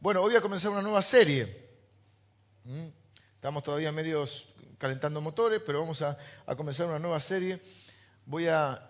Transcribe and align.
Bueno, 0.00 0.20
hoy 0.20 0.28
voy 0.28 0.36
a 0.36 0.40
comenzar 0.40 0.70
una 0.70 0.80
nueva 0.80 1.02
serie. 1.02 1.68
¿Mm? 2.62 2.86
Estamos 3.34 3.64
todavía 3.64 3.90
medios 3.90 4.46
calentando 4.78 5.20
motores, 5.20 5.60
pero 5.66 5.80
vamos 5.80 6.02
a, 6.02 6.16
comenzar 6.56 6.86
una 6.86 7.00
nueva 7.00 7.18
serie. 7.18 7.60
Voy 8.24 8.46
a 8.46 8.80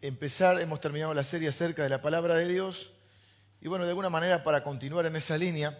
empezar, 0.00 0.60
hemos 0.60 0.80
terminado 0.80 1.14
la 1.14 1.22
serie 1.22 1.48
acerca 1.48 1.84
de 1.84 1.90
la 1.90 2.02
palabra 2.02 2.34
de 2.34 2.48
Dios. 2.48 2.90
Y 3.60 3.68
bueno, 3.68 3.84
de 3.84 3.90
alguna 3.90 4.08
manera 4.08 4.42
para 4.42 4.64
continuar 4.64 5.06
en 5.06 5.14
esa 5.14 5.38
línea, 5.38 5.78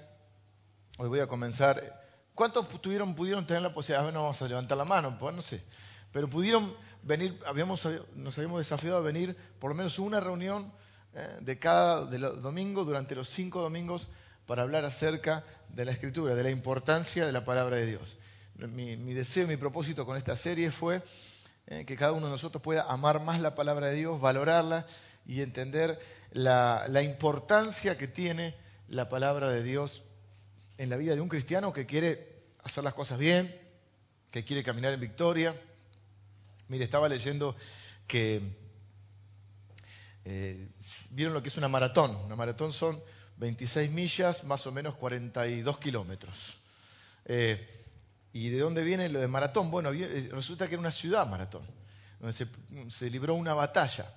hoy 0.96 1.08
voy 1.08 1.18
a 1.18 1.26
comenzar. 1.26 2.00
¿Cuántos 2.32 2.68
tuvieron, 2.80 3.16
pudieron 3.16 3.44
tener 3.44 3.62
la 3.62 3.74
posibilidad? 3.74 4.02
A 4.02 4.04
ver, 4.04 4.14
no 4.14 4.22
vamos 4.22 4.42
a 4.42 4.46
levantar 4.46 4.79
la 4.79 4.84
mano, 4.84 5.18
pues 5.18 5.34
no 5.34 5.42
sé. 5.42 5.64
Pero 6.12 6.30
pudieron 6.30 6.72
venir, 7.02 7.36
habíamos, 7.46 7.84
nos 8.14 8.38
habíamos 8.38 8.58
desafiado 8.58 8.98
a 8.98 9.00
venir 9.00 9.36
por 9.58 9.72
lo 9.72 9.74
menos 9.74 9.98
una 9.98 10.20
reunión 10.20 10.72
eh, 11.14 11.38
de 11.40 11.58
cada 11.58 12.06
domingo 12.06 12.84
durante 12.84 13.16
los 13.16 13.29
cinco 13.29 13.60
domingos 13.60 14.06
para 14.53 14.64
hablar 14.64 14.84
acerca 14.84 15.45
de 15.71 15.86
la 15.86 15.93
escritura, 15.93 16.35
de 16.35 16.43
la 16.43 16.50
importancia 16.50 17.25
de 17.25 17.32
la 17.32 17.43
palabra 17.43 17.79
de 17.79 17.86
Dios. 17.86 18.18
Mi, 18.68 19.14
deseo, 19.14 19.46
mi 19.46 19.57
propósito 19.57 20.04
con 20.04 20.18
esta 20.18 20.36
serie 20.36 20.71
fue 20.71 21.03
eh, 21.68 21.86
que 21.86 21.96
cada 21.96 22.13
uno 22.13 22.26
de 22.26 22.32
nosotros 22.32 22.62
pueda 22.62 22.82
amar 22.82 23.23
más 23.23 23.40
la 23.40 23.54
palabra 23.54 23.86
de 23.86 23.95
Dios, 23.95 24.21
valorarla 24.21 24.86
y 25.25 25.40
entender 25.40 25.99
la, 26.32 26.86
importancia 27.03 27.96
que 27.96 28.09
tiene 28.09 28.54
la 28.89 29.09
palabra 29.09 29.49
de 29.49 29.62
Dios 29.62 30.03
en 30.76 30.90
la 30.90 30.98
vida 30.98 31.14
de 31.14 31.23
un 31.23 31.31
cristiano 31.31 31.73
que 31.73 31.87
quiere 31.87 32.42
hacer 32.62 32.84
las 32.84 32.92
cosas 32.92 33.19
bien, 33.19 33.59
que 34.31 34.45
quiere 34.45 34.62
caminar 34.62 34.92
en 34.92 35.00
victoria. 35.00 35.59
Mire, 36.69 36.84
estaba 36.84 37.09
leyendo 37.09 37.56
que 38.06 38.42
eh, 40.27 40.69
vieron 41.12 41.33
lo 41.33 41.42
que 41.42 41.48
es 41.48 41.56
una 41.56 41.69
maratón. 41.69 42.14
Una 42.17 42.37
maratón 42.37 42.70
son 42.70 43.03
26 43.36 43.91
millas, 43.91 44.45
más 44.45 44.67
o 44.67 44.72
menos 44.72 44.95
42 44.97 45.78
kilómetros. 45.78 46.56
Eh, 47.25 47.69
¿Y 48.33 48.48
de 48.48 48.59
dónde 48.59 48.83
viene 48.83 49.09
lo 49.09 49.20
de 49.20 49.29
maratón? 49.29 49.70
Bueno, 49.70 49.93
eh, 49.93 50.29
resulta 50.31 50.67
que 50.67 50.75
era 50.75 50.81
una 50.81 50.91
ciudad 50.91 51.27
maratón, 51.27 51.62
donde 52.21 52.33
se, 52.91 53.11
libró 53.11 53.34
una 53.34 53.55
batalla. 53.55 54.12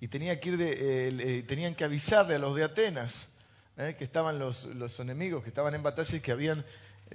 Y 0.00 0.08
tenía 0.08 0.38
que 0.40 0.56
de, 0.56 1.44
tenían 1.46 1.74
que 1.74 1.84
avisarle 1.84 2.34
a 2.34 2.38
los 2.38 2.54
de 2.54 2.64
Atenas, 2.64 3.30
que 3.76 4.04
estaban 4.04 4.38
los, 4.38 4.64
los, 4.66 5.00
enemigos, 5.00 5.42
que 5.42 5.48
estaban 5.48 5.74
en 5.74 5.82
batalla 5.82 6.16
y 6.16 6.20
que 6.20 6.32
habían 6.32 6.64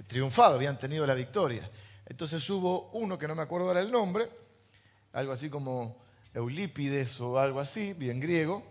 triunfado, 0.06 0.54
habían 0.54 0.78
tenido 0.78 1.06
la 1.06 1.14
victoria. 1.14 1.68
Entonces 2.06 2.48
hubo 2.50 2.90
uno, 2.92 3.18
que 3.18 3.28
no 3.28 3.34
me 3.34 3.42
acuerdo 3.42 3.68
ahora 3.68 3.80
el 3.80 3.90
nombre, 3.90 4.28
algo 5.12 5.32
así 5.32 5.48
como 5.48 5.96
Eulípides 6.34 7.20
o 7.20 7.38
algo 7.38 7.60
así, 7.60 7.92
bien 7.92 8.20
griego, 8.20 8.64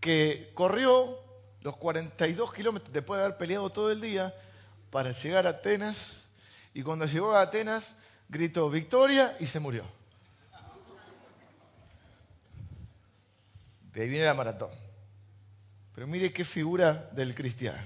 que 0.00 0.50
corrió 0.54 1.25
los 1.66 1.76
42 1.78 2.52
kilómetros 2.52 2.92
después 2.92 3.18
de 3.18 3.24
haber 3.24 3.38
peleado 3.38 3.70
todo 3.70 3.90
el 3.90 4.00
día 4.00 4.32
para 4.92 5.10
llegar 5.10 5.48
a 5.48 5.50
Atenas 5.50 6.12
y 6.72 6.84
cuando 6.84 7.06
llegó 7.06 7.34
a 7.34 7.42
Atenas 7.42 7.96
gritó 8.28 8.70
victoria 8.70 9.36
y 9.40 9.46
se 9.46 9.58
murió. 9.58 9.84
De 13.92 14.02
ahí 14.02 14.08
viene 14.08 14.26
la 14.26 14.34
maratón. 14.34 14.70
Pero 15.92 16.06
mire 16.06 16.32
qué 16.32 16.44
figura 16.44 17.10
del 17.10 17.34
cristiano. 17.34 17.82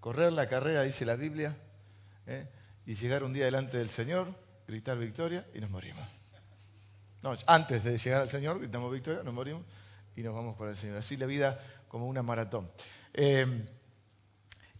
Correr 0.00 0.32
la 0.32 0.48
carrera, 0.48 0.82
dice 0.82 1.04
la 1.04 1.16
Biblia, 1.16 1.54
¿eh? 2.26 2.48
y 2.86 2.94
llegar 2.94 3.24
un 3.24 3.34
día 3.34 3.44
delante 3.44 3.76
del 3.76 3.90
Señor, 3.90 4.34
gritar 4.66 4.96
victoria 4.96 5.46
y 5.52 5.60
nos 5.60 5.68
morimos 5.68 6.08
antes 7.46 7.82
de 7.82 7.98
llegar 7.98 8.22
al 8.22 8.30
Señor, 8.30 8.58
gritamos 8.58 8.92
victoria, 8.92 9.22
nos 9.22 9.34
morimos 9.34 9.62
y 10.16 10.22
nos 10.22 10.34
vamos 10.34 10.56
para 10.56 10.70
el 10.70 10.76
Señor. 10.76 10.96
Así 10.96 11.16
la 11.16 11.26
vida 11.26 11.58
como 11.88 12.06
una 12.06 12.22
maratón. 12.22 12.70
Em, 13.12 13.66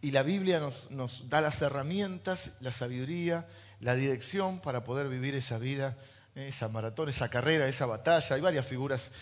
y 0.00 0.10
la 0.10 0.22
Biblia 0.22 0.60
nos, 0.90 1.28
da 1.28 1.40
las 1.40 1.60
herramientas, 1.62 2.52
la 2.60 2.72
sabiduría, 2.72 3.46
la 3.80 3.94
dirección 3.94 4.60
para 4.60 4.84
poder 4.84 5.08
vivir 5.08 5.34
esa 5.34 5.58
vida, 5.58 5.96
esa 6.34 6.68
maratón, 6.68 7.08
esa 7.08 7.28
carrera, 7.28 7.68
esa 7.68 7.86
batalla. 7.86 8.34
Hay 8.34 8.40
varias 8.40 8.66
figuras 8.66 9.12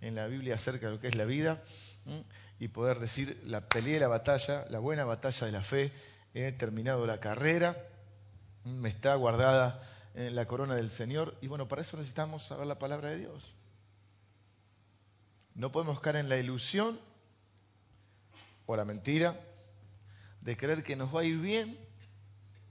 en 0.00 0.14
la 0.14 0.26
Biblia 0.26 0.54
acerca 0.54 0.86
de 0.86 0.92
lo 0.92 1.00
que 1.00 1.08
es 1.08 1.16
la 1.16 1.24
vida 1.24 1.62
y 2.58 2.68
poder 2.68 3.00
decir 3.00 3.40
la 3.46 3.68
pelea, 3.68 4.00
la 4.00 4.08
batalla, 4.08 4.64
la 4.70 4.78
buena 4.78 5.04
batalla 5.04 5.46
de 5.46 5.52
la 5.52 5.62
fe. 5.62 5.92
He 6.34 6.52
terminado 6.52 7.06
la 7.06 7.20
carrera, 7.20 7.76
me 8.64 8.88
está 8.88 9.14
guardada 9.14 9.82
en 10.14 10.34
la 10.34 10.46
corona 10.46 10.76
del 10.76 10.90
Señor. 10.90 11.36
Y 11.40 11.48
bueno, 11.48 11.68
para 11.68 11.82
eso 11.82 11.96
necesitamos 11.96 12.42
saber 12.42 12.66
la 12.66 12.78
palabra 12.78 13.10
de 13.10 13.18
Dios. 13.18 13.54
No 15.54 15.72
podemos 15.72 16.00
caer 16.00 16.16
en 16.16 16.28
la 16.28 16.36
ilusión 16.36 17.00
o 18.66 18.76
la 18.76 18.84
mentira 18.84 19.38
de 20.40 20.56
creer 20.56 20.82
que 20.82 20.96
nos 20.96 21.14
va 21.14 21.20
a 21.20 21.24
ir 21.24 21.38
bien 21.38 21.78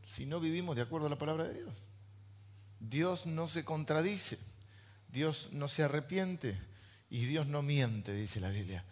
si 0.04 0.26
no 0.26 0.40
vivimos 0.40 0.76
de 0.76 0.82
acuerdo 0.82 1.08
a 1.08 1.10
la 1.10 1.18
palabra 1.18 1.46
de 1.46 1.54
Dios. 1.54 1.74
Dios 2.80 3.26
no 3.26 3.48
se 3.48 3.64
contradice, 3.64 4.38
Dios 5.08 5.50
no 5.54 5.68
se 5.68 5.84
arrepiente 5.84 6.60
y 7.10 7.26
Dios 7.26 7.48
no 7.48 7.62
miente, 7.62 8.14
dice 8.14 8.40
la 8.40 8.50
Biblia. 8.50 8.84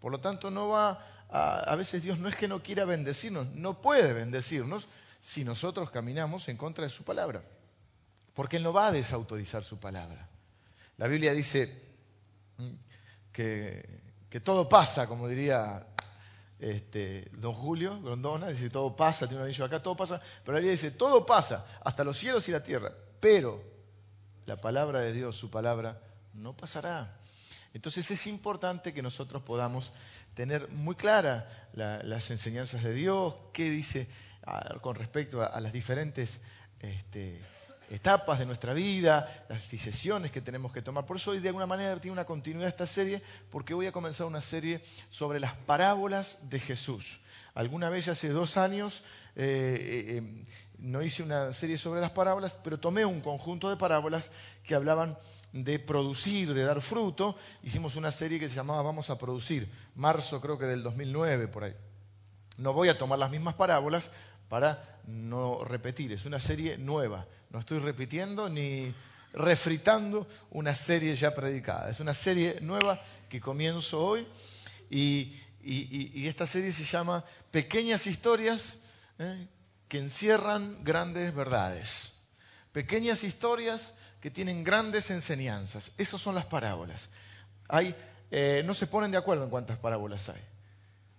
Por 0.00 0.12
lo 0.12 0.20
tanto, 0.20 0.50
no 0.50 0.68
va 0.68 1.04
a, 1.28 1.60
a 1.60 1.76
veces 1.76 2.02
Dios 2.02 2.18
no 2.18 2.28
es 2.28 2.36
que 2.36 2.48
no 2.48 2.62
quiera 2.62 2.84
bendecirnos, 2.84 3.48
no 3.48 3.80
puede 3.82 4.12
bendecirnos 4.12 4.88
si 5.18 5.44
nosotros 5.44 5.90
caminamos 5.90 6.48
en 6.48 6.56
contra 6.56 6.84
de 6.84 6.90
su 6.90 7.04
palabra 7.04 7.42
porque 8.34 8.56
Él 8.56 8.62
no 8.62 8.72
va 8.72 8.86
a 8.86 8.92
desautorizar 8.92 9.64
su 9.64 9.78
palabra. 9.78 10.28
La 10.96 11.06
Biblia 11.06 11.32
dice 11.34 11.78
que, 13.32 14.40
todo 14.42 14.68
pasa, 14.68 15.06
como 15.06 15.28
diría 15.28 15.86
este, 16.58 17.30
don 17.32 17.54
Julio 17.54 18.00
Grondona, 18.00 18.48
dice 18.48 18.70
todo 18.70 18.94
pasa, 18.94 19.26
tiene 19.26 19.42
un 19.42 19.44
anillo 19.46 19.64
acá, 19.64 19.82
todo 19.82 19.96
pasa, 19.96 20.20
pero 20.44 20.52
la 20.52 20.58
Biblia 20.58 20.72
dice 20.72 20.90
todo 20.92 21.24
pasa, 21.26 21.66
hasta 21.82 22.04
los 22.04 22.16
cielos 22.16 22.48
y 22.48 22.52
la 22.52 22.62
tierra, 22.62 22.92
pero 23.20 23.62
la 24.46 24.56
palabra 24.56 25.00
de 25.00 25.12
Dios, 25.12 25.36
su 25.36 25.50
palabra, 25.50 26.00
no 26.34 26.56
pasará. 26.56 27.16
Entonces 27.72 28.10
es 28.10 28.26
importante 28.26 28.92
que 28.92 29.02
nosotros 29.02 29.42
podamos 29.42 29.92
tener 30.34 30.68
muy 30.70 30.96
claras 30.96 31.44
las 31.72 32.30
enseñanzas 32.30 32.82
de 32.82 32.92
Dios, 32.92 33.34
qué 33.52 33.70
dice 33.70 34.08
con 34.80 34.96
respecto 34.96 35.42
a, 35.42 35.60
las 35.60 35.72
diferentes 35.72 36.40
este, 36.80 37.40
etapas 37.90 38.38
de 38.38 38.46
nuestra 38.46 38.72
vida, 38.72 39.44
las 39.48 39.68
decisiones 39.68 40.30
que 40.30 40.40
tenemos 40.40 40.72
que 40.72 40.80
tomar. 40.80 41.04
Por 41.04 41.16
eso 41.16 41.32
hoy 41.32 41.40
de 41.40 41.48
alguna 41.48 41.66
manera 41.66 42.00
tiene 42.00 42.12
una 42.12 42.24
continuidad 42.24 42.68
esta 42.68 42.86
serie, 42.86 43.20
porque 43.50 43.74
voy 43.74 43.86
a 43.86 43.92
comenzar 43.92 44.26
una 44.26 44.40
serie 44.40 44.80
sobre 45.08 45.40
las 45.40 45.54
parábolas 45.54 46.38
de 46.48 46.60
Jesús. 46.60 47.20
Alguna 47.52 47.90
vez 47.90 48.06
hace 48.06 48.28
dos 48.28 48.56
años 48.56 49.02
eh, 49.34 49.42
eh, 49.80 50.16
eh, 50.18 50.44
no 50.78 51.02
hice 51.02 51.24
una 51.24 51.52
serie 51.52 51.76
sobre 51.76 52.00
las 52.00 52.12
parábolas, 52.12 52.58
pero 52.62 52.78
tomé 52.78 53.04
un 53.04 53.20
conjunto 53.20 53.68
de 53.68 53.76
parábolas 53.76 54.30
que 54.62 54.76
hablaban 54.76 55.18
de 55.52 55.80
producir, 55.80 56.54
de 56.54 56.62
dar 56.62 56.80
fruto. 56.80 57.36
Hicimos 57.64 57.96
una 57.96 58.12
serie 58.12 58.38
que 58.38 58.48
se 58.48 58.54
llamaba 58.54 58.82
Vamos 58.82 59.10
a 59.10 59.18
producir, 59.18 59.68
marzo 59.96 60.40
creo 60.40 60.58
que 60.58 60.66
del 60.66 60.84
2009 60.84 61.48
por 61.48 61.64
ahí. 61.64 61.74
No 62.56 62.72
voy 62.72 62.88
a 62.88 62.98
tomar 62.98 63.18
las 63.18 63.30
mismas 63.30 63.54
parábolas 63.54 64.12
para 64.50 65.00
no 65.06 65.64
repetir, 65.64 66.12
es 66.12 66.26
una 66.26 66.40
serie 66.40 66.76
nueva, 66.76 67.24
no 67.50 67.60
estoy 67.60 67.78
repitiendo 67.78 68.48
ni 68.48 68.92
refritando 69.32 70.26
una 70.50 70.74
serie 70.74 71.14
ya 71.14 71.32
predicada. 71.34 71.88
Es 71.88 72.00
una 72.00 72.14
serie 72.14 72.58
nueva 72.60 73.00
que 73.28 73.40
comienzo 73.40 74.00
hoy 74.04 74.26
y, 74.90 75.36
esta 76.26 76.46
serie 76.46 76.72
se 76.72 76.84
llama 76.84 77.24
Pequeñas 77.52 78.08
historias 78.08 78.78
¿eh? 79.18 79.46
que 79.88 79.98
encierran 79.98 80.82
grandes 80.82 81.32
verdades. 81.32 82.26
Pequeñas 82.72 83.22
historias 83.22 83.94
que 84.20 84.32
tienen 84.32 84.64
grandes 84.64 85.10
enseñanzas. 85.10 85.92
Esas 85.96 86.20
son 86.20 86.34
las 86.34 86.46
parábolas. 86.46 87.10
Eh, 88.32 88.62
no 88.64 88.74
se 88.74 88.88
ponen 88.88 89.12
de 89.12 89.18
acuerdo 89.18 89.44
en 89.44 89.50
cuántas 89.50 89.78
parábolas 89.78 90.28
hay. 90.28 90.42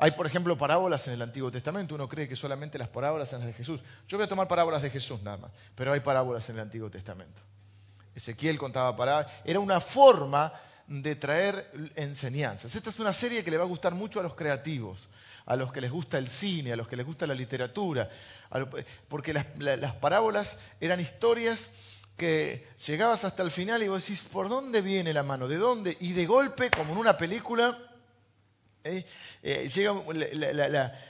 Hay, 0.02 0.10
por 0.10 0.26
ejemplo, 0.26 0.58
parábolas 0.58 1.08
en 1.08 1.14
el 1.14 1.22
Antiguo 1.22 1.52
Testamento. 1.52 1.94
Uno 1.94 2.09
cree 2.09 2.28
que 2.28 2.36
solamente 2.36 2.80
las 2.80 2.88
parábolas 2.88 3.30
son 3.30 3.38
las 3.38 3.50
de 3.50 3.53
Jesús. 3.53 3.84
Yo 4.08 4.18
voy 4.18 4.26
a 4.26 4.28
tomar 4.28 4.48
parábolas 4.48 4.82
de 4.82 4.90
Jesús 4.90 5.22
nada 5.22 5.38
más, 5.38 5.52
pero 5.76 5.94
hay 5.94 6.00
parábolas 6.00 6.50
en 6.50 6.56
el 6.56 6.64
Antiguo 6.64 6.90
Testamento. 6.90 7.40
Ezequiel 8.16 8.58
contaba 8.58 8.98
parábolas. 8.98 9.32
Era 9.46 9.59
una 9.59 9.80
forma 9.80 10.52
de 10.88 11.16
traer 11.16 11.72
enseñanzas. 11.94 12.74
Esta 12.76 12.90
es 12.90 13.00
una 13.00 13.14
serie 13.14 13.44
que 13.44 13.52
le 13.52 13.58
va 13.58 13.64
a 13.64 13.68
gustar 13.68 13.94
mucho 13.94 14.20
a 14.20 14.24
los 14.24 14.34
creativos, 14.34 15.08
a 15.46 15.56
los 15.56 15.72
que 15.72 15.82
les 15.82 15.92
gusta 15.92 16.18
el 16.18 16.30
cine, 16.30 16.74
a 16.74 16.76
los 16.76 16.88
que 16.88 16.96
les 16.96 17.06
gusta 17.06 17.28
la 17.28 17.36
literatura, 17.36 18.09
porque 19.08 19.34
las, 19.34 19.46
las 19.59 19.94
parábolas 19.94 20.58
eran 20.80 21.00
historias 21.00 21.70
que 22.18 22.66
llegabas 22.88 23.24
hasta 23.24 23.44
el 23.44 23.52
final 23.52 23.84
y 23.84 23.88
vos 23.88 24.02
decís, 24.02 24.22
¿por 24.22 24.50
dónde 24.50 24.82
viene 24.82 25.14
la 25.14 25.22
mano? 25.22 25.47
¿De 25.47 25.58
dónde? 25.58 25.96
Y 26.00 26.14
de 26.14 26.26
golpe, 26.26 26.72
como 26.72 26.94
en 26.94 26.97
una 26.97 27.16
película, 27.18 27.78
¿eh? 28.84 29.06
Eh, 29.44 29.70
llega 29.74 29.94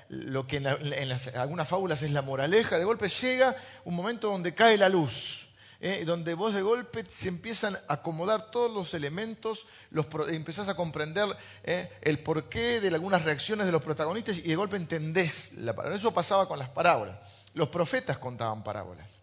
lo 0.09 0.47
que 0.47 0.57
en, 0.57 0.67
algunas 0.67 1.67
fábulas 1.67 2.01
es 2.01 2.11
la 2.11 2.21
moraleja, 2.21 2.77
de 2.77 2.85
golpe 2.85 3.09
llega 3.09 3.55
un 3.85 3.95
momento 3.95 4.29
donde 4.29 4.53
cae 4.53 4.77
la 4.77 4.89
luz. 4.89 5.49
¿eh? 5.83 6.03
donde 6.05 6.35
vos 6.35 6.53
de 6.53 6.61
golpe 6.61 7.03
se 7.09 7.27
empiezan 7.27 7.75
a 7.87 7.95
acomodar 7.95 8.51
todos 8.51 8.71
los 8.71 8.93
elementos, 8.93 9.65
los 9.89 10.05
empezás 10.29 10.69
a 10.69 10.75
comprender 10.75 11.35
el 11.63 12.19
porqué 12.19 12.79
de 12.79 12.89
algunas 12.89 13.23
reacciones 13.25 13.65
de 13.65 13.71
los 13.71 13.81
protagonistas 13.81 14.37
y 14.37 14.43
de 14.43 14.55
golpe 14.55 14.77
entendés 14.77 15.53
la 15.53 15.73
parábola. 15.73 15.97
Eso 15.97 16.13
pasaba 16.13 16.47
con 16.47 16.59
las 16.59 16.69
parábolas. 16.69 17.17
Los 17.55 17.69
profetas 17.69 18.19
contaban 18.19 18.63
parábolas. 18.63 19.15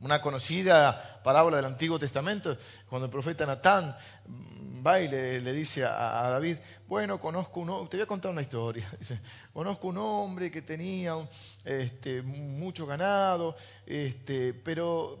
Una 0.00 0.20
conocida 0.20 1.20
parábola 1.22 1.58
del 1.58 1.66
Antiguo 1.66 1.98
Testamento, 1.98 2.56
cuando 2.88 3.06
el 3.06 3.12
profeta 3.12 3.44
Natán 3.44 3.94
va 4.86 5.00
y 5.00 5.08
le, 5.08 5.52
dice 5.52 5.84
a, 5.84 6.28
David, 6.30 6.56
bueno, 6.88 7.20
conozco 7.20 7.60
un 7.60 7.88
te 7.88 7.96
voy 7.96 8.04
a 8.04 8.06
contar 8.06 8.30
una 8.30 8.42
historia, 8.42 8.90
dice, 8.98 9.20
conozco 9.52 9.88
un 9.88 9.98
hombre 9.98 10.50
que 10.50 10.62
tenía 10.62 11.16
este, 11.64 12.22
mucho 12.22 12.86
ganado, 12.86 13.56
este, 13.86 14.54
pero 14.54 15.18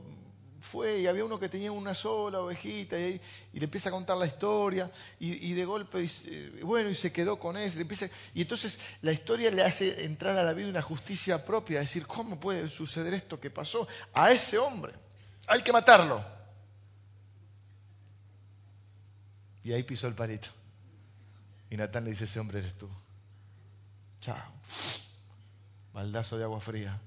fue 0.60 1.00
y 1.00 1.06
había 1.06 1.24
uno 1.24 1.38
que 1.40 1.48
tenía 1.48 1.72
una 1.72 1.94
sola 1.94 2.40
ovejita 2.40 2.98
y, 2.98 3.20
le 3.52 3.64
empieza 3.64 3.88
a 3.88 3.92
contar 3.92 4.16
la 4.16 4.26
historia 4.26 4.90
y, 5.18 5.52
de 5.54 5.64
golpe, 5.64 6.06
bueno, 6.62 6.90
y 6.90 6.94
se 6.94 7.12
quedó 7.12 7.38
con 7.38 7.56
eso. 7.56 7.80
y 8.34 8.42
entonces 8.42 8.78
la 9.02 9.12
historia 9.12 9.50
le 9.50 9.62
hace 9.62 10.04
entrar 10.04 10.36
a 10.36 10.44
la 10.44 10.52
vida 10.52 10.68
una 10.68 10.82
justicia 10.82 11.44
propia, 11.44 11.80
decir, 11.80 12.06
¿cómo 12.06 12.38
puede 12.38 12.68
suceder 12.68 13.14
esto 13.14 13.40
que 13.40 13.50
pasó 13.50 13.88
a 14.12 14.30
ese 14.30 14.58
hombre? 14.58 14.92
Hay 15.46 15.62
que 15.62 15.72
matarlo. 15.72 16.24
Y 19.64 19.72
ahí 19.72 19.82
pisó 19.82 20.06
el 20.06 20.14
palito. 20.14 20.48
Y 21.70 21.76
Natán 21.76 22.04
le 22.04 22.10
dice, 22.10 22.24
ese 22.24 22.40
hombre 22.40 22.60
eres 22.60 22.76
tú. 22.76 22.88
Chao. 24.20 24.36
Baldazo 25.92 26.38
de 26.38 26.44
agua 26.44 26.60
fría. 26.60 27.00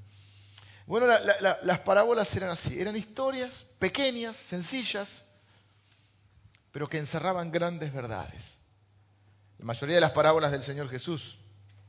Bueno, 0.85 1.07
las 1.07 1.79
parábolas 1.79 2.35
eran 2.35 2.49
así, 2.49 2.79
eran 2.79 2.95
historias 2.95 3.65
pequeñas, 3.79 4.35
sencillas, 4.35 5.25
pero 6.71 6.89
que 6.89 6.97
encerraban 6.97 7.51
grandes 7.51 7.93
verdades. 7.93 8.57
La 9.59 9.65
mayoría 9.65 9.95
de 9.95 10.01
las 10.01 10.11
parábolas 10.11 10.51
del 10.51 10.61
Señor 10.61 10.89
Jesús, 10.89 11.37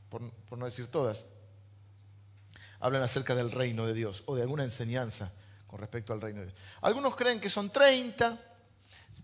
por, 0.09 0.21
no 0.57 0.63
decir 0.65 0.87
todas, 0.87 1.25
hablan 2.79 3.03
acerca 3.03 3.35
del 3.35 3.51
reino 3.51 3.85
de 3.85 3.93
Dios 3.93 4.23
o 4.27 4.35
de 4.35 4.43
alguna 4.43 4.63
enseñanza 4.63 5.33
con 5.67 5.79
respecto 5.79 6.13
al 6.13 6.21
reino 6.21 6.39
de 6.39 6.45
Dios. 6.47 6.57
Algunos 6.81 7.17
creen 7.17 7.41
que 7.41 7.49
son 7.49 7.69
30, 7.69 8.39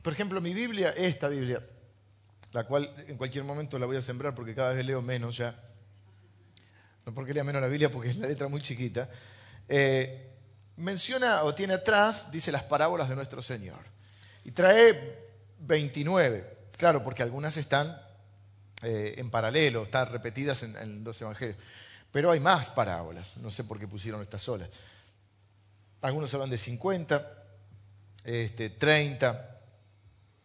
por 0.02 0.12
ejemplo, 0.12 0.42
mi 0.42 0.54
Biblia, 0.54 0.90
esta 0.98 1.30
Biblia, 1.30 1.66
la 2.52 2.66
cual 2.66 2.94
en 3.08 3.16
cualquier 3.16 3.46
momento 3.46 3.80
la 3.80 3.86
voy 3.86 3.96
a 3.96 4.02
sembrar 4.02 4.36
porque 4.36 4.54
cada 4.54 4.74
vez 4.74 4.86
leo 4.86 5.02
menos 5.02 5.38
ya. 5.38 5.58
No 7.06 7.14
porque 7.14 7.34
lea 7.34 7.46
menos 7.46 7.62
la 7.62 7.68
Biblia, 7.68 7.90
porque 7.90 8.10
es 8.10 8.18
la 8.18 8.28
letra 8.28 8.50
muy 8.50 8.62
chiquita. 8.62 9.10
Eh, 9.68 10.32
menciona 10.78 11.44
o 11.44 11.54
tiene 11.56 11.76
atrás, 11.76 12.32
dice 12.32 12.52
las 12.52 12.64
parábolas 12.64 13.10
de 13.10 13.16
nuestro 13.16 13.42
Señor. 13.42 13.80
Y 14.44 14.52
trae 14.52 15.30
29, 15.60 16.58
claro, 16.78 17.04
porque 17.04 17.24
algunas 17.24 17.58
están 17.58 17.96
eh, 18.82 19.16
en 19.18 19.30
paralelo, 19.30 19.84
están 19.84 20.12
repetidas 20.12 20.64
en, 20.64 21.04
dos 21.04 21.22
evangelios. 21.22 21.58
Pero 22.12 22.32
hay 22.32 22.40
más 22.40 22.70
parábolas, 22.70 23.38
no 23.38 23.52
sé 23.52 23.64
por 23.64 23.80
qué 23.80 23.88
pusieron 23.88 24.22
estas 24.22 24.42
solas. 24.42 24.70
Algunos 26.02 26.34
hablan 26.34 26.50
de 26.50 26.58
50, 26.58 27.44
este, 28.24 28.70
30, 28.72 29.51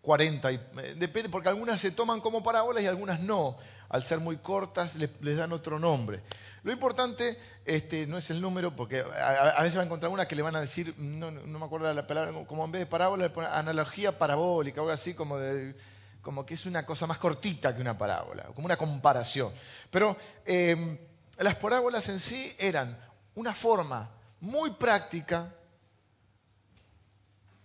40, 0.07 0.51
eh, 0.53 0.61
depende, 0.97 1.29
porque 1.29 1.49
algunas 1.49 1.81
se 1.81 1.91
toman 1.91 2.21
como 2.21 2.41
parábolas 2.41 2.85
y 2.85 2.87
algunas 2.87 3.19
no. 3.19 3.59
Al 3.89 4.05
ser 4.05 4.21
muy 4.21 4.37
cortas 4.37 4.95
les 4.97 5.37
dan 5.37 5.53
otro 5.53 5.81
nombre. 5.81 6.23
Lo 6.63 6.73
importante 6.73 7.37
este, 7.65 8.07
no 8.07 8.17
es 8.17 8.31
el 8.31 8.41
número, 8.41 8.75
porque 8.75 9.01
a, 9.01 9.63
veces 9.63 9.79
va 9.79 9.83
a 9.83 9.85
encontrar 9.85 10.13
una 10.13 10.27
que 10.27 10.37
le 10.37 10.43
van 10.43 10.55
a 10.55 10.61
decir, 10.61 10.95
no, 10.97 11.31
me 11.31 11.65
acuerdo 11.65 11.93
la 11.93 12.07
palabra, 12.07 12.33
como 12.47 12.65
en 12.65 12.73
vez 12.73 12.81
de 12.81 12.87
parábola, 12.87 13.25
le 13.25 13.31
ponen 13.31 13.51
analogía 13.53 14.17
parabólica, 14.17 14.81
algo 14.81 14.93
así 14.93 15.15
como, 15.15 15.39
como 16.23 16.47
que 16.47 16.55
es 16.55 16.67
una 16.67 16.87
cosa 16.87 17.07
más 17.09 17.19
cortita 17.19 17.75
que 17.75 17.81
una 17.81 17.99
parábola, 17.99 18.47
como 18.55 18.67
una 18.67 18.77
comparación. 18.77 19.53
Pero 19.91 20.17
em, 20.45 20.99
las 21.39 21.57
parábolas 21.57 22.09
en 22.09 22.21
sí 22.21 22.55
eran 22.59 22.97
una 23.35 23.55
forma 23.55 24.11
muy 24.41 24.71
práctica 24.73 25.53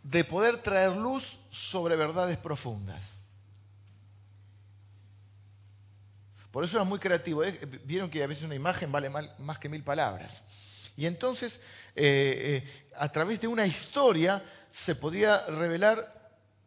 de 0.03 0.23
poder 0.23 0.61
traer 0.61 0.95
luz 0.95 1.39
sobre 1.49 1.95
verdades 1.95 2.37
profundas. 2.37 3.17
Por 6.51 6.65
eso 6.65 6.77
era 6.77 6.83
muy 6.83 6.99
creativo. 6.99 7.43
¿eh? 7.43 7.57
Vieron 7.85 8.09
que 8.09 8.23
a 8.23 8.27
veces 8.27 8.43
una 8.43 8.55
imagen 8.55 8.91
vale 8.91 9.09
más 9.09 9.57
que 9.57 9.69
mil 9.69 9.83
palabras. 9.83 10.43
Y 10.97 11.05
entonces, 11.05 11.61
eh, 11.95 12.63
eh, 12.65 12.91
a 12.97 13.09
través 13.09 13.39
de 13.39 13.47
una 13.47 13.65
historia 13.65 14.43
se 14.69 14.95
podía 14.95 15.45
revelar 15.47 16.19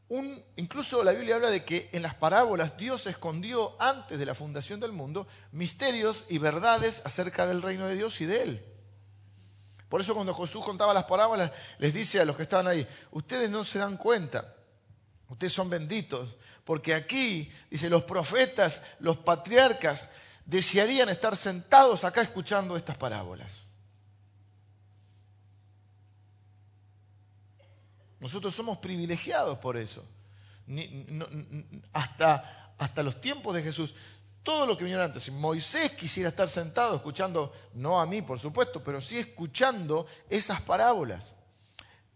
un... 0.09 0.43
Incluso 0.57 1.03
la 1.05 1.13
Biblia 1.13 1.37
habla 1.37 1.51
de 1.51 1.65
que 1.65 1.91
en 1.93 2.03
las 2.03 2.15
parábolas 2.15 2.77
Dios 2.77 3.07
escondió 3.07 3.81
antes 3.81 4.19
de 4.19 4.27
la 4.27 4.35
fundación 4.35 4.81
del 4.81 4.93
mundo 4.93 5.27
misterios 5.53 6.25
y 6.29 6.39
verdades 6.39 7.03
acerca 7.05 7.47
del 7.47 7.63
reino 7.63 7.87
de 7.87 7.97
Dios 7.97 8.21
y 8.21 8.27
de 8.27 8.43
Él. 8.43 8.74
Por 9.95 10.01
eso 10.01 10.13
cuando 10.13 10.35
Jesús 10.35 10.65
contaba 10.65 10.93
las 10.93 11.05
parábolas, 11.05 11.53
les 11.79 11.95
dice 11.95 12.21
a 12.21 12.25
los 12.25 12.35
que 12.35 12.43
estaban 12.43 12.67
ahí, 12.67 12.85
ustedes 13.13 13.49
no 13.49 13.63
se 13.63 13.79
dan 13.79 13.97
cuenta, 13.97 14.53
ustedes 15.29 15.53
son 15.53 15.71
benditos, 15.71 16.35
porque 16.65 16.95
aquí, 16.95 17.49
dice, 17.71 17.89
los 17.89 18.03
profetas, 18.03 18.83
los 18.99 19.19
patriarcas, 19.19 20.11
desearían 20.47 21.11
estar 21.11 21.37
sentados 21.37 22.03
acá 22.03 22.23
escuchando 22.23 22.77
estas 22.77 22.97
parábolas. 22.97 23.63
Nosotros 28.19 28.53
somos 28.53 28.79
privilegiados 28.79 29.59
por 29.59 29.77
eso. 29.77 30.05
hasta, 31.93 32.75
hasta 32.79 33.03
los 33.05 33.21
tiempos 33.21 33.55
de 33.55 33.63
Jesús, 33.63 33.95
todo 34.45 34.67
lo 34.67 34.77
que 34.77 34.85
vinieron 34.85 35.07
antes, 35.07 35.25
si 35.25 35.31
Moisés 35.31 35.93
quisiera 35.93 36.29
estar 36.29 36.49
sentado 36.49 36.95
escuchando, 36.95 37.53
no 37.73 38.01
a 38.01 38.07
mí 38.07 38.23
por 38.23 38.39
supuesto, 38.39 38.85
pero 38.85 39.01
sí 39.01 39.19
escuchando 39.19 40.07
esas 40.29 40.61
parábolas, 40.63 41.35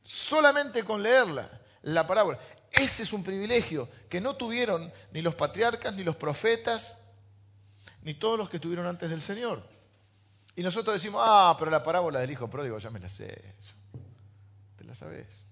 solamente 0.02 0.84
con 0.84 1.02
leerla, 1.02 1.50
la 1.82 2.06
parábola. 2.06 2.38
Ese 2.70 3.02
es 3.02 3.14
un 3.14 3.24
privilegio 3.24 3.88
que 4.10 4.20
no 4.20 4.36
tuvieron 4.36 4.92
ni 5.12 5.22
los 5.22 5.34
patriarcas, 5.34 5.94
ni 5.96 6.04
los 6.04 6.16
profetas, 6.16 6.98
ni 8.02 8.14
todos 8.14 8.38
los 8.38 8.50
que 8.50 8.58
estuvieron 8.58 8.86
antes 8.86 9.08
del 9.08 9.22
Señor. 9.22 9.62
Y 10.54 10.62
nosotros 10.62 10.94
decimos, 10.94 11.22
ah, 11.24 11.56
pero 11.58 11.70
la 11.70 11.82
parábola 11.82 12.20
del 12.20 12.30
hijo 12.30 12.50
pródigo 12.50 12.78
ya 12.78 12.90
me 12.90 13.00
la 13.00 13.08
sé. 13.08 13.54
Te 14.76 14.84
la 14.84 14.94
sabes. 14.94 15.42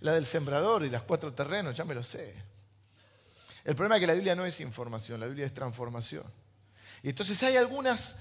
La 0.00 0.12
del 0.12 0.24
sembrador 0.24 0.84
y 0.84 0.90
las 0.90 1.02
cuatro 1.02 1.32
terrenos, 1.32 1.74
ya 1.74 1.84
me 1.84 1.94
lo 1.94 2.04
sé. 2.04 2.34
El 3.66 3.76
problema 3.76 3.96
es 3.96 4.00
que 4.00 4.06
la 4.06 4.14
Biblia 4.14 4.34
no 4.34 4.46
es 4.46 4.60
información, 4.60 5.20
la 5.20 5.26
Biblia 5.26 5.44
es 5.44 5.52
transformación. 5.52 6.24
Y 7.02 7.10
entonces 7.10 7.42
hay 7.42 7.56
algunas 7.56 8.16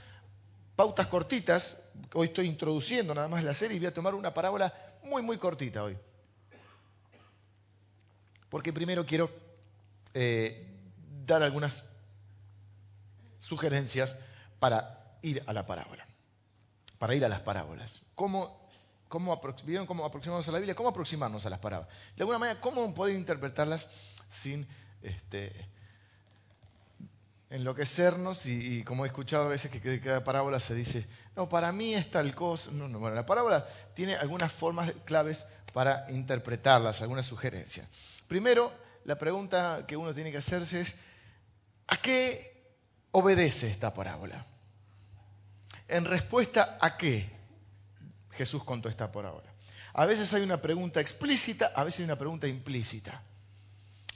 pautas 0.75 1.07
cortitas, 1.07 1.81
hoy 2.13 2.27
estoy 2.27 2.47
introduciendo 2.47 3.15
nada 3.15 3.29
más 3.29 3.43
la 3.45 3.53
serie 3.53 3.77
y 3.77 3.79
voy 3.79 3.87
a 3.87 3.93
tomar 3.93 4.13
una 4.13 4.33
parábola 4.33 4.73
muy, 5.03 5.21
muy 5.21 5.37
cortita 5.37 5.83
hoy 5.83 5.97
porque 8.55 8.71
primero 8.71 9.05
quiero 9.05 9.29
eh, 10.13 10.65
dar 11.25 11.43
algunas 11.43 11.83
sugerencias 13.41 14.17
para 14.59 15.17
ir 15.21 15.43
a 15.45 15.51
la 15.51 15.65
parábola, 15.65 16.07
para 16.97 17.15
ir 17.15 17.25
a 17.25 17.27
las 17.27 17.41
parábolas. 17.41 18.01
¿Cómo, 18.15 18.69
cómo, 19.09 19.41
¿Vieron 19.65 19.85
cómo 19.85 20.05
aproximarnos 20.05 20.47
a 20.47 20.53
la 20.53 20.59
Biblia? 20.59 20.73
¿Cómo 20.73 20.87
aproximarnos 20.87 21.45
a 21.45 21.49
las 21.49 21.59
parábolas? 21.59 21.93
De 22.15 22.23
alguna 22.23 22.39
manera, 22.39 22.61
¿cómo 22.61 22.93
poder 22.93 23.17
interpretarlas 23.17 23.89
sin 24.29 24.65
este, 25.01 25.51
enloquecernos? 27.49 28.45
Y, 28.45 28.83
como 28.83 29.05
he 29.05 29.07
escuchado 29.07 29.45
a 29.45 29.49
veces 29.49 29.71
que 29.71 30.01
cada 30.01 30.23
parábola 30.23 30.59
se 30.59 30.75
dice, 30.75 31.05
no, 31.35 31.49
para 31.49 31.71
mí 31.71 31.93
es 31.93 32.09
tal 32.11 32.33
cosa. 32.33 32.71
No, 32.71 32.87
no, 32.87 32.99
bueno, 32.99 33.15
la 33.15 33.25
parábola 33.25 33.67
tiene 33.93 34.15
algunas 34.15 34.51
formas 34.51 34.91
claves 35.05 35.45
para 35.73 36.09
interpretarlas, 36.09 37.01
algunas 37.01 37.25
sugerencias. 37.25 37.87
Primero, 38.27 38.71
la 39.03 39.17
pregunta 39.17 39.85
que 39.87 39.97
uno 39.97 40.13
tiene 40.13 40.31
que 40.31 40.37
hacerse 40.37 40.81
es, 40.81 40.97
¿a 41.87 41.97
qué 41.97 42.75
obedece 43.11 43.69
esta 43.69 43.93
parábola? 43.93 44.45
En 45.87 46.05
respuesta 46.05 46.77
a 46.81 46.97
qué 46.97 47.29
Jesús 48.31 48.63
contó 48.63 48.89
esta 48.89 49.11
parábola. 49.11 49.53
A 49.93 50.05
veces 50.05 50.33
hay 50.33 50.43
una 50.43 50.61
pregunta 50.61 50.99
explícita, 50.99 51.71
a 51.73 51.83
veces 51.83 51.99
hay 51.99 52.05
una 52.05 52.17
pregunta 52.17 52.47
implícita. 52.47 53.21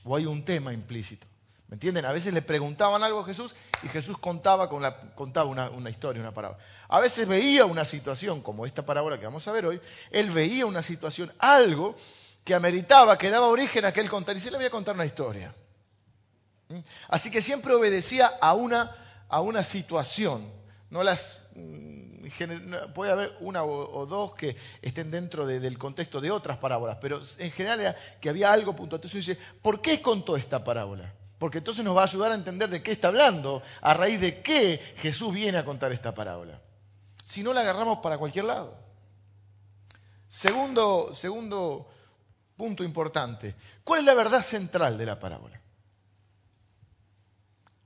O 0.04 0.16
hay 0.16 0.26
un 0.26 0.44
tema 0.44 0.74
implícito. 0.74 1.28
¿Me 1.70 1.76
entienden? 1.76 2.06
A 2.06 2.12
veces 2.12 2.34
le 2.34 2.42
preguntaban 2.42 3.04
algo 3.04 3.20
a 3.20 3.26
Jesús 3.26 3.54
y 3.84 3.90
Jesús 3.90 4.18
contaba, 4.18 4.68
con 4.68 4.84
contaba 5.14 5.48
una, 5.48 5.70
una, 5.70 5.92
historia, 5.92 6.20
una 6.20 6.34
parábola. 6.34 6.60
A 6.88 7.00
veces 7.00 7.28
veía 7.28 7.66
una 7.66 7.86
situación, 7.86 8.42
como 8.42 8.66
esta 8.66 8.84
parábola 8.84 9.20
que 9.20 9.26
vamos 9.26 9.48
a 9.48 9.52
ver 9.52 9.68
hoy, 9.68 9.80
él 10.10 10.32
veía 10.32 10.66
una 10.66 10.82
situación, 10.82 11.32
algo 11.38 11.96
que 12.44 12.56
ameritaba, 12.56 13.20
que 13.20 13.30
daba 13.30 13.46
origen 13.46 13.86
a 13.86 13.90
aquel 13.90 14.10
contar. 14.10 14.36
Y 14.36 14.40
se 14.40 14.50
le 14.50 14.58
voy 14.58 14.66
a 14.66 14.72
contar 14.72 14.96
una 14.96 15.06
historia. 15.06 15.54
¿Mm? 16.70 16.80
Así 17.10 17.30
que 17.30 17.42
siempre 17.42 17.76
obedecía 17.76 18.26
a 18.42 18.56
una, 18.56 18.96
a 19.28 19.42
una 19.42 19.62
situación. 19.62 20.52
No 20.90 21.04
las 21.04 21.44
mm, 21.54 22.09
puede 22.94 23.12
haber 23.12 23.38
una 23.40 23.64
o, 23.64 24.06
dos 24.06 24.34
que 24.36 24.56
estén 24.82 25.12
dentro 25.12 25.46
del 25.46 25.78
contexto 25.78 26.22
de 26.22 26.32
otras 26.32 26.58
parábolas, 26.58 26.98
pero 27.02 27.22
en 27.38 27.52
general 27.52 27.80
era 27.80 27.96
que 28.20 28.30
había 28.30 28.52
algo 28.52 28.76
puntual. 28.76 29.00
Entonces 29.00 29.26
dice, 29.26 29.42
¿por 29.62 29.82
qué 29.82 30.02
contó 30.02 30.36
esta 30.36 30.64
parábola? 30.64 31.14
Porque 31.38 31.60
entonces 31.60 31.86
nos 31.86 31.96
va 31.96 32.02
a 32.02 32.06
ayudar 32.06 32.32
a 32.32 32.36
entender 32.36 32.70
de 32.70 32.84
qué 32.84 32.92
está 32.92 33.08
hablando, 33.08 33.64
a 33.82 33.94
raíz 33.94 34.20
de 34.20 34.42
qué 34.42 34.82
Jesús 34.98 35.34
viene 35.34 35.58
a 35.58 35.66
contar 35.66 35.92
esta 35.92 36.14
parábola. 36.14 36.62
Si 37.24 37.44
no 37.44 37.54
la 37.54 37.62
agarramos 37.62 38.00
para 38.00 38.18
cualquier 38.18 38.46
lado. 38.46 38.76
Segundo, 40.28 41.16
segundo 41.16 41.90
punto 42.58 42.84
importante. 42.84 43.56
¿Cuál 43.84 44.02
es 44.02 44.06
la 44.06 44.14
verdad 44.14 44.42
central 44.42 44.98
de 44.98 45.06
la 45.06 45.18
parábola? 45.18 45.60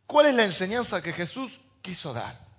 ¿Cuál 0.07 0.27
es 0.27 0.35
la 0.35 0.43
enseñanza 0.43 1.01
que 1.01 1.13
Jesús 1.13 1.61
quiso 1.81 2.13
dar? 2.13 2.52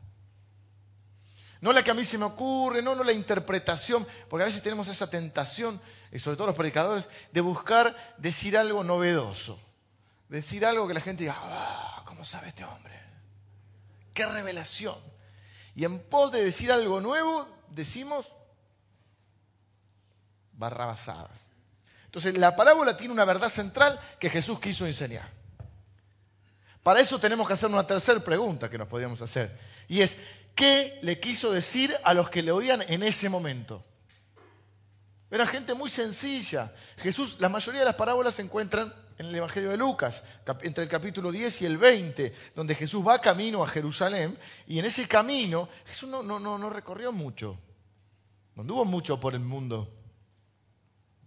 No 1.64 1.72
la 1.72 1.82
que 1.82 1.92
a 1.92 1.94
mí 1.94 2.04
se 2.04 2.18
me 2.18 2.26
ocurre, 2.26 2.82
no, 2.82 2.94
no 2.94 3.02
la 3.02 3.14
interpretación, 3.14 4.06
porque 4.28 4.42
a 4.42 4.46
veces 4.46 4.62
tenemos 4.62 4.86
esa 4.88 5.08
tentación, 5.08 5.80
y 6.12 6.18
sobre 6.18 6.36
todo 6.36 6.48
los 6.48 6.56
predicadores, 6.56 7.08
de 7.32 7.40
buscar 7.40 7.96
decir 8.18 8.58
algo 8.58 8.84
novedoso. 8.84 9.58
Decir 10.28 10.66
algo 10.66 10.86
que 10.86 10.92
la 10.92 11.00
gente 11.00 11.22
diga, 11.22 11.34
ah, 11.38 12.02
¿cómo 12.04 12.22
sabe 12.26 12.48
este 12.48 12.66
hombre? 12.66 12.92
¡Qué 14.12 14.26
revelación! 14.26 14.98
Y 15.74 15.86
en 15.86 16.00
pos 16.00 16.32
de 16.32 16.44
decir 16.44 16.70
algo 16.70 17.00
nuevo, 17.00 17.48
decimos 17.70 18.30
barrabasadas. 20.52 21.40
Entonces, 22.04 22.36
la 22.36 22.56
parábola 22.56 22.98
tiene 22.98 23.14
una 23.14 23.24
verdad 23.24 23.48
central 23.48 23.98
que 24.20 24.28
Jesús 24.28 24.60
quiso 24.60 24.84
enseñar. 24.84 25.30
Para 26.82 27.00
eso 27.00 27.18
tenemos 27.18 27.48
que 27.48 27.54
hacer 27.54 27.70
una 27.70 27.86
tercera 27.86 28.20
pregunta 28.20 28.68
que 28.68 28.76
nos 28.76 28.86
podríamos 28.86 29.22
hacer. 29.22 29.58
Y 29.88 30.02
es, 30.02 30.18
¿qué 30.54 30.98
le 31.02 31.20
quiso 31.20 31.52
decir 31.52 31.94
a 32.04 32.14
los 32.14 32.30
que 32.30 32.42
le 32.42 32.52
oían 32.52 32.82
en 32.82 33.02
ese 33.02 33.28
momento? 33.28 33.84
Era 35.30 35.46
gente 35.46 35.74
muy 35.74 35.90
sencilla. 35.90 36.72
Jesús, 36.98 37.36
la 37.40 37.48
mayoría 37.48 37.80
de 37.80 37.86
las 37.86 37.96
parábolas 37.96 38.36
se 38.36 38.42
encuentran 38.42 38.94
en 39.18 39.26
el 39.26 39.34
Evangelio 39.34 39.70
de 39.70 39.76
Lucas, 39.76 40.22
entre 40.62 40.84
el 40.84 40.90
capítulo 40.90 41.32
10 41.32 41.62
y 41.62 41.66
el 41.66 41.78
20, 41.78 42.34
donde 42.54 42.74
Jesús 42.74 43.06
va 43.06 43.20
camino 43.20 43.62
a 43.62 43.68
Jerusalén, 43.68 44.38
y 44.66 44.78
en 44.78 44.84
ese 44.84 45.08
camino 45.08 45.68
Jesús 45.86 46.08
no, 46.08 46.22
no, 46.22 46.38
no, 46.38 46.58
no 46.58 46.70
recorrió 46.70 47.12
mucho, 47.12 47.58
no 48.54 48.62
anduvo 48.62 48.84
mucho 48.84 49.18
por 49.18 49.34
el 49.34 49.40
mundo 49.40 49.92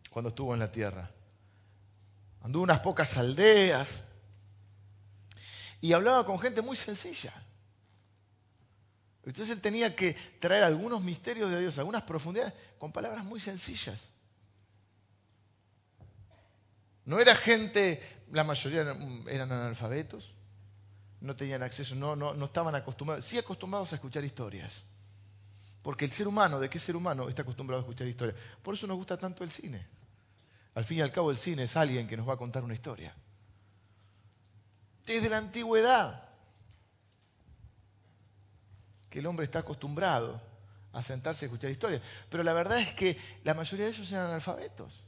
cuando 0.09 0.29
estuvo 0.29 0.53
en 0.53 0.59
la 0.59 0.71
tierra. 0.71 1.09
Anduvo 2.41 2.63
unas 2.63 2.79
pocas 2.79 3.17
aldeas, 3.17 4.03
y 5.81 5.93
hablaba 5.93 6.25
con 6.25 6.39
gente 6.39 6.61
muy 6.61 6.75
sencilla. 6.75 7.33
Entonces 9.27 9.55
él 9.55 9.61
tenía 9.61 9.95
que 9.95 10.15
traer 10.39 10.63
algunos 10.63 11.03
misterios 11.03 11.51
de 11.51 11.59
Dios, 11.59 11.77
algunas 11.77 12.03
profundidades, 12.03 12.53
con 12.79 12.91
palabras 12.91 13.25
muy 13.25 13.39
sencillas. 13.39 14.09
No 17.05 17.19
era 17.19 17.35
gente, 17.35 18.01
la 18.31 18.43
mayoría 18.43 18.81
eran 19.27 19.51
analfabetos, 19.51 20.33
no 21.21 21.35
tenían 21.35 21.61
acceso, 21.61 21.95
no, 21.95 22.15
no, 22.15 22.33
no 22.33 22.45
estaban 22.45 22.73
acostumbrados, 22.75 23.25
sí 23.25 23.37
acostumbrados 23.37 23.91
a 23.91 23.95
escuchar 23.95 24.23
historias. 24.23 24.83
Porque 25.81 26.05
el 26.05 26.11
ser 26.11 26.27
humano, 26.27 26.59
¿de 26.59 26.69
qué 26.69 26.79
ser 26.79 26.95
humano 26.95 27.29
está 27.29 27.41
acostumbrado 27.41 27.81
a 27.81 27.83
escuchar 27.83 28.07
historias? 28.07 28.37
Por 28.63 28.75
eso 28.75 28.87
nos 28.87 28.97
gusta 28.97 29.17
tanto 29.17 29.43
el 29.43 29.51
cine. 29.51 29.85
Al 30.73 30.85
fin 30.85 30.99
y 30.99 31.01
al 31.01 31.11
cabo 31.11 31.31
el 31.31 31.37
cine 31.37 31.63
es 31.63 31.75
alguien 31.75 32.07
que 32.07 32.17
nos 32.17 32.27
va 32.27 32.33
a 32.33 32.37
contar 32.37 32.63
una 32.63 32.73
historia 32.73 33.13
desde 35.07 35.29
la 35.29 35.37
antigüedad 35.37 36.26
que 39.09 39.19
el 39.19 39.25
hombre 39.25 39.45
está 39.45 39.59
acostumbrado 39.59 40.41
a 40.93 41.03
sentarse 41.03 41.45
a 41.45 41.47
escuchar 41.47 41.69
historias. 41.69 42.01
Pero 42.29 42.43
la 42.43 42.53
verdad 42.53 42.79
es 42.79 42.93
que 42.93 43.17
la 43.43 43.53
mayoría 43.53 43.85
de 43.85 43.91
ellos 43.91 44.11
eran 44.11 44.27
analfabetos. 44.27 45.03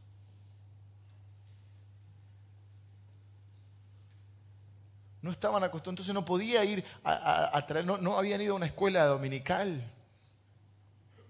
No 5.22 5.32
estaban 5.32 5.64
acostumbrados, 5.64 5.94
entonces 5.94 6.14
no 6.14 6.24
podía 6.24 6.64
ir 6.64 6.86
a, 7.04 7.66
traer, 7.68 7.86
no, 7.86 7.98
no, 7.98 8.18
habían 8.18 8.40
ido 8.42 8.54
a 8.54 8.56
una 8.56 8.68
escuela 8.68 9.06
dominical, 9.06 9.84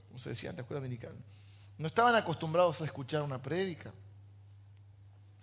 como 0.08 0.20
se 0.20 0.30
decía 0.30 0.52
antes, 0.52 0.64
escuela 0.64 0.82
dominical. 0.82 1.16
No 1.78 1.88
estaban 1.88 2.14
acostumbrados 2.16 2.82
a 2.82 2.86
escuchar 2.86 3.24
una 3.24 3.42
prédica. 3.42 3.92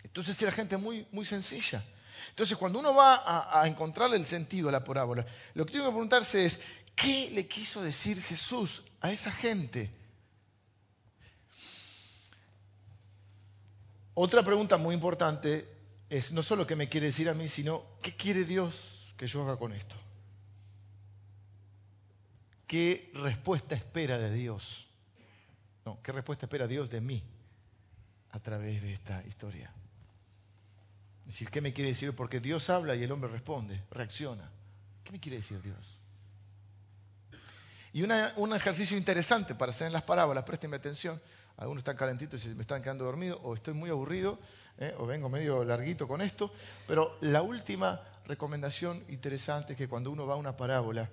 Entonces 0.04 0.40
era 0.42 0.52
gente 0.52 0.76
muy, 0.76 1.08
muy 1.10 1.24
sencilla. 1.24 1.82
Entonces, 2.30 2.56
cuando 2.56 2.78
uno 2.78 2.94
va 2.94 3.16
a, 3.16 3.62
a 3.62 3.66
encontrarle 3.66 4.16
el 4.16 4.26
sentido 4.26 4.68
a 4.68 4.72
la 4.72 4.84
parábola, 4.84 5.26
lo 5.54 5.66
que 5.66 5.72
tiene 5.72 5.86
que 5.86 5.90
preguntarse 5.90 6.44
es, 6.44 6.60
¿qué 6.96 7.30
le 7.30 7.46
quiso 7.46 7.82
decir 7.82 8.20
Jesús 8.20 8.82
a 9.00 9.12
esa 9.12 9.30
gente? 9.30 9.90
Otra 14.14 14.42
pregunta 14.42 14.78
muy 14.78 14.94
importante 14.94 15.68
es 16.08 16.32
no 16.32 16.42
solo 16.42 16.66
qué 16.66 16.74
me 16.74 16.88
quiere 16.88 17.08
decir 17.08 17.28
a 17.28 17.34
mí, 17.34 17.48
sino 17.48 17.84
qué 18.02 18.16
quiere 18.16 18.44
Dios 18.44 19.14
que 19.16 19.26
yo 19.26 19.42
haga 19.42 19.58
con 19.58 19.72
esto. 19.72 19.94
¿Qué 22.66 23.10
respuesta 23.14 23.74
espera 23.74 24.18
de 24.18 24.32
Dios? 24.32 24.86
No, 25.84 26.00
¿qué 26.02 26.12
respuesta 26.12 26.46
espera 26.46 26.66
Dios 26.66 26.90
de 26.90 27.00
mí 27.00 27.22
a 28.30 28.40
través 28.40 28.82
de 28.82 28.94
esta 28.94 29.24
historia? 29.26 29.70
Es 31.20 31.32
decir, 31.32 31.50
¿qué 31.50 31.60
me 31.60 31.72
quiere 31.72 31.90
decir? 31.90 32.14
Porque 32.14 32.40
Dios 32.40 32.70
habla 32.70 32.94
y 32.94 33.02
el 33.02 33.12
hombre 33.12 33.30
responde, 33.30 33.82
reacciona. 33.90 34.50
¿Qué 35.04 35.12
me 35.12 35.20
quiere 35.20 35.36
decir 35.36 35.60
Dios? 35.60 36.00
Y 37.96 38.02
un 38.02 38.52
ejercicio 38.52 38.98
interesante 38.98 39.54
para 39.54 39.70
hacer 39.70 39.86
en 39.86 39.94
las 39.94 40.02
parábolas, 40.02 40.44
présteme 40.44 40.76
atención, 40.76 41.18
algunos 41.56 41.80
están 41.80 41.96
calentitos 41.96 42.44
y 42.44 42.48
me 42.50 42.60
están 42.60 42.82
quedando 42.82 43.06
dormidos, 43.06 43.40
o 43.42 43.54
estoy 43.54 43.72
muy 43.72 43.88
aburrido, 43.88 44.38
eh, 44.76 44.94
o 44.98 45.06
vengo 45.06 45.30
medio 45.30 45.64
larguito 45.64 46.06
con 46.06 46.20
esto, 46.20 46.52
pero 46.86 47.16
la 47.22 47.40
última 47.40 48.02
recomendación 48.26 49.02
interesante 49.08 49.72
es 49.72 49.78
que 49.78 49.88
cuando 49.88 50.10
uno 50.10 50.26
va 50.26 50.34
a 50.34 50.36
una 50.36 50.58
parábola, 50.58 51.08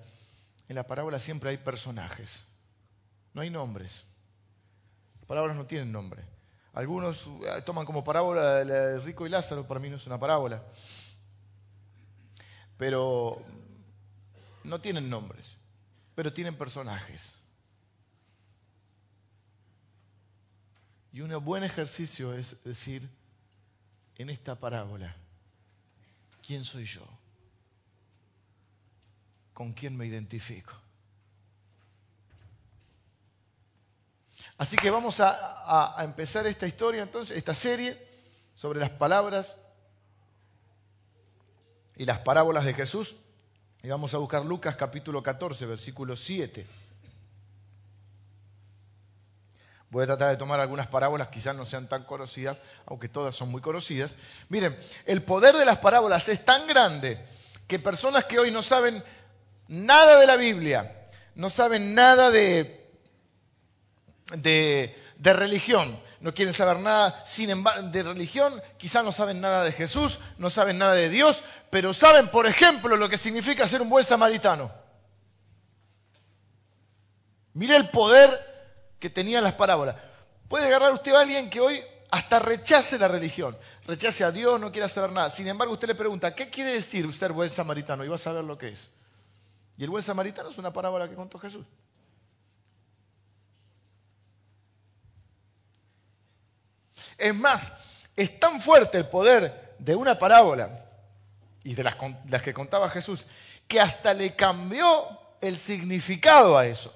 en 0.68 0.76
la 0.76 0.86
parábola 0.86 1.20
siempre 1.20 1.52
hay 1.52 1.58
personajes, 1.58 2.44
no 3.34 3.40
hay 3.40 3.50
nombres. 3.50 4.04
Las 5.20 5.26
parábolas 5.26 5.56
no 5.56 5.66
tienen 5.66 5.90
nombre. 5.90 6.22
Algunos 6.74 7.30
eh, 7.46 7.62
toman 7.66 7.86
como 7.86 8.04
parábola 8.04 8.66
la 8.66 8.74
de 8.74 9.00
Rico 9.00 9.26
y 9.26 9.30
Lázaro, 9.30 9.66
para 9.66 9.80
mí 9.80 9.90
no 9.90 9.96
es 9.96 10.06
una 10.06 10.20
parábola. 10.20 10.62
Pero 12.76 13.42
no 14.66 14.82
tienen 14.82 15.10
nombres, 15.10 15.63
pero 16.16 16.34
tienen 16.34 16.58
personajes. 16.58 17.36
Y 21.12 21.22
un 21.22 21.44
buen 21.44 21.64
ejercicio 21.64 22.34
es 22.34 22.64
decir, 22.64 23.08
en 24.18 24.30
esta 24.30 24.60
parábola, 24.60 25.16
¿quién 26.46 26.64
soy 26.64 26.86
yo? 26.86 27.06
¿Con 29.54 29.74
quién 29.74 29.96
me 29.96 30.08
identifico? 30.08 30.74
Así 34.58 34.76
que 34.76 34.90
vamos 34.90 35.20
a, 35.20 35.96
empezar 36.00 36.46
esta 36.48 36.68
historia 36.68 37.04
entonces, 37.04 37.38
esta 37.38 37.54
serie 37.54 37.98
sobre 38.54 38.80
las 38.80 38.92
palabras 38.92 39.58
y 41.96 42.06
las 42.06 42.20
parábolas 42.20 42.66
de 42.66 42.74
Jesús. 42.74 43.16
Y 43.86 43.90
vamos 43.90 44.14
a 44.14 44.18
buscar 44.18 44.46
Lucas 44.46 44.78
capítulo 44.78 45.22
14, 45.22 45.66
versículo 45.66 46.16
7. 46.16 46.66
Voy 49.90 50.04
a 50.04 50.08
tratar 50.08 50.30
de 50.30 50.38
tomar 50.38 50.62
algunas 50.62 50.88
parábolas, 50.88 51.28
quizás 51.28 51.54
no 51.54 51.66
sean 51.66 51.90
tan 51.90 52.06
conocidas, 52.06 52.58
aunque 52.86 53.10
todas 53.10 53.36
son 53.36 53.52
muy 53.52 53.60
conocidas. 53.60 54.16
Miren, 54.48 54.74
el 55.06 55.22
poder 55.22 55.58
de 55.58 55.66
las 55.66 55.80
parábolas 55.80 56.30
es 56.30 56.46
tan 56.46 56.66
grande 56.66 57.22
que 57.68 57.78
personas 57.78 58.24
que 58.24 58.40
hoy 58.40 58.52
no 58.52 58.64
saben 58.64 59.04
nada 59.68 60.18
de 60.18 60.28
la 60.28 60.38
Biblia, 60.38 61.06
no 61.36 61.50
saben 61.50 61.94
nada 61.94 62.32
de 62.32 62.84
de, 64.38 64.96
religión, 65.34 66.00
no 66.24 66.34
quieren 66.34 66.54
saber 66.54 66.80
nada 66.80 67.22
sin 67.26 67.64
de 67.92 68.02
religión, 68.02 68.54
quizás 68.78 69.04
no 69.04 69.12
saben 69.12 69.42
nada 69.42 69.62
de 69.66 69.74
Jesús, 69.74 70.20
no 70.38 70.50
saben 70.50 70.78
nada 70.78 70.94
de 70.94 71.10
Dios, 71.10 71.44
pero 71.70 71.94
saben, 71.94 72.30
por 72.30 72.48
ejemplo, 72.48 72.96
lo 72.96 73.10
que 73.10 73.18
significa 73.18 73.68
ser 73.68 73.82
un 73.82 73.90
buen 73.90 74.06
samaritano. 74.06 74.72
Mire 77.54 77.76
el 77.76 77.90
poder 77.90 78.40
que 79.00 79.10
tenían 79.10 79.44
las 79.44 79.56
parábolas. 79.56 79.98
Puede 80.48 80.68
agarrar 80.68 80.94
usted 80.94 81.14
a 81.14 81.20
alguien 81.20 81.50
que 81.50 81.60
hoy 81.60 81.84
hasta 82.10 82.40
rechace 82.40 82.98
la 82.98 83.10
religión, 83.10 83.58
rechace 83.86 84.24
a 84.24 84.32
Dios, 84.32 84.62
no 84.62 84.72
quiera 84.72 84.88
saber 84.88 85.12
nada. 85.12 85.30
Sin 85.30 85.50
embargo, 85.50 85.74
usted 85.74 85.90
le 85.90 85.96
pregunta, 85.96 86.34
¿qué 86.34 86.50
quiere 86.50 86.72
decir 86.72 87.12
ser 87.12 87.34
buen 87.34 87.52
samaritano? 87.52 88.06
Y 88.06 88.08
va 88.08 88.16
a 88.16 88.18
saber 88.18 88.46
lo 88.46 88.58
que 88.58 88.70
es. 88.70 88.94
Y 89.78 89.84
el 89.84 89.90
buen 89.90 90.04
samaritano 90.04 90.52
es 90.52 90.58
una 90.58 90.72
parábola 90.72 91.10
que 91.10 91.16
contó 91.16 91.38
Jesús. 91.38 91.66
Es 97.18 97.36
más, 97.36 97.72
es 98.16 98.40
tan 98.40 98.62
fuerte 98.62 98.98
el 98.98 99.06
poder 99.06 99.76
de 99.80 99.96
una 99.96 100.18
parábola 100.18 100.84
y 101.64 101.76
de 101.76 101.84
las, 101.84 101.96
que 102.42 102.54
contaba 102.54 102.90
Jesús, 102.90 103.26
que 103.68 103.80
hasta 103.80 104.14
le 104.14 104.36
cambió 104.36 105.08
el 105.42 105.58
significado 105.58 106.58
a 106.58 106.66
eso. 106.66 106.94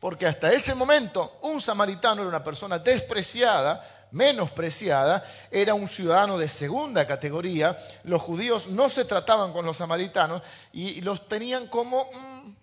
Porque 0.00 0.26
hasta 0.26 0.52
ese 0.52 0.74
momento 0.74 1.38
un 1.42 1.60
samaritano 1.60 2.22
era 2.22 2.28
una 2.28 2.44
persona 2.44 2.78
despreciada, 2.78 3.84
menospreciada, 4.10 5.24
era 5.50 5.74
un 5.74 5.88
ciudadano 5.88 6.38
de 6.38 6.48
segunda 6.48 7.06
categoría. 7.06 7.76
Los 8.04 8.22
judíos 8.22 8.68
no 8.68 8.88
se 8.88 9.04
trataban 9.04 9.52
con 9.52 9.66
los 9.66 9.76
samaritanos 9.76 10.42
y 10.72 11.00
los 11.00 11.28
tenían 11.28 11.66
como... 11.66 12.08
Mm, 12.12 12.54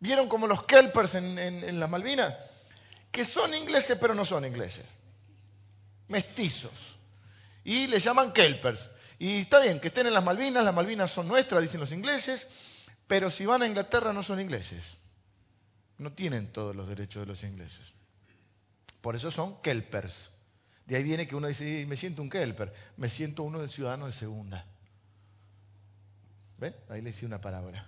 ¿Vieron 0.00 0.28
como 0.28 0.46
los 0.46 0.66
kelpers 0.66 1.14
en, 1.14 1.38
en 1.38 1.80
las 1.80 1.88
Malvinas? 1.88 2.34
Que 3.10 3.24
son 3.24 3.54
ingleses 3.54 3.96
pero 3.98 4.12
no 4.12 4.26
son 4.26 4.44
ingleses. 4.44 4.84
Mestizos. 6.08 6.96
Y 7.64 7.86
le 7.86 7.98
llaman 7.98 8.32
kelpers. 8.32 8.90
Y 9.18 9.40
está 9.40 9.60
bien, 9.60 9.80
que 9.80 9.88
estén 9.88 10.06
en 10.06 10.14
las 10.14 10.24
Malvinas, 10.24 10.64
las 10.64 10.74
Malvinas 10.74 11.10
son 11.10 11.28
nuestras, 11.28 11.62
dicen 11.62 11.80
los 11.80 11.92
ingleses, 11.92 12.46
pero 13.06 13.30
si 13.30 13.46
van 13.46 13.62
a 13.62 13.66
Inglaterra 13.66 14.12
no 14.12 14.22
son 14.22 14.40
ingleses. 14.40 14.96
No 15.98 16.12
tienen 16.12 16.52
todos 16.52 16.74
los 16.74 16.88
derechos 16.88 17.22
de 17.22 17.26
los 17.26 17.44
ingleses. 17.44 17.94
Por 19.00 19.14
eso 19.16 19.30
son 19.30 19.60
kelpers. 19.62 20.30
De 20.86 20.96
ahí 20.96 21.02
viene 21.02 21.26
que 21.26 21.36
uno 21.36 21.48
dice, 21.48 21.86
me 21.86 21.96
siento 21.96 22.20
un 22.20 22.28
kelper, 22.28 22.74
me 22.96 23.08
siento 23.08 23.42
uno 23.42 23.60
del 23.60 23.70
ciudadano 23.70 24.06
de 24.06 24.12
segunda. 24.12 24.66
¿Ven? 26.58 26.74
Ahí 26.88 27.00
le 27.00 27.10
hice 27.10 27.24
una 27.24 27.40
parábola. 27.40 27.86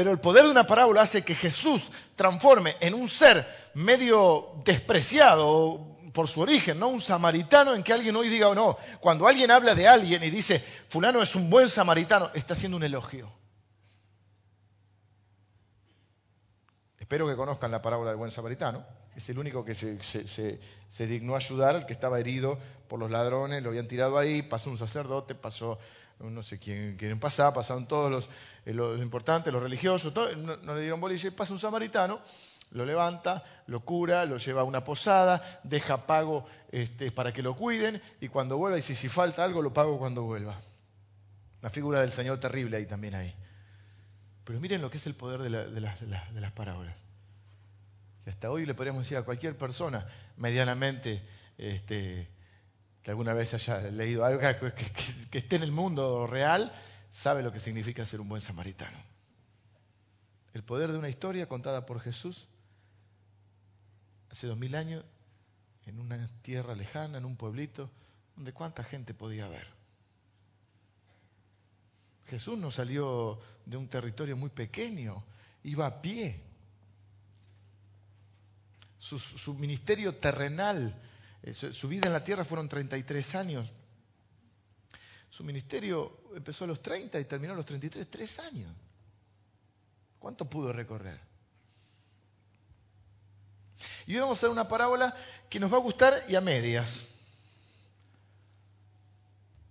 Pero 0.00 0.12
el 0.12 0.18
poder 0.18 0.44
de 0.44 0.50
una 0.50 0.66
parábola 0.66 1.02
hace 1.02 1.20
que 1.20 1.34
Jesús 1.34 1.90
transforme 2.16 2.74
en 2.80 2.94
un 2.94 3.06
ser 3.06 3.46
medio 3.74 4.52
despreciado 4.64 5.94
por 6.14 6.26
su 6.26 6.40
origen, 6.40 6.78
¿no? 6.78 6.88
Un 6.88 7.02
samaritano 7.02 7.74
en 7.74 7.82
que 7.82 7.92
alguien 7.92 8.16
hoy 8.16 8.30
diga, 8.30 8.48
o 8.48 8.54
no, 8.54 8.78
cuando 9.00 9.28
alguien 9.28 9.50
habla 9.50 9.74
de 9.74 9.86
alguien 9.86 10.22
y 10.24 10.30
dice, 10.30 10.64
fulano 10.88 11.20
es 11.20 11.34
un 11.34 11.50
buen 11.50 11.68
samaritano, 11.68 12.30
está 12.32 12.54
haciendo 12.54 12.78
un 12.78 12.84
elogio. 12.84 13.30
Espero 16.98 17.28
que 17.28 17.36
conozcan 17.36 17.70
la 17.70 17.82
parábola 17.82 18.08
del 18.08 18.16
buen 18.16 18.30
samaritano. 18.30 18.82
Es 19.14 19.28
el 19.28 19.38
único 19.38 19.66
que 19.66 19.74
se, 19.74 21.06
dignó 21.06 21.36
ayudar 21.36 21.74
al 21.74 21.84
que 21.84 21.92
estaba 21.92 22.18
herido 22.18 22.58
por 22.88 22.98
los 22.98 23.10
ladrones, 23.10 23.62
lo 23.62 23.68
habían 23.68 23.86
tirado 23.86 24.16
ahí, 24.16 24.40
pasó 24.40 24.70
un 24.70 24.78
sacerdote, 24.78 25.34
pasó 25.34 25.78
no 26.28 26.42
sé 26.42 26.58
quién, 26.58 26.96
quieren 26.96 27.18
pasar, 27.18 27.54
pasaron 27.54 27.86
todos 27.86 28.10
los, 28.10 28.28
eh, 28.66 29.02
importantes, 29.02 29.52
los 29.52 29.62
religiosos, 29.62 30.14
no, 30.14 30.74
le 30.74 30.80
dieron 30.80 31.00
bolilla, 31.00 31.30
pasa 31.34 31.52
un 31.52 31.58
samaritano, 31.58 32.20
lo 32.72 32.84
levanta, 32.84 33.42
lo 33.66 33.80
cura, 33.80 34.24
lo 34.26 34.36
lleva 34.36 34.60
a 34.60 34.64
una 34.64 34.84
posada, 34.84 35.60
deja 35.64 36.06
pago 36.06 36.46
este, 36.70 37.10
para 37.10 37.32
que 37.32 37.42
lo 37.42 37.56
cuiden 37.56 38.00
y 38.20 38.28
cuando 38.28 38.58
vuelva 38.58 38.76
dice, 38.76 38.94
si 38.94 39.08
falta 39.08 39.42
algo 39.42 39.62
lo 39.62 39.72
pago 39.72 39.98
cuando 39.98 40.22
vuelva. 40.22 40.60
La 41.62 41.70
figura 41.70 42.00
del 42.00 42.12
Señor 42.12 42.38
terrible 42.38 42.76
ahí 42.76 42.86
también 42.86 43.14
ahí. 43.14 43.34
Pero 44.44 44.60
miren 44.60 44.82
lo 44.82 44.90
que 44.90 44.96
es 44.96 45.06
el 45.06 45.14
poder 45.14 45.40
de, 45.40 45.80
las 45.80 46.52
parábolas. 46.52 46.94
Que 48.24 48.30
hasta 48.30 48.50
hoy 48.50 48.66
le 48.66 48.74
podríamos 48.74 49.02
decir 49.02 49.16
a 49.16 49.22
cualquier 49.22 49.56
persona 49.56 50.06
medianamente 50.36 51.22
este, 51.58 52.28
que 53.02 53.10
alguna 53.10 53.32
vez 53.32 53.54
haya 53.54 53.80
leído 53.90 54.24
algo, 54.24 54.40
que, 55.30 55.38
esté 55.38 55.56
en 55.56 55.62
el 55.62 55.72
mundo 55.72 56.26
real, 56.26 56.72
sabe 57.10 57.42
lo 57.42 57.52
que 57.52 57.60
significa 57.60 58.04
ser 58.04 58.20
un 58.20 58.28
buen 58.28 58.40
samaritano. 58.40 58.98
El 60.52 60.62
poder 60.62 60.92
de 60.92 60.98
una 60.98 61.08
historia 61.08 61.48
contada 61.48 61.86
por 61.86 62.00
Jesús 62.00 62.48
hace 64.30 64.46
dos 64.46 64.58
mil 64.58 64.74
años 64.74 65.04
en 65.86 65.98
una 65.98 66.28
tierra 66.42 66.74
lejana, 66.74 67.18
en 67.18 67.24
un 67.24 67.36
pueblito, 67.36 67.90
donde 68.36 68.52
cuánta 68.52 68.84
gente 68.84 69.14
podía 69.14 69.46
haber. 69.46 69.66
Jesús 72.26 72.56
no 72.56 72.70
salió 72.70 73.40
de 73.66 73.76
un 73.76 73.88
territorio 73.88 74.36
muy 74.36 74.50
pequeño, 74.50 75.24
iba 75.64 75.86
a 75.86 76.00
pie. 76.00 76.40
Su, 78.98 79.54
ministerio 79.54 80.14
terrenal, 80.16 80.94
su, 81.52 81.88
vida 81.88 82.06
en 82.06 82.12
la 82.12 82.24
tierra 82.24 82.44
fueron 82.44 82.68
33 82.68 83.34
años. 83.34 83.72
Su 85.30 85.44
ministerio 85.44 86.20
empezó 86.34 86.64
a 86.64 86.68
los 86.68 86.82
30 86.82 87.18
y 87.18 87.24
terminó 87.24 87.52
a 87.52 87.56
los 87.56 87.66
33, 87.66 88.10
tres 88.10 88.38
años. 88.40 88.72
¿Cuánto 90.18 90.44
pudo 90.48 90.72
recorrer? 90.72 91.18
Y 94.06 94.14
hoy 94.14 94.20
vamos 94.20 94.38
a 94.38 94.40
hacer 94.40 94.50
una 94.50 94.68
parábola 94.68 95.14
que 95.48 95.60
nos 95.60 95.72
va 95.72 95.76
a 95.76 95.80
gustar 95.80 96.24
y 96.28 96.34
a 96.34 96.40
medias. 96.40 97.06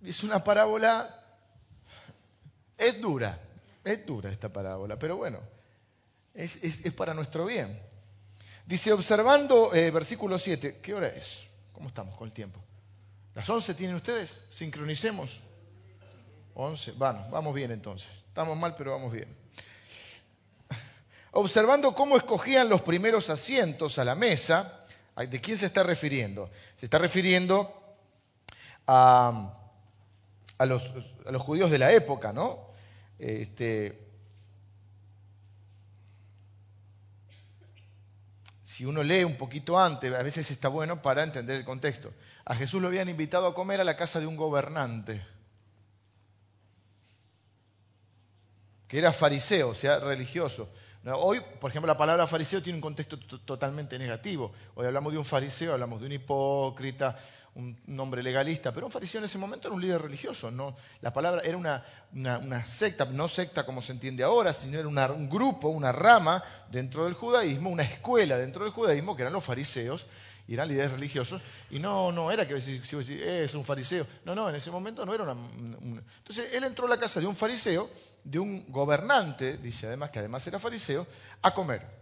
Es 0.02 0.24
una 0.24 0.42
parábola 0.42 1.20
es 2.80 2.98
dura, 2.98 3.38
es 3.84 4.06
dura 4.06 4.30
esta 4.30 4.50
parábola, 4.50 4.98
pero 4.98 5.18
bueno, 5.18 5.38
es, 6.32 6.56
para 6.96 7.12
nuestro 7.12 7.44
bien. 7.44 7.78
Dice, 8.64 8.90
observando 8.94 9.74
eh, 9.74 9.90
versículo 9.90 10.38
7, 10.38 10.80
¿qué 10.80 10.94
hora 10.94 11.08
es? 11.08 11.44
¿Cómo 11.80 11.88
estamos 11.88 12.14
con 12.14 12.28
el 12.28 12.34
tiempo? 12.34 12.60
¿Las 13.34 13.48
11 13.48 13.72
tienen 13.72 13.96
ustedes? 13.96 14.38
Sincronicemos. 14.50 15.40
11, 16.52 16.92
bueno, 16.92 17.24
vamos 17.30 17.54
bien 17.54 17.70
entonces. 17.70 18.10
Estamos 18.28 18.54
mal, 18.58 18.74
pero 18.76 18.90
vamos 18.90 19.10
bien. 19.10 19.34
Observando 21.30 21.94
cómo 21.94 22.18
escogían 22.18 22.68
los 22.68 22.82
primeros 22.82 23.30
asientos 23.30 23.98
a 23.98 24.04
la 24.04 24.14
mesa, 24.14 24.78
¿de 25.16 25.40
quién 25.40 25.56
se 25.56 25.64
está 25.64 25.82
refiriendo? 25.82 26.50
Se 26.76 26.84
está 26.84 26.98
refiriendo 26.98 27.72
a, 28.86 29.58
a, 30.58 30.66
los, 30.66 30.92
a 31.24 31.32
los 31.32 31.40
judíos 31.40 31.70
de 31.70 31.78
la 31.78 31.92
época, 31.92 32.30
¿no? 32.30 32.58
Este, 33.18 34.09
si 38.80 38.86
uno 38.86 39.02
lee 39.02 39.24
un 39.24 39.36
poquito 39.36 39.78
antes, 39.78 40.10
a 40.10 40.22
veces 40.22 40.50
está 40.50 40.68
bueno 40.68 41.02
para 41.02 41.22
entender 41.22 41.54
el 41.54 41.66
contexto. 41.66 42.14
A 42.46 42.54
Jesús 42.54 42.80
lo 42.80 42.88
habían 42.88 43.10
invitado 43.10 43.46
a 43.46 43.54
comer 43.54 43.78
a 43.78 43.84
la 43.84 43.94
casa 43.94 44.20
de 44.20 44.26
un 44.26 44.38
gobernante, 44.38 45.20
que 48.88 48.96
era 48.96 49.12
fariseo, 49.12 49.68
o 49.68 49.74
sea, 49.74 49.98
religioso. 49.98 50.70
Hoy, 51.04 51.42
por 51.60 51.70
ejemplo, 51.70 51.88
la 51.88 51.98
palabra 51.98 52.26
fariseo 52.26 52.62
tiene 52.62 52.78
un 52.78 52.80
contexto 52.80 53.18
totalmente 53.18 53.98
negativo. 53.98 54.50
Hoy 54.74 54.86
hablamos 54.86 55.12
de 55.12 55.18
un 55.18 55.26
fariseo, 55.26 55.74
hablamos 55.74 56.00
de 56.00 56.06
un 56.06 56.12
hipócrita, 56.12 57.18
un 57.54 57.76
nombre 57.86 58.22
legalista, 58.22 58.72
pero 58.72 58.86
un 58.86 58.92
fariseo 58.92 59.18
en 59.18 59.24
ese 59.24 59.38
momento 59.38 59.68
era 59.68 59.74
un 59.74 59.82
líder 59.82 60.02
religioso. 60.02 60.50
¿no? 60.50 60.76
La 61.00 61.12
palabra 61.12 61.42
era 61.42 61.56
una, 61.56 62.64
secta, 62.64 63.04
no 63.06 63.28
secta 63.28 63.64
como 63.64 63.82
se 63.82 63.92
entiende 63.92 64.22
ahora, 64.22 64.52
sino 64.52 64.78
era 64.78 65.12
un 65.12 65.28
grupo, 65.28 65.68
una 65.68 65.92
rama 65.92 66.42
dentro 66.70 67.04
del 67.04 67.14
judaísmo, 67.14 67.70
una 67.70 67.82
escuela 67.82 68.36
dentro 68.36 68.64
del 68.64 68.72
judaísmo, 68.72 69.16
que 69.16 69.22
eran 69.22 69.32
los 69.32 69.44
fariseos, 69.44 70.06
y 70.46 70.54
eran 70.54 70.66
líderes 70.66 70.90
religiosos, 70.90 71.40
y 71.70 71.78
no, 71.78 72.10
no 72.10 72.32
era 72.32 72.46
que 72.48 72.60
si, 72.60 72.80
si, 72.84 72.96
eh, 73.14 73.44
es 73.44 73.54
un 73.54 73.64
fariseo, 73.64 74.04
no, 74.24 74.34
no, 74.34 74.48
en 74.48 74.56
ese 74.56 74.72
momento 74.72 75.06
no 75.06 75.14
era 75.14 75.22
una, 75.22 75.36
Entonces 76.18 76.52
él 76.52 76.64
entró 76.64 76.86
a 76.86 76.88
la 76.88 76.98
casa 76.98 77.20
de 77.20 77.26
un 77.26 77.36
fariseo, 77.36 77.88
de 78.24 78.40
un 78.40 78.64
gobernante, 78.68 79.58
dice 79.58 79.86
además 79.86 80.10
que 80.10 80.18
además 80.18 80.44
era 80.48 80.58
fariseo, 80.58 81.06
a 81.42 81.54
comer. 81.54 81.99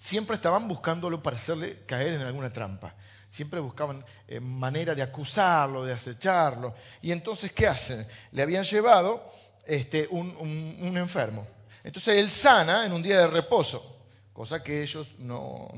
Siempre 0.00 0.36
estaban 0.36 0.66
buscándolo 0.66 1.22
para 1.22 1.36
hacerle 1.36 1.84
caer 1.84 2.14
en 2.14 2.22
alguna 2.22 2.50
trampa. 2.50 2.94
Siempre 3.28 3.60
buscaban 3.60 4.02
eh, 4.26 4.40
manera 4.40 4.94
de 4.94 5.02
acusarlo, 5.02 5.84
de 5.84 5.92
acecharlo. 5.92 6.74
Y 7.02 7.12
entonces, 7.12 7.52
¿qué 7.52 7.66
hacen? 7.68 8.06
Le 8.32 8.42
habían 8.42 8.64
llevado 8.64 9.22
este, 9.66 10.08
un, 10.10 10.96
enfermo. 10.96 11.46
Entonces 11.84 12.16
él 12.16 12.30
sana 12.30 12.86
en 12.86 12.94
un 12.94 13.02
día 13.02 13.18
de 13.18 13.26
reposo, 13.26 14.04
cosa 14.32 14.62
que 14.62 14.80
ellos 14.80 15.06
no, 15.18 15.68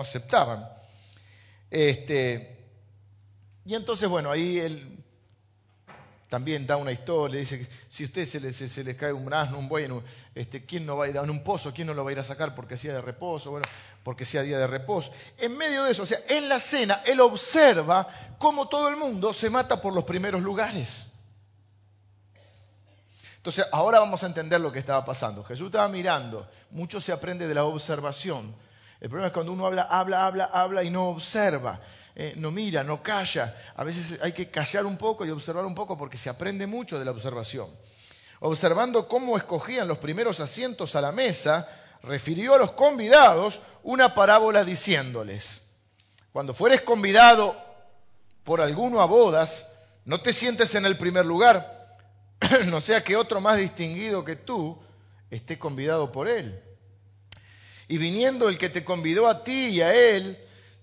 aceptaban. 0.00 0.66
Este, 1.70 2.66
y 3.66 3.74
entonces, 3.74 4.08
bueno, 4.08 4.30
ahí 4.30 4.58
él 4.58 4.99
también 6.30 6.64
da 6.64 6.76
una 6.76 6.92
historia, 6.92 7.40
dice 7.40 7.58
que 7.58 7.66
si 7.88 8.04
a 8.04 8.06
usted 8.06 8.24
se 8.24 8.38
le, 8.38 8.52
se, 8.52 8.96
cae 8.96 9.12
un 9.12 9.34
asno, 9.34 9.58
un 9.58 9.68
buey, 9.68 9.88
este, 10.32 10.64
¿quién 10.64 10.86
no 10.86 10.96
va 10.96 11.06
a 11.06 11.08
ir 11.08 11.18
a 11.18 11.22
un 11.22 11.42
pozo? 11.42 11.74
¿Quién 11.74 11.88
no 11.88 11.92
lo 11.92 12.04
va 12.04 12.10
a 12.10 12.12
ir 12.12 12.20
a 12.20 12.22
sacar 12.22 12.54
porque 12.54 12.78
sea 12.78 12.94
de 12.94 13.00
reposo? 13.00 13.50
Bueno, 13.50 13.66
porque 14.04 14.24
sea 14.24 14.42
día 14.42 14.56
de 14.56 14.68
reposo. 14.68 15.12
En 15.38 15.58
medio 15.58 15.82
de 15.82 15.90
eso, 15.90 16.04
o 16.04 16.06
sea, 16.06 16.20
en 16.28 16.48
la 16.48 16.60
cena, 16.60 17.02
él 17.04 17.20
observa 17.20 18.06
cómo 18.38 18.68
todo 18.68 18.88
el 18.88 18.96
mundo 18.96 19.32
se 19.32 19.50
mata 19.50 19.80
por 19.80 19.92
los 19.92 20.04
primeros 20.04 20.40
lugares. 20.40 21.06
Entonces, 23.38 23.66
ahora 23.72 23.98
vamos 23.98 24.22
a 24.22 24.26
entender 24.26 24.60
lo 24.60 24.70
que 24.70 24.78
estaba 24.78 25.04
pasando. 25.04 25.42
Jesús 25.42 25.66
estaba 25.66 25.88
mirando, 25.88 26.48
mucho 26.70 27.00
se 27.00 27.10
aprende 27.10 27.48
de 27.48 27.54
la 27.54 27.64
observación. 27.64 28.54
El 29.00 29.08
problema 29.08 29.28
es 29.28 29.32
cuando 29.32 29.52
uno 29.52 29.66
habla, 29.66 29.82
habla, 29.82 30.26
habla, 30.26 30.44
habla 30.44 30.84
y 30.84 30.90
no 30.90 31.08
observa. 31.08 31.80
Eh, 32.22 32.34
no 32.36 32.50
mira, 32.50 32.84
no 32.84 33.02
calla. 33.02 33.56
A 33.76 33.82
veces 33.82 34.20
hay 34.20 34.32
que 34.32 34.50
callar 34.50 34.84
un 34.84 34.98
poco 34.98 35.24
y 35.24 35.30
observar 35.30 35.64
un 35.64 35.74
poco 35.74 35.96
porque 35.96 36.18
se 36.18 36.28
aprende 36.28 36.66
mucho 36.66 36.98
de 36.98 37.06
la 37.06 37.12
observación. 37.12 37.70
Observando 38.40 39.08
cómo 39.08 39.38
escogían 39.38 39.88
los 39.88 39.96
primeros 39.96 40.38
asientos 40.40 40.94
a 40.96 41.00
la 41.00 41.12
mesa, 41.12 41.66
refirió 42.02 42.52
a 42.52 42.58
los 42.58 42.72
convidados 42.72 43.60
una 43.84 44.12
parábola 44.12 44.64
diciéndoles, 44.64 45.70
cuando 46.30 46.52
fueres 46.52 46.82
convidado 46.82 47.56
por 48.44 48.60
alguno 48.60 49.00
a 49.00 49.06
bodas, 49.06 49.72
no 50.04 50.20
te 50.20 50.34
sientes 50.34 50.74
en 50.74 50.84
el 50.84 50.98
primer 50.98 51.24
lugar, 51.24 51.96
no 52.66 52.82
sea 52.82 53.02
que 53.02 53.16
otro 53.16 53.40
más 53.40 53.56
distinguido 53.56 54.26
que 54.26 54.36
tú 54.36 54.78
esté 55.30 55.58
convidado 55.58 56.12
por 56.12 56.28
Él. 56.28 56.62
Y 57.88 57.96
viniendo 57.96 58.50
el 58.50 58.58
que 58.58 58.68
te 58.68 58.84
convidó 58.84 59.26
a 59.26 59.42
ti 59.42 59.68
y 59.68 59.80
a 59.80 59.94
Él, 59.94 60.36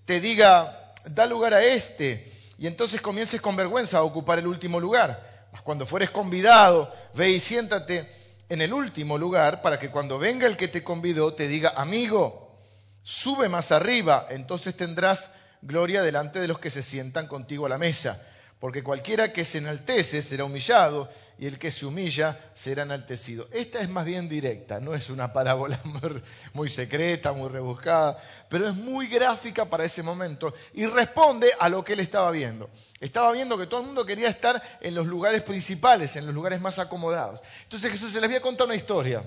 te 0.04 0.18
diga, 0.20 0.87
da 1.04 1.26
lugar 1.26 1.54
a 1.54 1.62
este, 1.62 2.32
y 2.58 2.66
entonces 2.66 3.00
comiences 3.00 3.40
con 3.40 3.56
vergüenza 3.56 3.98
a 3.98 4.02
ocupar 4.02 4.38
el 4.38 4.46
último 4.46 4.80
lugar. 4.80 5.48
Mas 5.52 5.62
cuando 5.62 5.86
fueres 5.86 6.10
convidado, 6.10 6.92
ve 7.14 7.30
y 7.30 7.40
siéntate 7.40 8.06
en 8.48 8.60
el 8.60 8.72
último 8.72 9.18
lugar 9.18 9.62
para 9.62 9.78
que 9.78 9.90
cuando 9.90 10.18
venga 10.18 10.46
el 10.46 10.56
que 10.56 10.68
te 10.68 10.82
convidó 10.82 11.34
te 11.34 11.48
diga, 11.48 11.74
amigo, 11.76 12.58
sube 13.02 13.48
más 13.48 13.72
arriba, 13.72 14.26
entonces 14.30 14.76
tendrás 14.76 15.30
gloria 15.62 16.02
delante 16.02 16.40
de 16.40 16.48
los 16.48 16.58
que 16.58 16.70
se 16.70 16.82
sientan 16.82 17.26
contigo 17.26 17.66
a 17.66 17.68
la 17.68 17.78
mesa 17.78 18.24
porque 18.60 18.82
cualquiera 18.82 19.32
que 19.32 19.44
se 19.44 19.58
enaltece 19.58 20.20
será 20.20 20.44
humillado 20.44 21.08
y 21.38 21.46
el 21.46 21.58
que 21.58 21.70
se 21.70 21.86
humilla 21.86 22.38
será 22.52 22.82
enaltecido. 22.82 23.46
Esta 23.52 23.80
es 23.80 23.88
más 23.88 24.04
bien 24.04 24.28
directa, 24.28 24.80
no 24.80 24.94
es 24.94 25.10
una 25.10 25.32
parábola 25.32 25.80
muy 26.54 26.68
secreta, 26.68 27.32
muy 27.32 27.48
rebuscada, 27.48 28.20
pero 28.48 28.66
es 28.66 28.74
muy 28.74 29.06
gráfica 29.06 29.66
para 29.66 29.84
ese 29.84 30.02
momento 30.02 30.52
y 30.74 30.86
responde 30.86 31.52
a 31.58 31.68
lo 31.68 31.84
que 31.84 31.92
él 31.92 32.00
estaba 32.00 32.30
viendo. 32.32 32.68
Estaba 32.98 33.30
viendo 33.30 33.56
que 33.56 33.68
todo 33.68 33.80
el 33.80 33.86
mundo 33.86 34.04
quería 34.04 34.28
estar 34.28 34.60
en 34.80 34.94
los 34.94 35.06
lugares 35.06 35.42
principales, 35.44 36.16
en 36.16 36.26
los 36.26 36.34
lugares 36.34 36.60
más 36.60 36.80
acomodados. 36.80 37.40
Entonces 37.62 37.92
Jesús 37.92 38.10
se 38.10 38.20
les 38.20 38.26
había 38.26 38.40
contado 38.42 38.66
una 38.66 38.74
historia. 38.74 39.22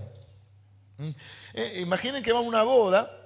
¿Mm? 0.98 1.10
Eh, 1.54 1.80
imaginen 1.82 2.22
que 2.22 2.34
va 2.34 2.40
a 2.40 2.42
una 2.42 2.64
boda 2.64 3.21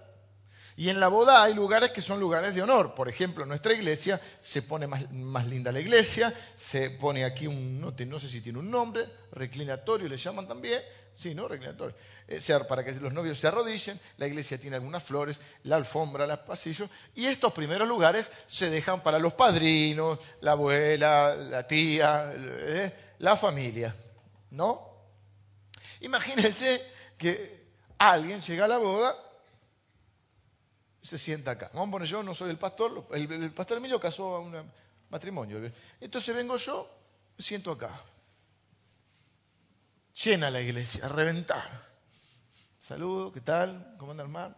y 0.78 0.90
en 0.90 1.00
la 1.00 1.08
boda 1.08 1.42
hay 1.42 1.54
lugares 1.54 1.92
que 1.92 2.02
son 2.02 2.20
lugares 2.20 2.54
de 2.54 2.62
honor. 2.62 2.96
Por 2.96 3.08
ejemplo, 3.08 3.44
en 3.44 3.50
nuestra 3.50 3.74
iglesia 3.74 4.20
se 4.40 4.62
pone 4.62 4.88
más, 4.88 5.48
linda 5.48 5.72
la 5.72 5.80
iglesia, 5.80 6.34
se 6.54 6.90
pone 6.92 7.24
aquí 7.24 7.48
un, 7.48 7.80
no, 7.80 8.20
sé 8.20 8.28
si 8.28 8.42
tiene 8.42 8.60
un 8.60 8.70
nombre, 8.70 9.08
reclinatorio 9.32 10.10
le 10.10 10.18
llaman 10.18 10.48
también, 10.48 10.82
sí, 11.14 11.34
¿no? 11.34 11.48
Reclinatorio. 11.48 11.96
Eh, 12.28 12.42
para 12.68 12.84
que 12.84 12.92
los 12.94 13.14
novios 13.14 13.40
se 13.40 13.48
arrodillen, 13.48 14.00
la 14.18 14.28
iglesia 14.28 14.58
tiene 14.58 14.76
algunas 14.76 15.02
flores, 15.02 15.40
la 15.64 15.78
alfombra, 15.78 16.28
los 16.28 16.40
pasillos, 16.40 16.90
y 17.14 17.26
estos 17.26 17.54
primeros 17.54 17.88
lugares 17.88 18.30
se 18.48 18.70
dejan 18.70 19.02
para 19.02 19.18
los 19.18 19.34
padrinos, 19.34 20.20
la 20.42 20.52
abuela, 20.52 21.36
la 21.36 21.66
tía, 21.66 22.34
eh, 22.36 22.94
la 23.20 23.38
familia, 23.38 23.96
¿no? 24.52 24.90
Imagínense 26.02 26.82
que 27.18 27.64
alguien 27.98 28.42
llega 28.42 28.66
a 28.66 28.68
la 28.68 28.78
boda 28.78 29.25
se 31.06 31.18
sienta 31.20 31.52
acá. 31.52 31.70
Vamos 31.74 31.90
a 31.90 31.92
poner 31.92 32.08
yo, 32.08 32.24
no 32.24 32.34
soy 32.34 32.50
el 32.50 32.58
pastor, 32.58 33.08
el, 33.12 33.52
pastor 33.52 33.78
Emilio 33.78 34.00
casó 34.00 34.36
a 34.36 34.40
un 34.40 34.56
matrimonio. 35.10 35.72
Entonces 36.02 36.36
vengo 36.36 36.58
yo, 36.58 36.90
me 37.38 37.44
siento 37.44 37.72
acá. 37.72 38.02
Llena 40.24 40.50
la 40.50 40.62
iglesia, 40.62 41.06
a 41.06 41.10
reventar. 41.10 41.86
Saludo, 42.80 43.32
¿qué 43.32 43.42
tal? 43.42 43.96
¿Cómo 44.00 44.12
anda 44.12 44.24
hermano? 44.24 44.56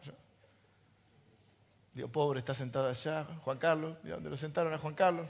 Digo, 1.94 2.08
pobre, 2.08 2.40
está 2.40 2.56
sentado 2.56 2.88
allá. 2.88 3.26
Juan 3.44 3.58
Carlos, 3.58 4.02
¿de 4.04 4.12
dónde 4.12 4.30
lo 4.30 4.38
sentaron 4.38 4.74
a 4.74 4.78
Juan 4.78 4.94
Carlos? 4.94 5.28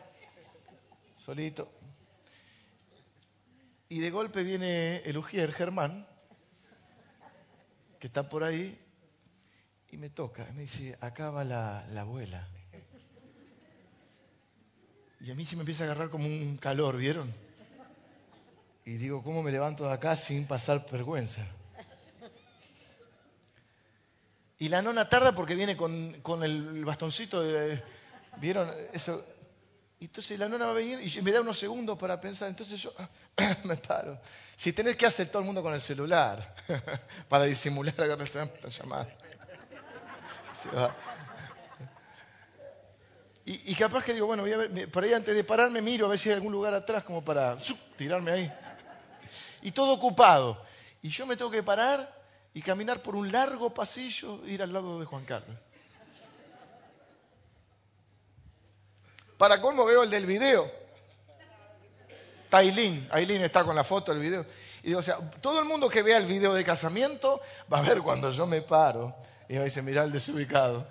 Solito. 1.15 1.71
Y 3.89 3.99
de 4.01 4.11
golpe 4.11 4.43
viene 4.43 4.97
el 4.97 5.17
Ujier, 5.17 5.51
Germán, 5.51 6.05
que 7.99 8.07
está 8.07 8.29
por 8.29 8.43
ahí, 8.43 8.77
y 9.91 9.97
me 9.97 10.09
toca, 10.09 10.45
me 10.53 10.61
dice, 10.61 10.97
acá 11.01 11.29
va 11.29 11.43
la, 11.43 11.79
abuela. 11.99 12.45
Y 15.19 15.31
a 15.31 15.35
mí 15.35 15.45
se 15.45 15.55
me 15.55 15.61
empieza 15.61 15.83
a 15.83 15.87
agarrar 15.87 16.09
como 16.09 16.25
un 16.25 16.57
calor, 16.57 16.97
¿vieron? 16.97 17.33
Y 18.85 18.93
digo, 18.93 19.23
¿cómo 19.23 19.43
me 19.43 19.51
levanto 19.51 19.85
de 19.85 19.93
acá 19.93 20.15
sin 20.15 20.45
pasar 20.45 20.85
vergüenza? 20.91 21.45
Y 24.59 24.69
la 24.69 24.81
nona 24.81 25.07
tarda 25.07 25.35
porque 25.35 25.55
viene 25.55 25.77
con, 25.77 26.43
el 26.43 26.85
bastoncito 26.85 27.41
de... 27.41 27.81
¿Vieron? 28.37 28.69
Eso. 28.93 29.25
Y 29.99 30.05
entonces 30.05 30.37
la 30.37 30.47
nona 30.47 30.65
va 30.65 30.71
a 30.71 30.75
venir 30.75 30.99
y 31.01 31.21
me 31.21 31.31
da 31.31 31.41
unos 31.41 31.57
segundos 31.57 31.97
para 31.97 32.19
pensar. 32.19 32.49
Entonces 32.49 32.81
yo 32.81 32.93
me 33.65 33.77
paro. 33.77 34.19
Si 34.55 34.73
tenés 34.73 34.95
que 34.95 35.05
hacer 35.05 35.29
todo 35.29 35.39
el 35.39 35.45
mundo 35.45 35.63
con 35.63 35.73
el 35.73 35.81
celular 35.81 36.55
para 37.29 37.45
disimular 37.45 37.99
a 38.01 38.05
la 38.05 38.25
llamada. 38.69 39.07
Y, 43.49 43.75
capaz 43.75 44.03
que 44.03 44.13
digo, 44.13 44.27
bueno, 44.27 44.43
voy 44.43 44.51
a 44.51 44.57
ver, 44.57 44.91
por 44.91 45.05
ahí 45.05 45.13
antes 45.13 45.33
de 45.33 45.43
pararme 45.45 45.81
miro 45.81 46.05
a 46.05 46.09
ver 46.09 46.19
si 46.19 46.27
hay 46.27 46.35
algún 46.35 46.51
lugar 46.51 46.73
atrás 46.73 47.03
como 47.03 47.23
para 47.23 47.57
tirarme 47.95 48.31
ahí. 48.31 48.53
Y 49.61 49.71
todo 49.71 49.93
ocupado. 49.93 50.61
Y 51.01 51.07
yo 51.07 51.25
me 51.25 51.37
tengo 51.37 51.49
que 51.49 51.63
parar 51.63 52.13
y 52.53 52.61
caminar 52.61 53.01
por 53.01 53.15
un 53.15 53.31
largo 53.31 53.73
pasillo 53.73 54.43
e 54.45 54.51
ir 54.51 54.61
al 54.61 54.73
lado 54.73 54.99
de 54.99 55.05
Juan 55.05 55.23
Carlos. 55.23 55.55
Para 59.37 59.61
colmo 59.61 59.85
veo 59.85 60.03
el 60.03 60.09
del 60.09 60.25
video. 60.25 60.69
Tailín, 62.49 63.07
Ailín 63.11 63.41
está 63.43 63.63
con 63.63 63.75
la 63.75 63.83
foto 63.85 64.11
del 64.11 64.21
video. 64.21 64.45
Y 64.83 64.87
digo, 64.87 64.99
o 64.99 65.03
sea, 65.03 65.19
todo 65.41 65.59
el 65.59 65.65
mundo 65.65 65.87
que 65.87 66.01
vea 66.01 66.17
el 66.17 66.25
video 66.25 66.53
de 66.53 66.65
casamiento 66.65 67.39
va 67.71 67.79
a 67.79 67.81
ver 67.81 68.01
cuando 68.01 68.31
yo 68.31 68.45
me 68.45 68.61
paro 68.61 69.15
y 69.49 69.53
me 69.53 69.63
dice, 69.63 69.81
mirá 69.81 70.03
el 70.03 70.11
desubicado. 70.11 70.87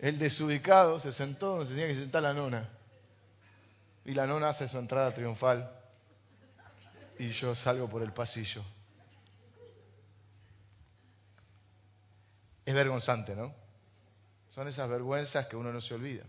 El 0.00 0.18
desubicado 0.18 1.00
se 1.00 1.12
sentó 1.12 1.56
donde 1.56 1.66
se 1.66 1.72
tenía 1.72 1.88
que 1.88 1.94
sentar 1.94 2.22
la 2.22 2.32
nona. 2.32 2.68
Y 4.04 4.14
la 4.14 4.26
nona 4.26 4.50
hace 4.50 4.68
su 4.68 4.78
entrada 4.78 5.12
triunfal. 5.14 5.70
Y 7.18 7.28
yo 7.28 7.54
salgo 7.54 7.88
por 7.88 8.02
el 8.02 8.12
pasillo. 8.12 8.62
Es 12.64 12.74
vergonzante, 12.74 13.34
¿no? 13.34 13.52
Son 14.48 14.68
esas 14.68 14.88
vergüenzas 14.88 15.46
que 15.46 15.56
uno 15.56 15.72
no 15.72 15.80
se 15.80 15.94
olvida. 15.94 16.24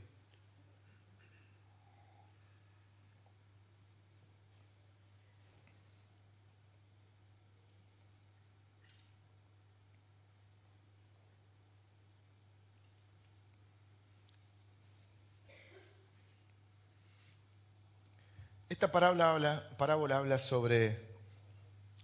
Esta 18.79 18.93
parábola 18.93 19.31
habla, 19.31 19.69
parábola 19.77 20.17
habla 20.19 20.37
sobre 20.37 20.97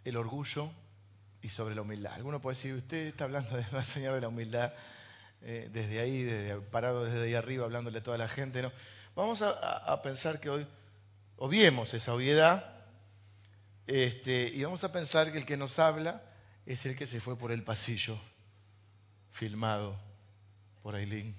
el 0.03 0.17
orgullo 0.17 0.69
y 1.41 1.47
sobre 1.47 1.73
la 1.73 1.83
humildad. 1.83 2.11
Alguno 2.11 2.41
puede 2.41 2.57
decir, 2.57 2.73
usted 2.73 3.07
está 3.07 3.23
hablando 3.23 3.55
de 3.55 3.65
la 3.71 3.85
señal 3.85 4.13
de 4.15 4.19
la 4.19 4.27
humildad 4.27 4.73
eh, 5.41 5.69
desde 5.71 6.01
ahí, 6.01 6.23
desde, 6.23 6.59
parado 6.59 7.05
desde 7.05 7.23
ahí 7.23 7.33
arriba, 7.33 7.63
hablándole 7.63 7.99
a 7.99 8.03
toda 8.03 8.17
la 8.17 8.27
gente. 8.27 8.61
No. 8.61 8.73
Vamos 9.15 9.41
a, 9.41 10.01
pensar 10.01 10.41
que 10.41 10.49
hoy 10.49 10.67
obviemos 11.37 11.93
esa 11.93 12.13
obviedad 12.13 12.75
este, 13.87 14.51
y 14.53 14.61
vamos 14.65 14.83
a 14.83 14.91
pensar 14.91 15.31
que 15.31 15.37
el 15.37 15.45
que 15.45 15.55
nos 15.55 15.79
habla 15.79 16.23
es 16.65 16.85
el 16.85 16.97
que 16.97 17.07
se 17.07 17.21
fue 17.21 17.37
por 17.37 17.53
el 17.53 17.63
pasillo, 17.63 18.19
filmado 19.31 19.97
por 20.83 20.95
Ailín, 20.95 21.37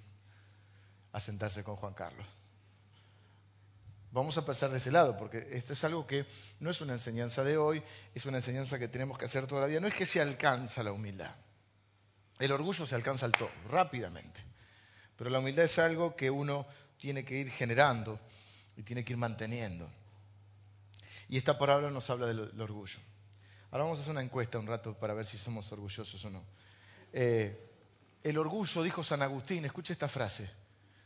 a 1.13 1.21
sentarse 1.21 1.63
con 1.63 1.77
Juan 1.77 1.93
Carlos. 1.93 2.27
Vamos 4.13 4.39
a 4.39 4.45
pasar 4.45 4.71
de 4.71 4.79
ese 4.79 4.91
lado, 4.91 5.17
porque 5.17 5.47
esto 5.53 5.73
es 5.73 5.85
algo 5.85 6.07
que 6.07 6.27
no 6.61 6.71
es 6.71 6.81
una 6.81 6.95
enseñanza 6.95 7.45
de 7.45 7.57
hoy, 7.57 7.83
es 8.15 8.25
una 8.25 8.39
enseñanza 8.39 8.79
que 8.79 8.89
tenemos 8.89 9.19
que 9.19 9.27
hacer 9.27 9.47
todavía. 9.47 9.81
No 9.81 9.89
es 9.89 9.95
que 9.95 10.07
se 10.07 10.21
alcanza 10.21 10.83
la 10.83 10.93
humildad. 10.93 11.35
El 12.39 12.53
orgullo 12.53 12.87
se 12.87 12.95
alcanza 12.95 13.27
al 13.27 13.33
todo, 13.33 13.51
rápidamente. 13.69 14.43
Pero 15.17 15.31
la 15.31 15.39
humildad 15.39 15.65
es 15.65 15.79
algo 15.79 16.15
que 16.15 16.31
uno 16.31 16.67
tiene 16.99 17.25
que 17.25 17.39
ir 17.39 17.51
generando 17.51 18.19
y 18.77 18.83
tiene 18.83 19.05
que 19.05 19.13
ir 19.13 19.19
manteniendo. 19.19 19.89
Y 21.29 21.37
esta 21.37 21.59
palabra 21.59 21.91
nos 21.91 22.09
habla 22.11 22.27
del, 22.27 22.61
orgullo. 22.61 22.99
Ahora 23.71 23.85
vamos 23.85 23.99
a 23.99 24.03
hacer 24.03 24.13
una 24.13 24.23
encuesta 24.23 24.59
un 24.59 24.67
rato 24.67 24.95
para 24.95 25.15
ver 25.15 25.27
si 25.27 25.37
somos 25.39 25.71
orgullosos 25.73 26.25
o 26.25 26.31
no. 26.31 26.45
Eh, 27.13 27.71
el 28.23 28.39
orgullo, 28.39 28.83
dijo 28.83 29.03
San 29.03 29.23
Agustín, 29.23 29.65
escuche 29.65 29.93
esta 29.93 30.09
frase. 30.09 30.49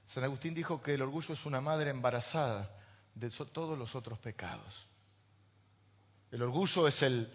San 0.05 0.25
Agustín 0.25 0.55
dijo 0.55 0.83
que 0.83 0.95
el 0.95 1.03
orgullo 1.03 1.35
es 1.35 1.47
una 1.47 1.61
madre 1.61 1.91
embarazada 1.91 2.69
de 3.15 3.31
todos 3.31 3.79
los 3.79 3.95
otros 3.95 4.19
pecados. 4.19 4.87
El 6.31 6.43
orgullo 6.43 6.87
es 6.87 7.03
el 7.03 7.31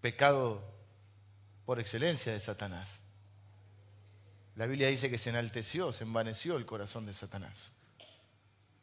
pecado 0.00 0.62
por 1.66 1.78
excelencia 1.80 2.32
de 2.32 2.40
Satanás. 2.40 3.00
La 4.56 4.66
Biblia 4.66 4.88
dice 4.88 5.10
que 5.10 5.18
se 5.18 5.30
enalteció, 5.30 5.92
se 5.92 6.04
envaneció 6.04 6.56
el 6.56 6.66
corazón 6.66 7.06
de 7.06 7.12
Satanás. 7.12 7.72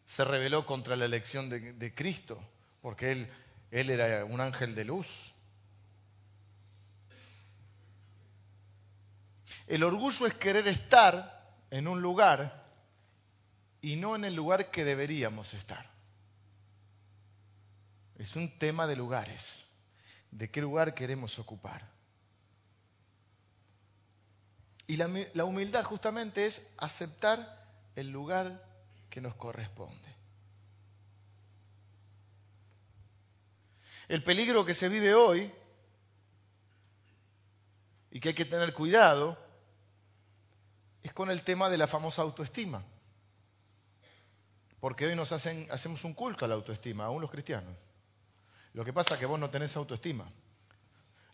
Se 0.06 0.24
rebeló 0.24 0.66
contra 0.66 0.96
la 0.96 1.06
elección 1.06 1.50
de, 1.50 1.94
Cristo, 1.94 2.40
porque 2.82 3.12
él, 3.12 3.28
él 3.72 3.90
era 3.90 4.24
un 4.24 4.40
ángel 4.40 4.74
de 4.76 4.86
luz. 4.86 5.34
El 9.68 9.84
orgullo 9.84 10.28
es 10.28 10.34
querer 10.36 10.68
estar 10.68 11.58
en 11.70 11.88
un 11.88 12.02
lugar 12.02 12.67
y 13.82 13.96
no 13.96 14.16
en 14.16 14.26
el 14.26 14.36
lugar 14.36 14.72
que 14.72 14.84
deberíamos 14.84 15.54
estar. 15.54 15.90
Es 18.18 18.36
un 18.36 18.58
tema 18.58 18.88
de 18.88 18.96
lugares. 18.96 19.64
de 20.32 20.52
qué 20.52 20.62
lugar 20.62 20.94
queremos 20.94 21.40
ocupar. 21.40 21.88
Y 24.86 24.98
la, 24.98 25.10
la 25.34 25.46
humildad 25.46 25.84
justamente 25.84 26.46
es 26.46 26.68
aceptar 26.78 27.66
el 27.96 28.10
lugar 28.10 28.64
que 29.10 29.22
nos 29.22 29.36
corresponde. 29.36 30.16
El 34.08 34.24
peligro 34.24 34.66
que 34.66 34.74
se 34.74 34.90
vive 34.90 35.14
hoy 35.14 35.52
y 38.12 38.20
que 38.20 38.30
hay 38.30 38.36
que 38.36 38.46
tener 38.46 38.74
cuidado 38.74 39.38
es 41.04 41.14
con 41.14 41.32
el 41.32 41.42
tema 41.44 41.70
de 41.70 41.78
la 41.78 41.88
famosa 41.88 42.22
autoestima. 42.22 42.84
Porque 44.80 45.06
hoy 45.06 45.16
nos 45.16 45.32
hacemos 45.32 46.04
un 46.04 46.14
culto 46.14 46.46
a 46.46 46.48
la 46.48 46.56
autoestima, 46.56 47.06
aún 47.06 47.22
los 47.22 47.32
cristianos. 47.32 47.76
Lo 48.74 48.86
que 48.86 48.94
pasa 48.94 49.16
es 49.16 49.20
que 49.20 49.26
vos 49.26 49.40
no 49.40 49.50
tenés 49.50 49.76
autoestima. 49.76 50.30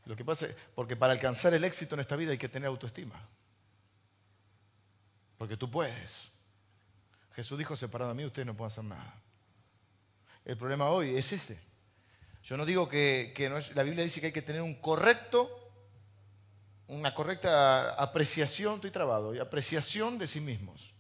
Lo 0.06 0.16
que 0.16 0.24
pasa 0.24 0.48
es, 0.48 0.56
porque 0.76 0.96
para 0.96 1.14
alcanzar 1.14 1.54
el 1.54 1.64
éxito 1.64 1.96
en 1.96 2.02
esta 2.02 2.16
vida 2.16 2.32
hay 2.32 2.38
que 2.38 2.50
tener 2.50 2.68
autoestima. 2.68 3.20
Porque 5.38 5.58
tú 5.58 5.70
puedes. 5.70 6.32
Jesús 7.34 7.58
dijo, 7.58 7.76
separado 7.76 8.12
a 8.12 8.14
mí, 8.14 8.24
ustedes 8.24 8.46
no 8.46 8.56
pueden 8.56 8.72
hacer 8.72 8.84
nada. 8.84 9.22
El 10.46 10.58
problema 10.58 10.90
hoy 10.90 11.16
es 11.16 11.32
este. 11.32 11.60
Yo 12.44 12.58
no 12.58 12.66
digo 12.66 12.90
que, 12.90 13.34
no 13.50 13.58
es, 13.58 13.76
la 13.76 13.84
Biblia 13.84 14.04
dice 14.04 14.20
que 14.20 14.28
hay 14.28 14.34
que 14.34 14.42
tener 14.42 14.62
un 14.62 14.76
correcto, 14.76 15.50
una 16.88 17.14
correcta 17.14 17.94
apreciación, 17.94 18.76
estoy 18.76 18.92
trabado, 18.92 19.34
y 19.34 19.40
apreciación 19.40 20.18
de 20.18 20.28
sí 20.28 20.42
mismos. 20.42 20.94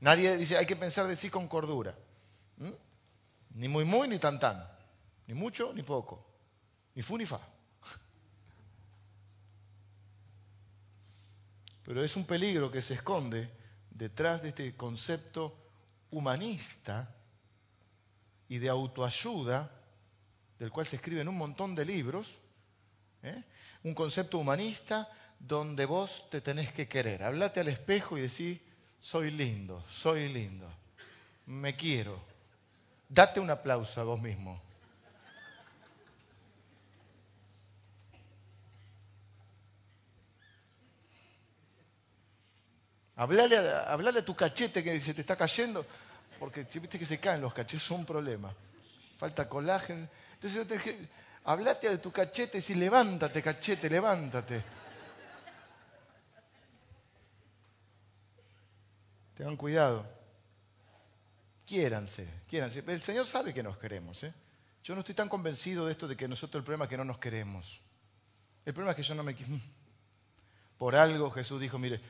Nadie 0.00 0.36
dice 0.36 0.56
hay 0.56 0.66
que 0.66 0.76
pensar 0.76 1.06
de 1.06 1.16
sí 1.16 1.30
con 1.30 1.48
cordura. 1.48 1.96
Ni 3.50 3.68
muy 3.68 3.84
muy 3.84 4.08
ni 4.08 4.18
tan 4.18 4.38
tan. 4.38 4.66
Ni 5.26 5.34
mucho 5.34 5.72
ni 5.74 5.82
poco. 5.82 6.24
Ni 6.94 7.02
fu 7.02 7.18
ni 7.18 7.26
fa. 7.26 7.40
Pero 11.84 12.04
es 12.04 12.16
un 12.16 12.24
peligro 12.24 12.70
que 12.70 12.82
se 12.82 12.94
esconde 12.94 13.50
detrás 13.90 14.42
de 14.42 14.50
este 14.50 14.76
concepto 14.76 15.56
humanista 16.10 17.14
y 18.48 18.58
de 18.58 18.68
autoayuda, 18.68 19.70
del 20.58 20.70
cual 20.70 20.86
se 20.86 20.96
escriben 20.96 21.28
un 21.28 21.36
montón 21.36 21.74
de 21.74 21.84
libros, 21.84 22.38
¿eh? 23.22 23.42
un 23.82 23.94
concepto 23.94 24.38
humanista 24.38 25.08
donde 25.38 25.84
vos 25.84 26.30
te 26.30 26.40
tenés 26.40 26.72
que 26.72 26.88
querer. 26.88 27.22
Hablate 27.22 27.60
al 27.60 27.68
espejo 27.68 28.16
y 28.16 28.22
decís, 28.22 28.60
soy 29.00 29.30
lindo, 29.30 29.84
soy 29.88 30.28
lindo, 30.28 30.68
me 31.46 31.74
quiero. 31.76 32.18
Date 33.08 33.40
un 33.40 33.50
aplauso 33.50 34.00
a 34.00 34.04
vos 34.04 34.20
mismo. 34.20 34.60
Hablale 43.16 43.56
a, 43.56 44.24
tu 44.24 44.36
cachete 44.36 44.84
que 44.84 45.00
se 45.00 45.12
te 45.12 45.22
está 45.22 45.34
cayendo, 45.34 45.84
porque 46.38 46.66
si 46.68 46.78
viste 46.78 47.00
que 47.00 47.06
se 47.06 47.18
caen 47.18 47.40
los 47.40 47.52
cachetes, 47.52 47.82
es 47.82 47.90
un 47.90 48.06
problema. 48.06 48.54
Falta 49.18 49.48
colágeno. 49.48 50.06
Entonces, 50.34 50.68
te, 50.68 51.08
hablate 51.44 51.88
a 51.88 52.00
tu 52.00 52.12
cachete 52.12 52.58
y 52.58 52.60
si 52.60 52.76
levántate, 52.76 53.42
cachete, 53.42 53.90
levántate. 53.90 54.62
Tengan 59.38 59.56
cuidado. 59.56 60.04
Quiéranse, 61.64 62.28
quiéranse. 62.48 62.82
El 62.84 63.00
Señor 63.00 63.24
sabe 63.24 63.54
que 63.54 63.62
nos 63.62 63.78
queremos. 63.78 64.24
¿eh? 64.24 64.34
Yo 64.82 64.94
no 64.94 65.00
estoy 65.00 65.14
tan 65.14 65.28
convencido 65.28 65.86
de 65.86 65.92
esto 65.92 66.08
de 66.08 66.16
que 66.16 66.26
nosotros 66.26 66.60
el 66.60 66.64
problema 66.64 66.86
es 66.86 66.90
que 66.90 66.96
no 66.96 67.04
nos 67.04 67.18
queremos. 67.18 67.80
El 68.66 68.74
problema 68.74 68.90
es 68.90 68.96
que 68.96 69.04
yo 69.04 69.14
no 69.14 69.22
me... 69.22 69.36
Por 70.76 70.96
algo 70.96 71.30
Jesús 71.30 71.60
dijo, 71.60 71.78
mire, 71.78 72.00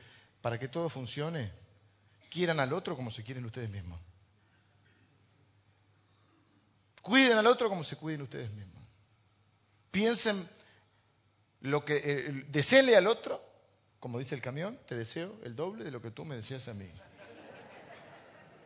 para 0.41 0.57
que 0.57 0.69
todo 0.69 0.89
funcione, 0.89 1.51
quieran 2.31 2.59
al 2.59 2.73
otro 2.73 2.95
como 2.95 3.11
se 3.11 3.23
quieren 3.23 3.45
ustedes 3.45 3.69
mismos. 3.69 3.99
Cuiden 7.03 7.37
al 7.37 7.45
otro 7.45 7.69
como 7.69 7.83
se 7.83 7.95
cuiden 7.95 8.23
ustedes 8.23 8.49
mismos. 8.49 8.83
Piensen 9.91 10.49
lo 11.61 11.85
que 11.85 12.01
eh, 12.03 12.45
deseenle 12.47 12.97
al 12.97 13.05
otro, 13.05 13.39
como 13.99 14.17
dice 14.17 14.33
el 14.33 14.41
camión, 14.41 14.79
te 14.87 14.95
deseo 14.95 15.39
el 15.43 15.55
doble 15.55 15.83
de 15.83 15.91
lo 15.91 16.01
que 16.01 16.09
tú 16.09 16.25
me 16.25 16.35
deseas 16.35 16.67
a 16.67 16.73
mí. 16.73 16.91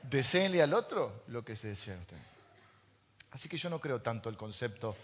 Deseenle 0.03 0.61
al 0.61 0.73
otro 0.73 1.23
lo 1.27 1.43
que 1.43 1.55
se 1.55 1.69
desea 1.69 1.95
a 1.95 1.99
usted. 1.99 2.17
Así 3.31 3.49
que 3.49 3.57
yo 3.57 3.69
no 3.69 3.79
creo 3.79 4.01
tanto 4.01 4.29
el 4.29 4.37
concepto 4.37 4.95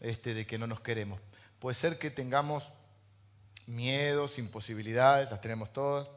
este 0.00 0.34
de 0.34 0.46
que 0.46 0.58
no 0.58 0.66
nos 0.66 0.80
queremos. 0.80 1.20
Puede 1.58 1.74
ser 1.74 1.98
que 1.98 2.10
tengamos 2.10 2.72
miedos, 3.66 4.38
imposibilidades, 4.38 5.30
las 5.30 5.40
tenemos 5.40 5.72
todas. 5.72 6.08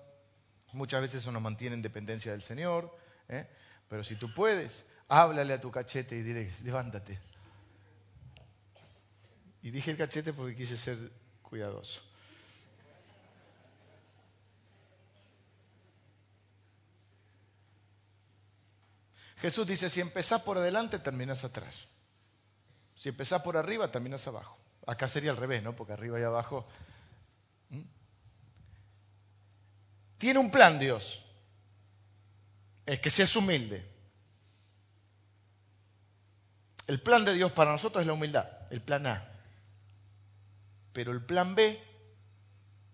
Muchas 0.74 1.02
veces 1.02 1.22
eso 1.22 1.32
nos 1.32 1.42
mantiene 1.42 1.76
en 1.76 1.82
dependencia 1.82 2.32
del 2.32 2.42
Señor. 2.42 2.94
¿eh? 3.30 3.48
Pero 3.90 4.04
si 4.04 4.16
tú 4.16 4.34
puedes, 4.34 4.90
háblale 5.08 5.54
a 5.54 5.62
tu 5.62 5.72
cachete 5.72 6.16
y 6.18 6.22
dile, 6.22 6.52
levántate. 6.64 7.20
Y 9.62 9.72
dije 9.72 9.92
el 9.92 9.98
cachete 9.98 10.34
porque 10.34 10.56
quise 10.56 10.78
ser 10.78 10.98
cuidadoso. 11.42 12.02
Jesús 19.38 19.68
dice, 19.68 19.90
si 19.90 20.02
empezás 20.02 20.42
por 20.42 20.58
adelante, 20.58 21.00
terminas 21.00 21.44
atrás. 21.44 21.88
Si 22.96 23.10
empezás 23.10 23.42
por 23.42 23.58
arriba, 23.58 23.92
terminas 23.92 24.28
abajo. 24.28 24.58
Acá 24.86 25.08
sería 25.08 25.32
al 25.32 25.38
revés, 25.38 25.62
¿no? 25.64 25.76
Porque 25.76 25.94
arriba 25.94 26.20
y 26.20 26.24
abajo 26.24 26.68
Tiene 30.18 30.40
un 30.40 30.52
plan 30.52 30.80
Dios. 30.80 31.24
Es 32.86 33.00
que 33.00 33.10
seas 33.10 33.36
humilde. 33.36 33.86
El 36.88 37.02
plan 37.02 37.26
de 37.26 37.34
Dios 37.34 37.52
para 37.52 37.72
nosotros 37.72 38.02
es 38.02 38.08
la 38.08 38.14
humildad, 38.14 38.48
el 38.72 38.82
plan 38.82 39.06
A. 39.08 39.30
Pero 40.94 41.12
el 41.12 41.24
plan 41.24 41.54
B, 41.54 41.80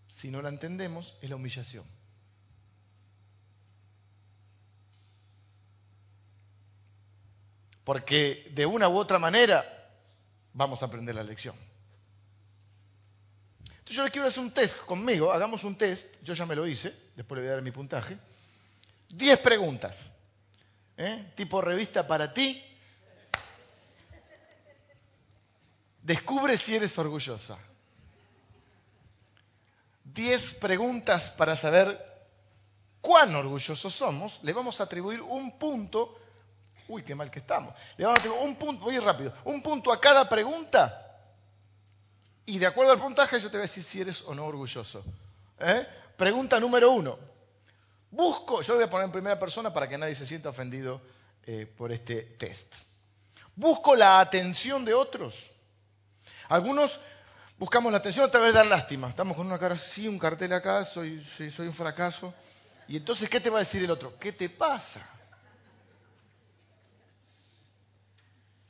si 0.08 0.32
no 0.32 0.42
la 0.42 0.50
entendemos, 0.50 1.16
es 1.22 1.30
la 1.30 1.36
humillación. 1.36 1.86
Porque 7.84 8.50
de 8.52 8.66
una 8.66 8.88
u 8.88 8.98
otra 8.98 9.20
manera 9.20 9.66
vamos 10.54 10.82
a 10.82 10.86
aprender 10.86 11.16
la 11.16 11.24
lección. 11.24 11.56
Entonces 13.70 13.98
yo 13.98 14.04
les 14.04 14.12
quiero 14.12 14.28
hacer 14.28 14.44
un 14.44 14.52
test 14.52 14.78
conmigo, 14.86 15.32
hagamos 15.32 15.64
un 15.66 15.78
test, 15.78 16.08
yo 16.24 16.34
ya 16.34 16.46
me 16.46 16.56
lo 16.56 16.66
hice, 16.66 16.96
después 17.16 17.38
le 17.38 17.44
voy 17.44 17.52
a 17.52 17.56
dar 17.56 17.64
mi 17.64 17.72
puntaje. 17.72 18.18
Diez 19.10 19.40
preguntas, 19.40 20.10
¿eh? 20.98 21.32
tipo 21.36 21.62
revista 21.62 22.08
para 22.08 22.34
ti. 22.34 22.64
Descubre 26.02 26.58
si 26.58 26.76
eres 26.76 26.98
orgullosa. 26.98 27.58
Diez 30.04 30.54
preguntas 30.54 31.32
para 31.32 31.56
saber 31.56 32.00
cuán 33.02 33.36
orgullosos 33.36 33.94
somos. 33.94 34.40
Le 34.44 34.54
vamos 34.54 34.80
a 34.80 34.84
atribuir 34.84 35.22
un 35.22 35.58
punto. 35.58 36.20
Uy, 36.88 37.04
qué 37.04 37.16
mal 37.16 37.32
que 37.32 37.40
estamos. 37.40 37.74
Le 37.98 38.06
vamos 38.06 38.18
a 38.18 38.22
atribuir 38.22 38.44
un 38.44 38.56
punto, 38.56 38.84
voy 38.84 39.00
rápido, 39.00 39.34
un 39.46 39.62
punto 39.62 39.92
a 39.92 40.00
cada 40.00 40.28
pregunta 40.28 41.00
y 42.46 42.60
de 42.60 42.66
acuerdo 42.66 42.92
al 42.92 43.00
puntaje 43.00 43.40
yo 43.40 43.50
te 43.50 43.58
voy 43.58 43.62
a 43.62 43.70
decir 43.70 43.84
si 43.84 44.02
eres 44.02 44.24
o 44.24 44.36
no 44.36 44.46
orgulloso. 44.46 45.04
¿Eh? 45.60 45.88
Pregunta 46.18 46.60
número 46.60 46.92
uno. 46.92 47.18
Busco, 48.12 48.62
yo 48.62 48.74
lo 48.74 48.80
voy 48.80 48.88
a 48.88 48.90
poner 48.90 49.06
en 49.06 49.12
primera 49.12 49.40
persona 49.40 49.74
para 49.74 49.88
que 49.88 49.98
nadie 49.98 50.14
se 50.14 50.26
sienta 50.26 50.50
ofendido 50.50 51.02
eh, 51.46 51.66
por 51.78 51.92
este 51.92 52.22
test. 52.22 52.76
Busco 53.56 53.96
la 53.96 54.20
atención 54.20 54.84
de 54.84 54.94
otros. 54.94 55.52
Algunos 56.50 57.00
buscamos 57.58 57.92
la 57.92 58.00
atención 58.00 58.26
a 58.26 58.32
través 58.32 58.54
de 58.54 58.60
dar 58.60 58.68
lástima. 58.68 59.10
Estamos 59.10 59.38
con 59.38 59.48
una 59.48 59.58
cara 59.58 59.76
así, 59.76 60.08
un 60.08 60.20
cartel 60.20 60.52
acá, 60.54 60.84
soy, 60.84 61.24
soy 61.24 61.68
un 61.68 61.74
fracaso. 61.74 62.34
Y 62.88 62.98
entonces, 62.98 63.30
¿qué 63.30 63.40
te 63.40 63.50
va 63.50 63.58
a 63.58 63.60
decir 63.60 63.84
el 63.84 63.92
otro? 63.92 64.18
¿Qué 64.20 64.34
te 64.34 64.50
pasa? 64.50 65.10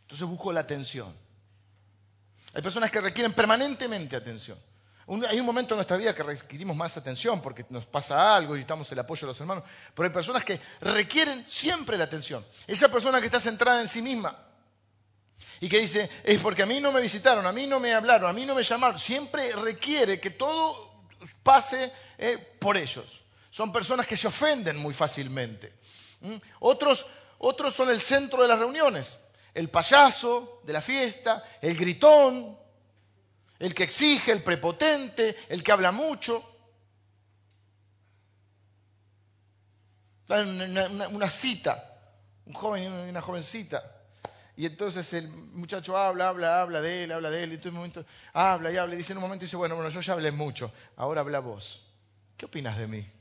Entonces 0.04 0.28
busco 0.28 0.52
la 0.52 0.62
atención. 0.62 1.14
Hay 2.54 2.62
personas 2.62 2.92
que 2.92 3.02
requieren 3.02 3.34
permanentemente 3.34 4.16
atención. 4.16 4.58
hay 5.28 5.40
un 5.40 5.46
momento 5.46 5.74
en 5.74 5.78
nuestra 5.78 5.98
vida 5.98 6.14
que 6.14 6.24
requerimos 6.24 6.78
más 6.78 6.96
atención 6.98 7.42
porque 7.42 7.66
nos 7.70 7.86
pasa 7.86 8.36
algo 8.36 8.54
y 8.54 8.58
necesitamos 8.58 8.92
el 8.92 9.00
apoyo 9.00 9.22
de 9.22 9.28
los 9.28 9.40
hermanos, 9.40 9.64
pero 9.96 10.08
hay 10.08 10.14
personas 10.14 10.46
que 10.46 10.60
requieren 10.82 11.44
siempre 11.46 11.98
la 11.98 12.04
atención. 12.04 12.46
Esa 12.68 12.90
persona 12.90 13.20
que 13.20 13.26
está 13.26 13.40
centrada 13.40 13.82
en 13.82 13.88
sí 13.88 14.02
misma 14.02 14.38
y 15.62 15.68
que 15.68 15.80
dice, 15.80 16.10
es 16.24 16.40
porque 16.42 16.64
a 16.64 16.66
mí 16.68 16.80
no 16.80 16.92
me 16.92 17.02
visitaron, 17.02 17.46
a 17.48 17.52
mí 17.52 17.66
no 17.66 17.80
me 17.80 17.94
hablaron, 17.94 18.30
a 18.30 18.34
mí 18.34 18.46
no 18.46 18.54
me 18.54 18.64
llamaron, 18.64 19.00
siempre 19.00 19.52
requiere 19.54 20.20
que 20.20 20.30
todo 20.30 21.08
pase 21.42 21.92
eh, 22.18 22.38
por 22.60 22.78
ellos. 22.78 23.24
Son 23.50 23.72
personas 23.72 24.06
que 24.06 24.18
se 24.18 24.28
ofenden 24.28 24.78
muy 24.78 24.94
fácilmente. 24.94 25.74
¿Mm? 26.22 26.36
Otros, 26.60 27.06
otros 27.40 27.74
son 27.74 27.90
el 27.90 28.00
centro 28.00 28.42
de 28.42 28.48
las 28.48 28.60
reuniones 28.60 29.20
el 29.54 29.70
payaso 29.70 30.62
de 30.64 30.74
la 30.74 30.82
fiesta, 30.82 31.44
el 31.62 31.76
gritón, 31.76 32.58
El 33.60 33.74
que 33.74 33.84
exige, 33.84 34.32
el 34.32 34.44
prepotente, 34.44 35.38
el 35.48 35.64
que 35.64 35.72
habla 35.72 35.92
mucho. 35.92 36.44
Una, 40.28 40.88
una, 40.90 41.08
una 41.10 41.30
cita, 41.30 41.82
un 42.46 42.54
joven 42.54 42.84
y 42.84 43.10
una 43.10 43.22
jovencita. 43.22 43.82
Y 44.56 44.66
entonces 44.66 45.14
el 45.14 45.30
muchacho 45.30 45.98
habla, 45.98 46.30
habla, 46.30 46.62
habla 46.62 46.82
de 46.82 47.04
él, 47.04 47.12
habla 47.12 47.30
de 47.30 47.44
él, 47.44 47.54
y 47.54 47.56
en 47.56 47.68
un 47.70 47.76
momento 47.76 48.06
habla 48.34 48.72
y 48.72 48.78
habla, 48.78 48.94
y 48.94 48.98
dice 48.98 49.14
en 49.14 49.18
un 49.18 49.24
momento, 49.24 49.46
dice, 49.46 49.56
bueno, 49.56 49.76
bueno, 49.76 49.90
yo 49.90 50.02
ya 50.02 50.14
hablé 50.14 50.32
mucho, 50.32 50.72
ahora 50.98 51.22
habla 51.22 51.40
vos. 51.40 51.86
¿Qué 52.38 52.46
opinas 52.46 52.78
de 52.78 52.88
mí? 52.88 53.12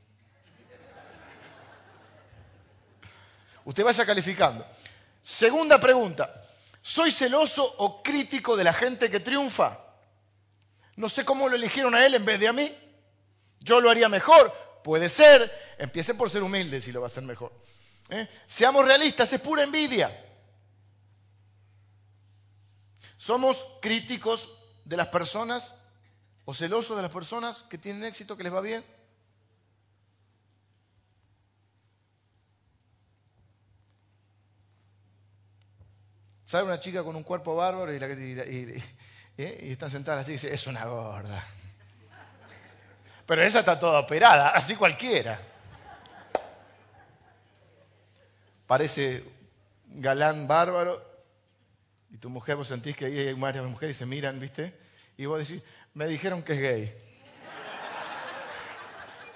Usted 3.65 3.85
vaya 3.85 4.05
calificando. 4.05 4.67
Segunda 5.23 5.81
pregunta, 5.81 6.49
¿soy 6.83 7.11
celoso 7.11 7.65
o 7.79 8.03
crítico 8.03 8.57
de 8.57 8.65
la 8.65 8.73
gente 8.73 9.11
que 9.11 9.21
triunfa? 9.21 9.79
No 10.97 11.09
sé 11.09 11.25
cómo 11.25 11.49
lo 11.49 11.57
eligieron 11.57 11.95
a 11.95 12.05
él 12.05 12.15
en 12.15 12.25
vez 12.25 12.41
de 12.41 12.49
a 12.49 12.53
mí. 12.53 12.73
Yo 13.61 13.81
lo 13.81 13.89
haría 13.89 14.09
mejor. 14.09 14.53
Puede 14.83 15.09
ser. 15.09 15.51
Empiece 15.79 16.15
por 16.15 16.29
ser 16.29 16.43
humilde 16.43 16.81
si 16.81 16.93
lo 16.93 17.01
va 17.01 17.07
a 17.07 17.11
hacer 17.11 17.23
mejor. 17.23 17.53
¿Eh? 18.11 18.29
Seamos 18.47 18.85
realistas, 18.85 19.33
es 19.33 19.41
pura 19.41 19.63
envidia. 19.63 20.11
¿Somos 23.17 23.65
críticos 23.81 24.51
de 24.85 24.97
las 24.97 25.09
personas 25.09 25.73
o 26.45 26.53
celosos 26.53 26.97
de 26.97 27.03
las 27.03 27.13
personas 27.13 27.63
que 27.63 27.79
tienen 27.79 28.05
éxito, 28.05 28.37
que 28.37 28.43
les 28.43 28.53
va 28.53 28.61
bien? 28.61 28.85
Sale 36.53 36.65
una 36.65 36.79
chica 36.79 37.03
con 37.03 37.17
un 37.17 37.23
cuerpo 37.23 37.57
bárbaro 37.57 37.91
y, 37.95 37.99
la, 37.99 38.09
y, 38.09 38.85
¿eh? 39.39 39.59
están 39.71 39.91
sentadas 39.91 40.21
así 40.21 40.33
y 40.33 40.35
dice, 40.35 40.53
es 40.53 40.67
una 40.67 40.85
gorda. 40.85 41.43
Pero 43.25 43.43
esa 43.43 43.61
está 43.61 43.81
toda 43.81 44.01
operada, 44.01 44.51
así 44.51 44.77
cualquiera. 44.77 45.41
Parece 48.67 49.25
galán 49.87 50.47
bárbaro 50.47 51.03
y 52.11 52.19
tu 52.19 52.29
mujer, 52.29 52.57
vos 52.57 52.69
sentís 52.69 52.99
que 52.99 53.07
ahí 53.07 53.19
hay 53.19 53.33
varias 53.33 53.65
mujeres 53.65 53.97
y 53.97 54.01
se 54.01 54.05
miran, 54.05 54.39
¿viste? 54.39 54.79
Y 55.17 55.25
vos 55.25 55.39
decís, 55.39 55.63
me 55.95 56.07
dijeron 56.07 56.43
que 56.43 56.53
es 56.53 56.61
gay. 56.61 56.95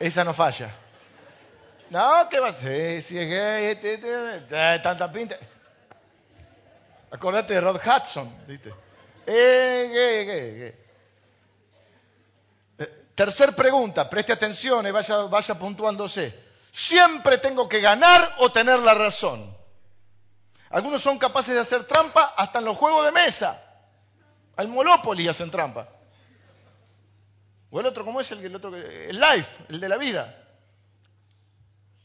Esa 0.00 0.22
no 0.22 0.34
falla. 0.34 0.70
No, 1.88 2.28
¿qué 2.28 2.40
va 2.40 2.48
a 2.48 2.52
ser? 2.52 3.00
Si 3.00 3.18
es 3.18 3.26
gay, 3.26 3.64
este, 3.70 3.94
este, 3.94 4.36
este, 4.36 4.78
tanta 4.80 5.10
pinta. 5.10 5.38
Acordate 7.16 7.54
de 7.54 7.62
Rod 7.62 7.80
Hudson, 7.80 8.30
¿viste? 8.46 8.74
Eh, 9.26 9.90
gay, 9.90 10.26
gay, 10.26 10.58
gay. 10.58 10.74
Eh, 12.78 13.06
tercer 13.14 13.56
pregunta, 13.56 14.10
preste 14.10 14.34
atención 14.34 14.86
y 14.86 14.90
vaya, 14.90 15.22
vaya 15.22 15.58
puntuándose. 15.58 16.38
¿Siempre 16.70 17.38
tengo 17.38 17.70
que 17.70 17.80
ganar 17.80 18.34
o 18.36 18.52
tener 18.52 18.80
la 18.80 18.92
razón? 18.92 19.56
Algunos 20.68 21.00
son 21.00 21.18
capaces 21.18 21.54
de 21.54 21.60
hacer 21.60 21.84
trampa 21.84 22.34
hasta 22.36 22.58
en 22.58 22.66
los 22.66 22.76
juegos 22.76 23.06
de 23.06 23.12
mesa. 23.12 23.62
Al 24.56 24.68
Monopoly 24.68 25.26
hacen 25.26 25.50
trampa. 25.50 25.88
O 27.70 27.80
el 27.80 27.86
otro, 27.86 28.04
¿cómo 28.04 28.20
es 28.20 28.30
el, 28.30 28.44
el 28.44 28.54
otro? 28.54 28.76
El 28.76 29.18
life, 29.18 29.64
el 29.70 29.80
de 29.80 29.88
la 29.88 29.96
vida. 29.96 30.45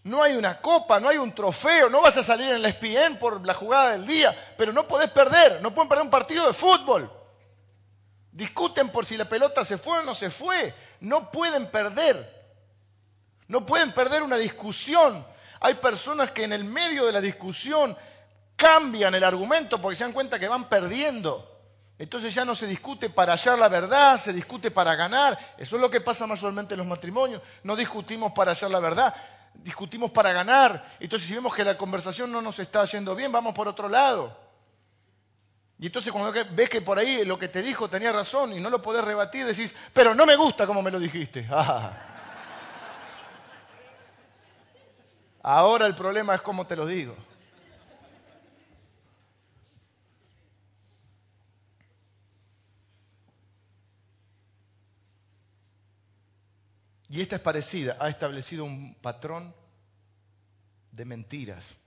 No 0.04 0.24
hay 0.24 0.36
una 0.36 0.60
copa, 0.60 1.00
no 1.00 1.10
hay 1.10 1.18
un 1.18 1.34
trofeo, 1.34 1.90
no 1.90 2.02
vas 2.02 2.18
a 2.18 2.24
salir 2.24 2.50
en 2.50 2.62
la 2.62 2.70
ESPN 2.70 3.18
por 3.20 3.46
la 3.46 3.54
jugada 3.54 3.92
del 3.92 4.06
día, 4.06 4.36
pero 4.58 4.74
no 4.74 4.88
podés 4.88 5.12
perder, 5.12 5.62
no 5.62 5.74
pueden 5.74 5.90
perder 5.90 6.06
un 6.06 6.12
partido 6.12 6.48
de 6.48 6.54
fútbol. 6.54 7.12
Discuten 8.32 8.90
por 8.90 9.06
si 9.06 9.18
la 9.18 9.26
pelota 9.26 9.64
se 9.64 9.78
fue 9.78 10.00
o 10.00 10.04
no 10.04 10.16
se 10.16 10.30
fue. 10.30 10.74
No 11.02 11.30
pueden 11.30 11.68
perder. 11.68 12.42
No 13.48 13.66
pueden 13.66 13.92
perder 13.92 14.24
una 14.24 14.38
discusión. 14.38 15.26
Hay 15.60 15.76
personas 15.76 16.32
que 16.32 16.46
en 16.46 16.54
el 16.54 16.64
medio 16.64 17.06
de 17.06 17.12
la 17.12 17.22
discusión 17.22 17.96
cambian 18.56 19.14
el 19.14 19.24
argumento 19.24 19.82
porque 19.82 19.98
se 19.98 20.06
dan 20.06 20.14
cuenta 20.14 20.40
que 20.40 20.48
van 20.48 20.70
perdiendo. 20.70 21.48
Entonces 22.00 22.34
ya 22.34 22.46
no 22.46 22.56
se 22.56 22.66
discute 22.66 23.10
para 23.10 23.34
hallar 23.34 23.60
la 23.60 23.68
verdad, 23.68 24.18
se 24.18 24.34
discute 24.34 24.72
para 24.72 24.96
ganar. 24.96 25.38
Eso 25.58 25.76
es 25.76 25.82
lo 25.82 25.92
que 25.92 26.02
pasa 26.02 26.26
mayormente 26.26 26.74
en 26.74 26.80
los 26.80 26.88
matrimonios. 26.88 27.42
No 27.64 27.76
discutimos 27.76 28.32
para 28.32 28.54
hallar 28.54 28.72
la 28.72 28.80
verdad, 28.80 29.14
discutimos 29.56 30.12
para 30.12 30.32
ganar. 30.34 30.86
Entonces 31.00 31.28
si 31.28 31.36
vemos 31.36 31.54
que 31.54 31.64
la 31.64 31.78
conversación 31.78 32.32
no 32.32 32.42
nos 32.42 32.60
está 32.60 32.84
yendo 32.86 33.16
bien, 33.16 33.32
vamos 33.32 33.54
por 33.54 33.68
otro 33.68 33.88
lado. 33.90 34.36
Y 35.80 35.88
entonces 35.88 36.14
cuando 36.14 36.32
ves 36.52 36.70
que 36.70 36.82
por 36.82 37.00
ahí 37.00 37.26
lo 37.26 37.40
que 37.40 37.48
te 37.48 37.64
dijo 37.64 37.90
tenía 37.90 38.12
razón 38.12 38.54
y 38.54 38.60
no 38.60 38.70
lo 38.70 38.82
podés 38.82 39.04
rebatir, 39.04 39.46
decís, 39.46 39.76
pero 39.94 40.14
no 40.14 40.26
me 40.28 40.36
gusta 40.36 40.68
como 40.68 40.82
me 40.82 40.92
lo 40.92 41.00
dijiste. 41.00 41.48
Ahora 45.44 45.88
el 45.88 45.96
problema 45.96 46.36
es 46.36 46.42
cómo 46.42 46.68
te 46.68 46.76
lo 46.76 46.86
digo. 46.86 47.16
Y 57.12 57.20
esta 57.20 57.36
es 57.36 57.42
parecida, 57.42 57.98
ha 58.00 58.08
establecido 58.08 58.64
un 58.64 58.96
patrón 58.96 59.54
de 60.94 61.04
mentiras. 61.04 61.78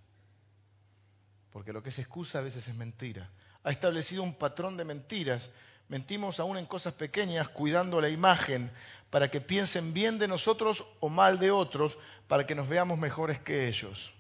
Porque 1.51 1.73
lo 1.73 1.83
que 1.83 1.89
es 1.89 1.99
excusa 1.99 2.41
a 2.41 2.43
veces 2.43 2.69
es 2.69 2.75
mentira. 2.75 3.31
Ha 3.63 3.71
establecido 3.71 4.23
un 4.23 4.35
patrón 4.35 4.77
de 4.77 4.85
mentiras. 4.85 5.49
Mentimos 5.89 6.41
aún 6.41 6.59
en 6.59 6.67
cosas 6.67 6.93
pequeñas, 6.93 7.49
cuidando 7.49 8.03
la 8.03 8.11
imagen, 8.11 8.71
para 9.09 9.31
que 9.31 9.41
piensen 9.41 9.95
bien 9.95 10.19
de 10.19 10.29
nosotros 10.29 10.85
o 11.01 11.09
mal 11.09 11.39
de 11.39 11.51
otros, 11.51 11.97
para 12.29 12.47
que 12.47 12.55
nos 12.55 12.69
veamos 12.69 12.99
mejores 12.99 13.39
que 13.39 13.67
ellos. 13.67 14.13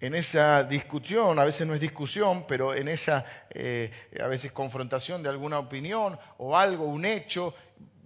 En 0.00 0.14
esa 0.14 0.64
discusión, 0.64 1.38
a 1.38 1.44
veces 1.44 1.66
no 1.66 1.74
es 1.74 1.80
discusión, 1.80 2.44
pero 2.46 2.74
en 2.74 2.88
esa 2.88 3.24
eh, 3.50 3.90
a 4.20 4.26
veces 4.26 4.52
confrontación 4.52 5.22
de 5.22 5.28
alguna 5.28 5.58
opinión 5.58 6.18
o 6.38 6.56
algo, 6.56 6.84
un 6.84 7.04
hecho, 7.04 7.54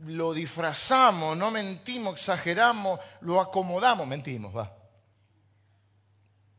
lo 0.04 0.32
disfrazamos, 0.32 1.36
no 1.36 1.50
mentimos, 1.50 2.14
exageramos, 2.14 3.00
lo 3.22 3.40
acomodamos, 3.40 4.06
mentimos, 4.06 4.56
va. 4.56 4.76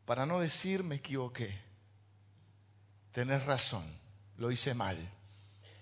Para 0.06 0.26
no 0.26 0.40
decir 0.40 0.84
me 0.84 0.96
equivoqué, 0.96 1.56
tenés 3.12 3.46
razón, 3.46 3.86
lo 4.38 4.52
hice 4.52 4.74
mal. 4.74 4.98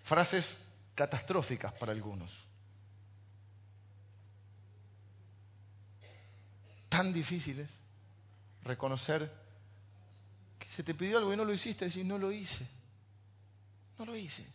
Frases 0.04 0.58
catastróficas 0.94 1.74
para 1.74 1.94
algunos. 1.94 2.48
Tan 6.90 7.12
difíciles 7.14 7.70
reconocer 8.68 9.32
que 10.60 10.70
se 10.70 10.84
te 10.84 10.94
pidió 10.94 11.18
algo 11.18 11.34
y 11.34 11.38
no 11.38 11.46
lo 11.46 11.54
hiciste, 11.54 11.86
decir 11.86 12.06
no 12.06 12.18
lo 12.18 12.32
hice, 12.32 12.68
no 13.98 14.06
lo 14.06 14.16
hice, 14.16 14.46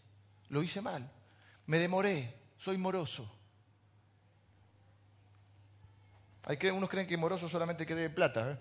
lo 0.48 0.62
hice 0.62 0.80
mal, 0.80 1.10
me 1.66 1.78
demoré, 1.78 2.34
soy 2.56 2.78
moroso. 2.78 3.30
Hay 6.44 6.56
que, 6.56 6.72
unos 6.72 6.88
creen 6.88 7.06
que 7.06 7.16
moroso 7.16 7.48
solamente 7.48 7.86
que 7.86 7.94
debe 7.94 8.10
plata. 8.10 8.52
¿eh? 8.52 8.58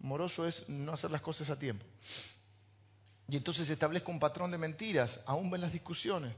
Moroso 0.00 0.46
es 0.46 0.68
no 0.68 0.92
hacer 0.92 1.10
las 1.10 1.20
cosas 1.20 1.50
a 1.50 1.58
tiempo. 1.58 1.84
Y 3.28 3.36
entonces 3.36 3.66
se 3.66 3.72
establezca 3.72 4.12
un 4.12 4.20
patrón 4.20 4.52
de 4.52 4.58
mentiras, 4.58 5.20
aún 5.26 5.50
ven 5.50 5.60
las 5.60 5.72
discusiones. 5.72 6.32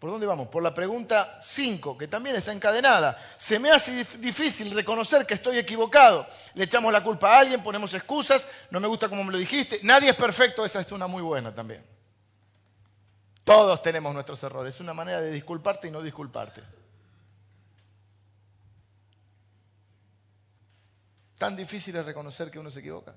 ¿Por 0.00 0.10
dónde 0.10 0.26
vamos? 0.26 0.48
Por 0.48 0.62
la 0.62 0.72
pregunta 0.72 1.36
5, 1.42 1.98
que 1.98 2.08
también 2.08 2.34
está 2.34 2.52
encadenada. 2.52 3.18
Se 3.36 3.58
me 3.58 3.70
hace 3.70 4.02
difícil 4.18 4.70
reconocer 4.70 5.26
que 5.26 5.34
estoy 5.34 5.58
equivocado. 5.58 6.26
Le 6.54 6.64
echamos 6.64 6.90
la 6.90 7.04
culpa 7.04 7.36
a 7.36 7.40
alguien, 7.40 7.62
ponemos 7.62 7.92
excusas, 7.92 8.48
no 8.70 8.80
me 8.80 8.88
gusta 8.88 9.10
como 9.10 9.22
me 9.24 9.30
lo 9.30 9.36
dijiste. 9.36 9.78
Nadie 9.82 10.08
es 10.08 10.16
perfecto, 10.16 10.64
esa 10.64 10.80
es 10.80 10.90
una 10.90 11.06
muy 11.06 11.22
buena 11.22 11.54
también. 11.54 11.84
Todos 13.44 13.82
tenemos 13.82 14.14
nuestros 14.14 14.42
errores. 14.42 14.74
Es 14.74 14.80
una 14.80 14.94
manera 14.94 15.20
de 15.20 15.30
disculparte 15.32 15.88
y 15.88 15.90
no 15.90 16.00
disculparte. 16.00 16.62
Tan 21.36 21.56
difícil 21.56 21.94
es 21.96 22.06
reconocer 22.06 22.50
que 22.50 22.58
uno 22.58 22.70
se 22.70 22.80
equivoca. 22.80 23.14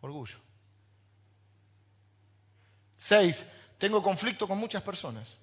Orgullo. 0.00 0.47
Seis, 2.98 3.50
tengo 3.78 4.02
conflicto 4.02 4.46
con 4.46 4.58
muchas 4.58 4.82
personas. 4.82 5.38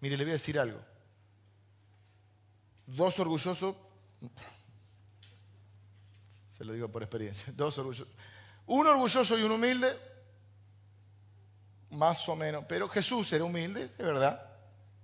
Mire, 0.00 0.16
le 0.16 0.22
voy 0.22 0.30
a 0.30 0.34
decir 0.34 0.58
algo. 0.60 0.78
Dos 2.86 3.18
orgullosos, 3.18 3.74
se 6.56 6.64
lo 6.64 6.72
digo 6.74 6.88
por 6.88 7.02
experiencia, 7.02 7.52
dos 7.56 7.76
orgullosos 7.78 8.14
un 8.66 8.86
orgulloso 8.86 9.38
y 9.38 9.42
un 9.42 9.52
humilde, 9.52 9.96
más 11.90 12.28
o 12.28 12.36
menos, 12.36 12.64
pero 12.68 12.88
Jesús 12.88 13.32
era 13.32 13.44
humilde, 13.44 13.88
de 13.96 14.04
verdad, 14.04 14.44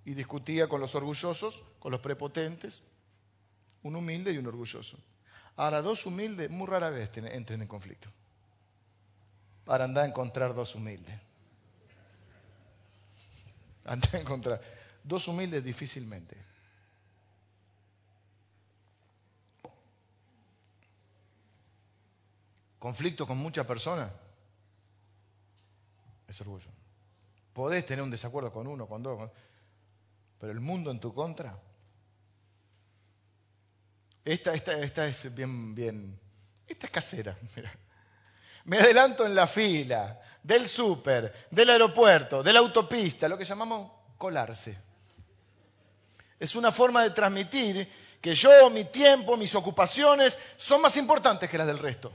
y 0.04 0.14
discutía 0.14 0.68
con 0.68 0.80
los 0.80 0.94
orgullosos, 0.94 1.62
con 1.78 1.92
los 1.92 2.00
prepotentes, 2.00 2.82
un 3.82 3.96
humilde 3.96 4.32
y 4.32 4.38
un 4.38 4.46
orgulloso. 4.46 4.98
Ahora, 5.56 5.80
dos 5.80 6.06
humildes 6.06 6.50
muy 6.50 6.66
rara 6.66 6.90
vez 6.90 7.10
entren 7.16 7.62
en 7.62 7.68
conflicto. 7.68 8.08
Para 9.64 9.84
andar 9.84 10.04
a 10.04 10.08
encontrar 10.08 10.54
dos 10.54 10.74
humildes. 10.74 11.18
Andar 13.84 14.16
a 14.16 14.18
encontrar 14.20 14.60
dos 15.02 15.26
humildes 15.28 15.62
difícilmente. 15.64 16.36
Conflicto 22.78 23.26
con 23.26 23.38
muchas 23.38 23.64
personas 23.64 24.12
es 26.26 26.40
orgullo. 26.40 26.68
Podés 27.52 27.86
tener 27.86 28.02
un 28.02 28.10
desacuerdo 28.10 28.52
con 28.52 28.66
uno, 28.66 28.88
con 28.88 29.02
dos, 29.02 29.30
pero 30.40 30.52
el 30.52 30.60
mundo 30.60 30.90
en 30.90 30.98
tu 30.98 31.14
contra. 31.14 31.56
Esta, 34.24 34.54
esta, 34.54 34.78
esta 34.80 35.06
es 35.06 35.34
bien, 35.34 35.74
bien, 35.74 36.18
esta 36.66 36.86
es 36.86 36.92
casera. 36.92 37.36
Me 38.64 38.78
adelanto 38.78 39.26
en 39.26 39.34
la 39.34 39.46
fila 39.46 40.20
del 40.42 40.68
súper, 40.68 41.32
del 41.50 41.70
aeropuerto, 41.70 42.42
de 42.42 42.52
la 42.52 42.60
autopista, 42.60 43.28
lo 43.28 43.38
que 43.38 43.44
llamamos 43.44 43.90
colarse. 44.18 44.76
Es 46.38 46.56
una 46.56 46.72
forma 46.72 47.02
de 47.02 47.10
transmitir 47.10 47.88
que 48.20 48.34
yo, 48.34 48.70
mi 48.70 48.84
tiempo, 48.84 49.36
mis 49.36 49.54
ocupaciones 49.54 50.38
son 50.56 50.80
más 50.80 50.96
importantes 50.96 51.48
que 51.48 51.58
las 51.58 51.66
del 51.66 51.78
resto. 51.78 52.12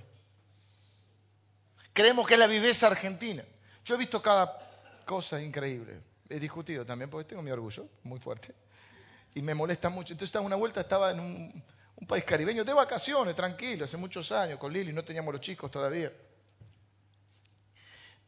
Creemos 1.94 2.28
que 2.28 2.36
es 2.36 2.40
la 2.40 2.48
viveza 2.48 2.88
argentina. 2.88 3.44
Yo 3.84 3.96
he 3.96 3.98
visto 3.98 4.22
cada 4.22 4.58
cosa 5.06 5.42
increíble. 5.42 6.00
He 6.30 6.40
discutido 6.40 6.86
también 6.86 7.10
porque 7.10 7.30
tengo 7.30 7.42
mi 7.42 7.52
orgullo 7.52 7.88
muy 8.04 8.20
fuerte. 8.20 8.54
Y 9.36 9.42
me 9.42 9.54
molesta 9.54 9.90
mucho. 9.90 10.14
Entonces, 10.14 10.30
estaba 10.30 10.46
una 10.46 10.56
vuelta 10.56 10.82
estaba 10.82 11.12
en 11.12 11.20
un, 11.20 11.64
un 11.96 12.08
país 12.08 12.24
caribeño 12.24 12.64
de 12.64 12.74
vacaciones, 12.74 13.36
tranquilo, 13.36 13.86
hace 13.86 13.98
muchos 13.98 14.32
años, 14.32 14.60
con 14.60 14.72
Lili, 14.72 14.94
no 14.94 15.04
teníamos 15.04 15.34
los 15.34 15.42
chicos 15.42 15.72
todavía 15.72 16.12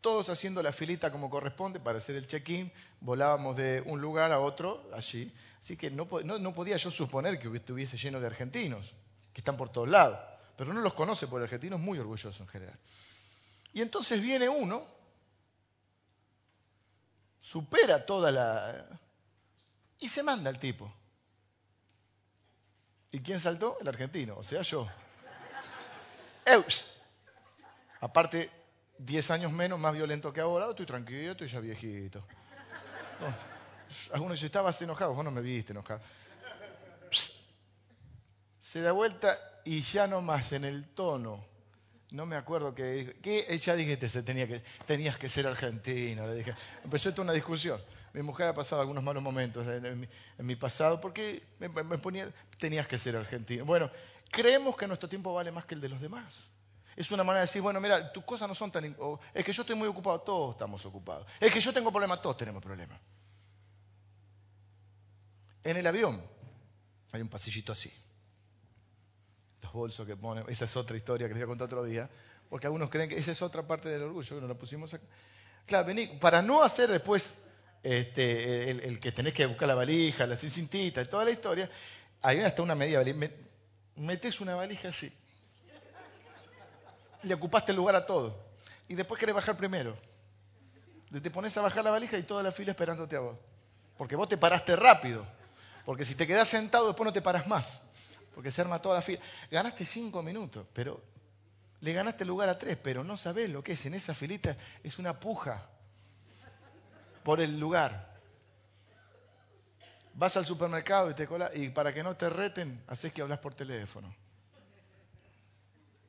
todos 0.02 0.30
haciendo 0.30 0.64
la 0.64 0.72
filita 0.72 1.12
como 1.12 1.30
corresponde 1.30 1.80
para 1.80 1.98
hacer 1.98 2.16
el 2.16 2.28
check-in, 2.28 2.72
volábamos 3.02 3.56
de 3.56 3.82
un 3.86 4.00
lugar 4.00 4.32
a 4.32 4.40
otro 4.40 4.90
allí. 4.94 5.32
Así 5.62 5.76
que 5.76 5.92
no, 5.92 6.08
podía 6.08 6.78
yo 6.78 6.90
suponer 6.90 7.38
que 7.40 7.54
estuviese 7.54 7.98
lleno 7.98 8.20
de 8.20 8.28
argentinos, 8.28 8.94
que 9.34 9.42
están 9.42 9.58
por 9.58 9.70
todos 9.70 9.90
lados, 9.90 10.20
pero 10.58 10.74
no 10.74 10.82
los 10.82 10.94
conoce 10.94 11.28
por 11.28 11.42
argentinos 11.42 11.80
muy 11.80 12.00
orgullosos 12.00 12.40
en 12.40 12.48
general. 12.48 12.80
Y 13.74 13.82
entonces 13.82 14.22
viene 14.22 14.48
uno, 14.48 14.84
supera 17.40 18.06
toda 18.06 18.32
la... 18.32 18.86
y 20.00 20.08
se 20.08 20.24
manda 20.24 20.50
el 20.50 20.60
tipo. 20.60 20.92
¿Y 23.12 23.20
quién 23.20 23.40
saltó? 23.40 23.78
El 23.82 23.88
argentino, 23.88 24.38
o 24.38 24.44
sea, 24.44 24.62
yo. 24.62 24.88
Eus. 26.46 26.86
Aparte, 28.02 28.50
10 29.00 29.32
años 29.32 29.52
menos, 29.52 29.80
más 29.80 29.94
violento 29.94 30.32
que 30.34 30.42
ahora, 30.42 30.70
estoy 30.70 30.86
tranquilo, 30.86 31.32
estoy 31.32 31.48
ya 31.48 31.60
viejito. 31.62 32.24
algunos 34.12 34.34
dicen, 34.34 34.48
estabas 34.48 34.82
enojado, 34.82 35.14
vos 35.14 35.24
no 35.24 35.32
me 35.32 35.42
viste 35.42 35.72
enojado. 35.72 36.02
Se 38.60 38.82
da 38.82 38.92
vuelta 38.92 39.38
y 39.64 39.82
ya 39.82 40.06
no 40.06 40.22
más 40.22 40.52
en 40.52 40.66
el 40.66 40.90
tono. 40.90 41.48
No 42.12 42.26
me 42.26 42.36
acuerdo 42.36 42.76
que, 42.76 43.18
que 43.22 43.58
ya 43.58 43.76
dijiste 43.76 44.10
que, 44.10 44.22
tenía 44.22 44.48
que 44.48 44.64
tenías 44.86 45.18
que 45.18 45.30
ser 45.30 45.48
argentino. 45.48 46.28
Le 46.28 46.36
dije. 46.36 46.56
Empezó 46.84 47.12
toda 47.12 47.24
una 47.24 47.34
discusión. 47.34 47.80
Mi 48.14 48.22
mujer 48.22 48.48
ha 48.48 48.54
pasado 48.54 48.82
algunos 48.82 49.04
malos 49.04 49.24
momentos 49.24 49.66
en, 49.68 50.10
mi, 50.40 50.56
pasado 50.56 51.00
porque 51.00 51.44
me, 51.60 51.70
me 51.70 51.98
ponía, 52.00 52.32
tenías 52.58 52.88
que 52.88 52.98
ser 52.98 53.16
argentino. 53.16 53.64
Bueno, 53.64 53.90
creemos 54.32 54.76
que 54.76 54.88
nuestro 54.88 55.08
tiempo 55.08 55.34
vale 55.34 55.52
más 55.52 55.66
que 55.66 55.76
el 55.76 55.82
de 55.82 55.90
los 55.90 56.02
demás. 56.02 56.50
Es 57.00 57.10
una 57.12 57.24
manera 57.24 57.40
de 57.40 57.48
decir, 57.48 57.62
bueno, 57.62 57.80
mira, 57.80 58.12
tus 58.12 58.26
cosas 58.26 58.50
no 58.50 58.54
son 58.54 58.74
tan... 58.74 58.94
Es 59.34 59.46
que 59.46 59.54
yo 59.54 59.62
estoy 59.62 59.78
muy 59.78 59.88
ocupado, 59.88 60.20
todos 60.20 60.52
estamos 60.52 60.86
ocupados. 60.86 61.26
Es 61.40 61.50
que 61.54 61.62
yo 61.62 61.72
tengo 61.72 61.94
problemas, 61.94 62.22
todos 62.22 62.36
tenemos 62.36 62.62
problemas. 62.62 63.00
En 65.64 65.78
el 65.78 65.88
avión 65.88 66.22
hay 67.14 67.22
un 67.22 67.30
pasillito 67.30 67.72
así. 67.72 67.90
Los 69.62 69.72
bolsos 69.72 70.06
que 70.06 70.18
ponen, 70.18 70.44
esa 70.50 70.66
es 70.66 70.76
otra 70.76 70.98
historia 70.98 71.30
que 71.30 71.36
les 71.36 71.42
voy 71.42 71.46
a 71.46 71.48
contar 71.48 71.68
otro 71.68 71.86
día, 71.86 72.10
porque 72.50 72.68
algunos 72.68 72.90
creen 72.90 73.08
que 73.08 73.18
esa 73.18 73.32
es 73.32 73.42
otra 73.42 73.66
parte 73.66 73.88
del 73.88 74.04
orgullo, 74.04 74.36
que 74.36 74.42
nos 74.42 74.50
la 74.50 74.58
pusimos 74.58 74.94
acá. 74.94 75.06
Claro, 75.66 75.88
vení, 75.88 76.06
para 76.20 76.42
no 76.42 76.62
hacer 76.62 76.90
después 76.90 77.42
este, 77.82 78.72
el, 78.72 79.00
que 79.00 79.14
tenés 79.14 79.34
que 79.34 79.46
buscar 79.46 79.70
la 79.70 79.76
valija, 79.76 80.28
la 80.28 80.36
cintita 80.36 81.02
y 81.02 81.06
toda 81.06 81.24
la 81.24 81.32
historia, 81.32 81.70
hay 82.22 82.42
hasta 82.42 82.62
una 82.62 82.76
media 82.76 82.98
valija. 82.98 83.30
Metes 83.96 84.42
una 84.42 84.56
valija 84.56 84.90
así 84.90 85.10
le 87.24 87.34
ocupaste 87.34 87.72
el 87.72 87.78
lugar 87.78 87.96
a 87.96 88.06
todo. 88.06 88.38
Y 88.88 88.96
después 88.96 89.20
querés 89.20 89.36
bajar 89.36 89.56
primero. 89.56 89.96
Te 91.12 91.32
pones 91.32 91.58
a 91.58 91.62
bajar 91.62 91.84
la 91.84 91.92
valija 91.92 92.18
y 92.18 92.24
toda 92.24 92.44
la 92.44 92.52
fila 92.52 92.72
esperándote 92.72 93.16
a 93.16 93.20
vos. 93.20 93.38
Porque 93.98 94.16
vos 94.16 94.30
te 94.30 94.38
paraste 94.38 94.76
rápido. 94.76 95.26
Porque 95.86 96.06
si 96.06 96.16
te 96.16 96.28
quedás 96.28 96.48
sentado 96.48 96.88
después 96.88 97.06
no 97.06 97.14
te 97.14 97.22
paras 97.22 97.48
más. 97.48 97.82
Porque 98.36 98.52
se 98.52 98.62
arma 98.62 98.82
toda 98.82 98.96
la 98.96 99.02
fila. 99.02 99.20
Ganaste 99.50 99.86
cinco 99.86 100.22
minutos, 100.22 100.66
pero 100.74 101.02
le 101.82 101.94
ganaste 101.94 102.24
el 102.24 102.30
lugar 102.30 102.50
a 102.50 102.58
tres, 102.58 102.78
pero 102.82 103.04
no 103.04 103.18
sabés 103.18 103.50
lo 103.50 103.64
que 103.64 103.74
es. 103.74 103.86
En 103.86 103.94
esa 103.94 104.14
filita 104.14 104.56
es 104.84 105.00
una 105.00 105.20
puja 105.20 105.68
por 107.24 107.42
el 107.42 107.60
lugar. 107.60 108.10
Vas 110.14 110.36
al 110.38 110.46
supermercado 110.46 111.10
y 111.10 111.14
te 111.14 111.28
colas, 111.28 111.52
y 111.56 111.70
para 111.70 111.94
que 111.94 112.04
no 112.04 112.16
te 112.16 112.30
reten, 112.30 112.84
haces 112.88 113.14
que 113.14 113.22
hablas 113.22 113.40
por 113.40 113.54
teléfono. 113.54 114.14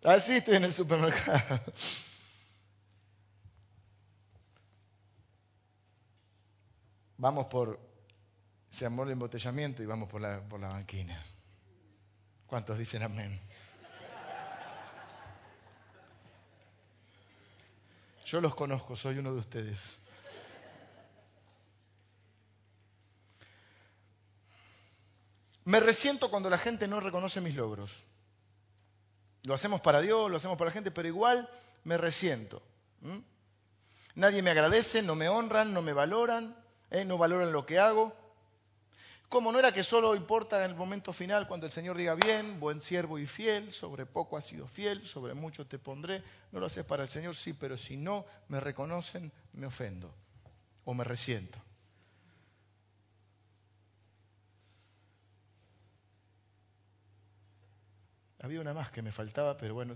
Así 0.02 0.36
estoy 0.36 0.56
en 0.56 0.64
el 0.64 0.72
supermercado. 0.72 1.60
Vamos 7.18 7.46
por, 7.46 7.78
se 8.70 8.86
amor 8.86 9.06
el 9.08 9.12
embotellamiento 9.12 9.82
y 9.82 9.86
vamos 9.86 10.08
por 10.08 10.22
la, 10.22 10.40
por 10.40 10.58
la 10.58 10.68
banquina. 10.68 11.22
¿Cuántos 12.46 12.78
dicen 12.78 13.02
amén? 13.02 13.38
Yo 18.24 18.40
los 18.40 18.54
conozco, 18.54 18.96
soy 18.96 19.18
uno 19.18 19.34
de 19.34 19.40
ustedes. 19.40 19.98
Me 25.64 25.78
resiento 25.78 26.30
cuando 26.30 26.48
la 26.48 26.56
gente 26.56 26.88
no 26.88 27.00
reconoce 27.00 27.42
mis 27.42 27.54
logros. 27.54 28.06
Lo 29.42 29.54
hacemos 29.54 29.80
para 29.80 30.00
Dios, 30.00 30.30
lo 30.30 30.36
hacemos 30.36 30.58
para 30.58 30.68
la 30.68 30.74
gente, 30.74 30.90
pero 30.90 31.08
igual 31.08 31.48
me 31.84 31.96
resiento. 31.96 32.62
Nadie 34.14 34.42
me 34.42 34.50
agradece, 34.50 35.02
no 35.02 35.14
me 35.14 35.28
honran, 35.28 35.72
no 35.72 35.82
me 35.82 35.92
valoran, 35.92 36.56
¿eh? 36.90 37.04
no 37.04 37.16
valoran 37.16 37.52
lo 37.52 37.64
que 37.64 37.78
hago. 37.78 38.14
Como 39.28 39.52
no 39.52 39.60
era 39.60 39.72
que 39.72 39.84
solo 39.84 40.16
importa 40.16 40.64
en 40.64 40.72
el 40.72 40.76
momento 40.76 41.12
final 41.12 41.46
cuando 41.46 41.64
el 41.64 41.72
Señor 41.72 41.96
diga 41.96 42.16
bien, 42.16 42.58
buen 42.58 42.80
siervo 42.80 43.16
y 43.16 43.26
fiel, 43.26 43.72
sobre 43.72 44.04
poco 44.04 44.36
has 44.36 44.44
sido 44.44 44.66
fiel, 44.66 45.06
sobre 45.06 45.34
mucho 45.34 45.66
te 45.66 45.78
pondré, 45.78 46.22
no 46.50 46.58
lo 46.58 46.66
haces 46.66 46.84
para 46.84 47.04
el 47.04 47.08
Señor, 47.08 47.36
sí, 47.36 47.52
pero 47.52 47.76
si 47.76 47.96
no 47.96 48.26
me 48.48 48.58
reconocen, 48.58 49.30
me 49.52 49.66
ofendo 49.66 50.12
o 50.84 50.94
me 50.94 51.04
resiento. 51.04 51.58
Había 58.42 58.60
una 58.60 58.72
más 58.72 58.90
que 58.90 59.02
me 59.02 59.12
faltaba, 59.12 59.56
pero 59.56 59.74
bueno. 59.74 59.94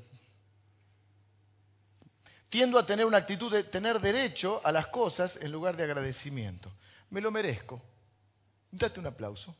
Tiendo 2.48 2.78
a 2.78 2.86
tener 2.86 3.06
una 3.06 3.18
actitud 3.18 3.50
de 3.50 3.64
tener 3.64 4.00
derecho 4.00 4.60
a 4.64 4.70
las 4.70 4.88
cosas 4.88 5.36
en 5.36 5.50
lugar 5.50 5.76
de 5.76 5.84
agradecimiento. 5.84 6.70
Me 7.10 7.20
lo 7.20 7.30
merezco. 7.30 7.82
Date 8.70 9.00
un 9.00 9.06
aplauso. 9.06 9.56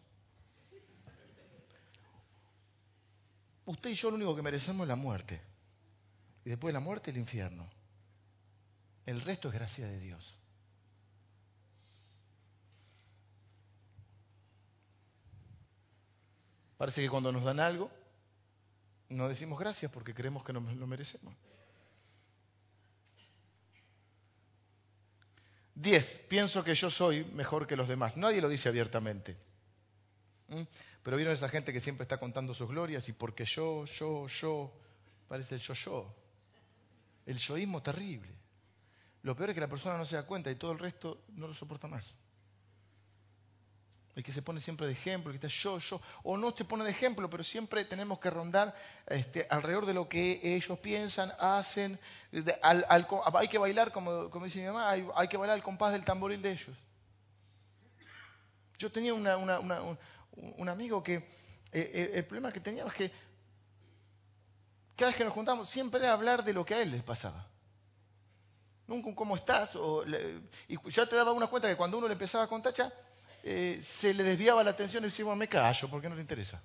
Usted 3.64 3.90
y 3.90 3.94
yo 3.94 4.10
lo 4.10 4.16
único 4.16 4.36
que 4.36 4.42
merecemos 4.42 4.84
es 4.84 4.88
la 4.88 4.96
muerte. 4.96 5.40
Y 6.44 6.50
después 6.50 6.68
de 6.68 6.78
la 6.78 6.84
muerte 6.84 7.10
el 7.10 7.16
infierno. 7.16 7.68
El 9.06 9.20
resto 9.22 9.48
es 9.48 9.54
gracia 9.54 9.86
de 9.86 9.98
Dios. 9.98 10.36
Parece 16.76 17.00
que 17.00 17.08
cuando 17.08 17.32
nos 17.32 17.44
dan 17.44 17.60
algo, 17.60 17.90
no 19.14 19.28
decimos 19.28 19.58
gracias 19.58 19.90
porque 19.90 20.14
creemos 20.14 20.44
que 20.44 20.52
no 20.52 20.60
lo 20.60 20.86
merecemos. 20.86 21.34
Diez, 25.74 26.18
pienso 26.28 26.62
que 26.62 26.74
yo 26.74 26.88
soy 26.88 27.24
mejor 27.32 27.66
que 27.66 27.76
los 27.76 27.88
demás. 27.88 28.16
Nadie 28.16 28.40
lo 28.40 28.48
dice 28.48 28.68
abiertamente. 28.68 29.36
¿Mm? 30.48 30.62
Pero 31.02 31.16
vieron 31.16 31.34
esa 31.34 31.48
gente 31.48 31.72
que 31.72 31.80
siempre 31.80 32.02
está 32.02 32.18
contando 32.18 32.54
sus 32.54 32.68
glorias 32.68 33.08
y 33.08 33.12
porque 33.12 33.44
yo, 33.44 33.84
yo, 33.84 34.26
yo, 34.28 34.72
parece 35.28 35.56
el 35.56 35.60
yo-yo. 35.60 36.14
El 37.26 37.38
yoísmo 37.38 37.82
terrible. 37.82 38.30
Lo 39.22 39.34
peor 39.34 39.50
es 39.50 39.54
que 39.54 39.60
la 39.60 39.68
persona 39.68 39.98
no 39.98 40.06
se 40.06 40.16
da 40.16 40.26
cuenta 40.26 40.50
y 40.50 40.54
todo 40.54 40.72
el 40.72 40.78
resto 40.78 41.24
no 41.28 41.48
lo 41.48 41.54
soporta 41.54 41.88
más. 41.88 42.14
El 44.14 44.22
que 44.22 44.32
se 44.32 44.42
pone 44.42 44.60
siempre 44.60 44.86
de 44.86 44.92
ejemplo, 44.92 45.32
el 45.32 45.38
que 45.38 45.46
está 45.46 45.58
yo, 45.62 45.78
yo, 45.78 46.00
o 46.22 46.36
no 46.36 46.52
se 46.52 46.64
pone 46.64 46.84
de 46.84 46.90
ejemplo, 46.90 47.28
pero 47.28 47.42
siempre 47.42 47.84
tenemos 47.84 48.20
que 48.20 48.30
rondar 48.30 48.74
este, 49.06 49.46
alrededor 49.50 49.86
de 49.86 49.94
lo 49.94 50.08
que 50.08 50.40
ellos 50.42 50.78
piensan, 50.78 51.32
hacen. 51.38 51.98
hay 52.62 53.48
que 53.48 53.58
bailar, 53.58 53.90
como, 53.90 54.30
como 54.30 54.44
dice 54.44 54.60
mi 54.60 54.66
mamá, 54.66 54.90
hay, 54.90 55.28
que 55.28 55.36
bailar 55.36 55.56
al 55.56 55.62
compás 55.62 55.92
del 55.92 56.04
tamboril 56.04 56.40
de 56.42 56.52
ellos. 56.52 56.76
Yo 58.78 58.90
tenía 58.92 59.14
un, 59.14 60.68
amigo 60.68 61.02
que 61.02 61.14
eh, 61.14 61.22
eh, 61.72 62.10
el 62.14 62.24
problema 62.24 62.52
que 62.52 62.60
tenía 62.60 62.84
es 62.84 62.94
que 62.94 63.10
cada 64.96 65.10
vez 65.10 65.16
que 65.16 65.24
nos 65.24 65.32
juntamos 65.32 65.68
siempre 65.68 65.98
era 66.00 66.12
hablar 66.12 66.44
de 66.44 66.52
lo 66.52 66.64
que 66.64 66.74
a 66.74 66.82
él 66.82 66.92
les 66.92 67.02
pasaba. 67.02 67.48
Nunca 68.86 69.12
cómo 69.14 69.34
estás. 69.34 69.76
y 70.68 70.90
ya 70.90 71.08
te 71.08 71.16
daba 71.16 71.32
una 71.32 71.46
cuenta 71.48 71.68
que 71.68 71.76
cuando 71.76 71.98
uno 71.98 72.06
le 72.06 72.12
empezaba 72.12 72.44
a 72.44 72.48
contar, 72.48 72.74
eh, 73.46 73.78
se 73.82 74.14
le 74.14 74.22
desviaba 74.22 74.64
la 74.64 74.70
atención 74.70 75.04
y 75.04 75.08
decía, 75.08 75.26
me 75.34 75.48
callo 75.48 75.88
porque 75.90 76.08
no 76.08 76.14
le 76.14 76.22
interesa. 76.22 76.62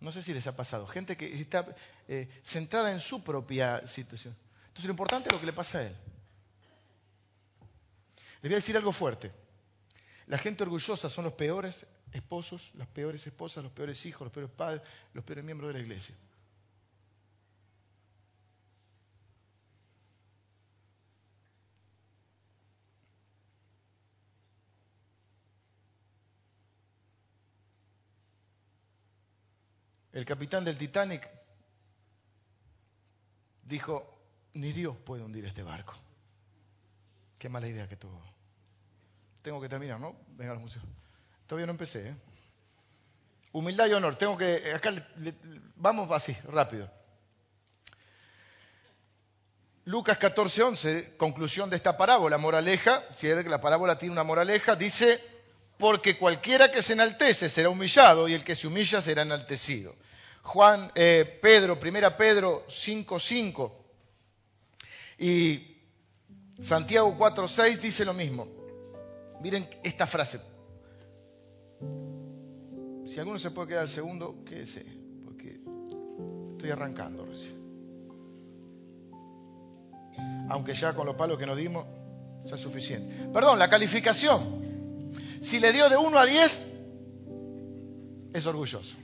No 0.00 0.10
sé 0.10 0.22
si 0.22 0.32
les 0.32 0.46
ha 0.46 0.56
pasado. 0.56 0.86
Gente 0.86 1.14
que 1.14 1.38
está 1.38 1.76
eh, 2.08 2.26
centrada 2.42 2.90
en 2.90 3.00
su 3.00 3.22
propia 3.22 3.86
situación. 3.86 4.34
Entonces 4.68 4.86
lo 4.86 4.92
importante 4.92 5.28
es 5.28 5.34
lo 5.34 5.40
que 5.40 5.44
le 5.44 5.52
pasa 5.52 5.78
a 5.78 5.82
él. 5.82 5.96
Les 8.40 8.48
voy 8.48 8.52
a 8.52 8.56
decir 8.56 8.78
algo 8.78 8.92
fuerte. 8.92 9.30
La 10.26 10.38
gente 10.38 10.62
orgullosa 10.62 11.10
son 11.10 11.24
los 11.24 11.34
peores 11.34 11.86
esposos, 12.12 12.70
las 12.76 12.88
peores 12.88 13.26
esposas, 13.26 13.62
los 13.62 13.72
peores 13.72 14.06
hijos, 14.06 14.22
los 14.22 14.32
peores 14.32 14.50
padres, 14.50 14.80
los 15.12 15.22
peores 15.22 15.44
miembros 15.44 15.68
de 15.68 15.74
la 15.74 15.84
iglesia. 15.84 16.14
El 30.20 30.26
capitán 30.26 30.62
del 30.66 30.76
Titanic 30.76 31.26
dijo, 33.62 34.06
ni 34.52 34.70
Dios 34.70 34.94
puede 34.98 35.22
hundir 35.22 35.46
este 35.46 35.62
barco. 35.62 35.94
Qué 37.38 37.48
mala 37.48 37.66
idea 37.66 37.88
que 37.88 37.96
tuvo. 37.96 38.22
Tengo 39.40 39.62
que 39.62 39.68
terminar, 39.70 39.98
¿no? 39.98 40.14
Venga 40.36 40.52
al 40.52 40.58
museo. 40.58 40.82
Todavía 41.46 41.64
no 41.64 41.72
empecé, 41.72 42.10
¿eh? 42.10 42.16
Humildad 43.52 43.86
y 43.86 43.94
honor. 43.94 44.16
Tengo 44.16 44.36
que. 44.36 44.74
Acá 44.74 44.92
vamos 45.76 46.12
así, 46.12 46.36
rápido. 46.44 46.92
Lucas 49.86 50.18
14, 50.18 50.62
11, 50.62 51.16
conclusión 51.16 51.70
de 51.70 51.76
esta 51.76 51.96
parábola, 51.96 52.36
moraleja, 52.36 53.02
si 53.14 53.26
es 53.26 53.42
que 53.42 53.48
la 53.48 53.62
parábola 53.62 53.96
tiene 53.96 54.12
una 54.12 54.24
moraleja, 54.24 54.76
dice, 54.76 55.18
porque 55.78 56.18
cualquiera 56.18 56.70
que 56.70 56.82
se 56.82 56.92
enaltece 56.92 57.48
será 57.48 57.70
humillado 57.70 58.28
y 58.28 58.34
el 58.34 58.44
que 58.44 58.54
se 58.54 58.66
humilla 58.66 59.00
será 59.00 59.22
enaltecido. 59.22 59.96
Juan, 60.42 60.90
eh, 60.94 61.38
Pedro, 61.40 61.78
primera 61.78 62.16
Pedro 62.16 62.64
5.5 62.66 63.72
y 65.18 65.76
Santiago 66.60 67.16
4.6 67.16 67.78
dice 67.78 68.04
lo 68.04 68.14
mismo. 68.14 68.46
Miren 69.40 69.68
esta 69.82 70.06
frase. 70.06 70.40
Si 73.06 73.18
alguno 73.18 73.38
se 73.38 73.50
puede 73.50 73.68
quedar 73.68 73.82
al 73.82 73.88
segundo, 73.88 74.44
quédese, 74.44 74.84
porque 75.24 75.60
estoy 76.52 76.70
arrancando 76.70 77.24
recién. 77.24 77.58
Aunque 80.48 80.74
ya 80.74 80.94
con 80.94 81.06
los 81.06 81.16
palos 81.16 81.38
que 81.38 81.46
nos 81.46 81.56
dimos, 81.56 81.86
ya 82.44 82.56
es 82.56 82.60
suficiente. 82.60 83.28
Perdón, 83.32 83.58
la 83.58 83.68
calificación. 83.68 85.12
Si 85.40 85.58
le 85.58 85.72
dio 85.72 85.88
de 85.88 85.96
1 85.96 86.18
a 86.18 86.26
10, 86.26 86.66
es 88.34 88.46
orgulloso. 88.46 88.96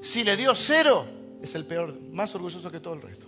Si 0.00 0.24
le 0.24 0.36
dio 0.36 0.54
cero, 0.54 1.04
es 1.42 1.54
el 1.54 1.64
peor, 1.64 2.00
más 2.12 2.34
orgulloso 2.34 2.70
que 2.70 2.80
todo 2.80 2.94
el 2.94 3.02
resto. 3.02 3.26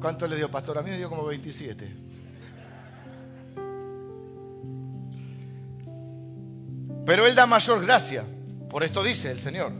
¿Cuánto 0.00 0.26
le 0.26 0.36
dio, 0.36 0.50
pastor? 0.50 0.78
A 0.78 0.82
mí 0.82 0.90
me 0.90 0.98
dio 0.98 1.08
como 1.08 1.24
27. 1.24 1.88
Pero 7.04 7.26
Él 7.26 7.34
da 7.34 7.46
mayor 7.46 7.82
gracia. 7.84 8.24
Por 8.68 8.84
esto 8.84 9.02
dice 9.02 9.30
el 9.30 9.38
Señor. 9.38 9.72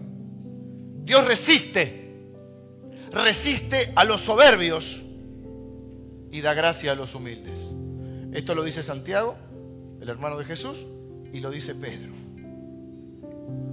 Dios 1.05 1.25
resiste, 1.25 2.15
resiste 3.11 3.93
a 3.95 4.05
los 4.05 4.23
soberbios 4.23 5.03
y 6.31 6.41
da 6.41 6.55
gracia 6.55 6.93
a 6.93 6.95
los 6.95 7.15
humildes. 7.15 7.73
Esto 8.33 8.55
lo 8.55 8.65
dice 8.65 8.83
Santiago, 8.83 9.37
el 10.01 10.09
hermano 10.09 10.39
de 10.39 10.45
Jesús, 10.45 10.85
y 11.33 11.41
lo 11.41 11.51
dice 11.51 11.75
Pedro. 11.75 12.26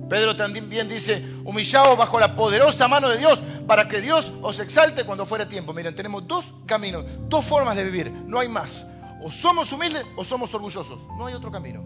Pedro 0.10 0.36
también 0.36 0.70
bien 0.70 0.90
dice, 0.90 1.24
humillaos 1.44 1.98
bajo 1.98 2.20
la 2.20 2.36
poderosa 2.36 2.88
mano 2.88 3.10
de 3.10 3.18
Dios 3.18 3.42
para 3.66 3.88
que 3.88 4.02
Dios 4.02 4.34
os 4.42 4.60
exalte 4.60 5.06
cuando 5.06 5.26
fuera 5.26 5.48
tiempo. 5.48 5.74
Miren, 5.74 5.96
tenemos 5.96 6.28
dos 6.28 6.54
caminos, 6.66 7.06
dos 7.28 7.46
formas 7.46 7.76
de 7.76 7.84
vivir, 7.84 8.12
no 8.26 8.40
hay 8.40 8.48
más. 8.48 8.86
O 9.22 9.32
somos 9.32 9.72
humildes 9.72 10.04
o 10.18 10.24
somos 10.24 10.54
orgullosos, 10.54 11.00
no 11.18 11.28
hay 11.28 11.34
otro 11.34 11.52
camino. 11.52 11.84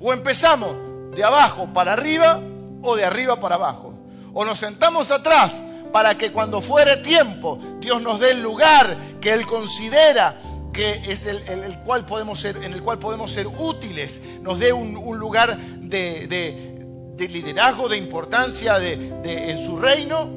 O 0.00 0.12
empezamos 0.12 0.74
de 1.14 1.24
abajo 1.24 1.72
para 1.72 1.92
arriba 1.92 2.40
o 2.82 2.96
de 2.96 3.04
arriba 3.04 3.38
para 3.40 3.54
abajo. 3.54 3.94
O 4.34 4.44
nos 4.44 4.58
sentamos 4.58 5.10
atrás 5.10 5.54
para 5.92 6.18
que 6.18 6.32
cuando 6.32 6.60
fuere 6.60 6.98
tiempo 6.98 7.58
Dios 7.80 8.02
nos 8.02 8.20
dé 8.20 8.32
el 8.32 8.42
lugar 8.42 8.96
que 9.20 9.32
Él 9.32 9.46
considera 9.46 10.38
que 10.76 11.00
es 11.10 11.24
el, 11.24 11.78
cual 11.86 12.04
podemos 12.04 12.38
ser, 12.38 12.58
en 12.58 12.74
el 12.74 12.82
cual 12.82 12.98
podemos 12.98 13.30
ser 13.30 13.46
útiles, 13.46 14.20
nos 14.42 14.58
dé 14.58 14.74
un, 14.74 15.18
lugar 15.18 15.56
de, 15.56 16.26
de 16.26 16.75
liderazgo, 17.18 17.88
de 17.88 17.96
importancia 17.96 18.78
de, 18.78 19.50
en 19.50 19.58
su 19.58 19.78
reino, 19.78 20.28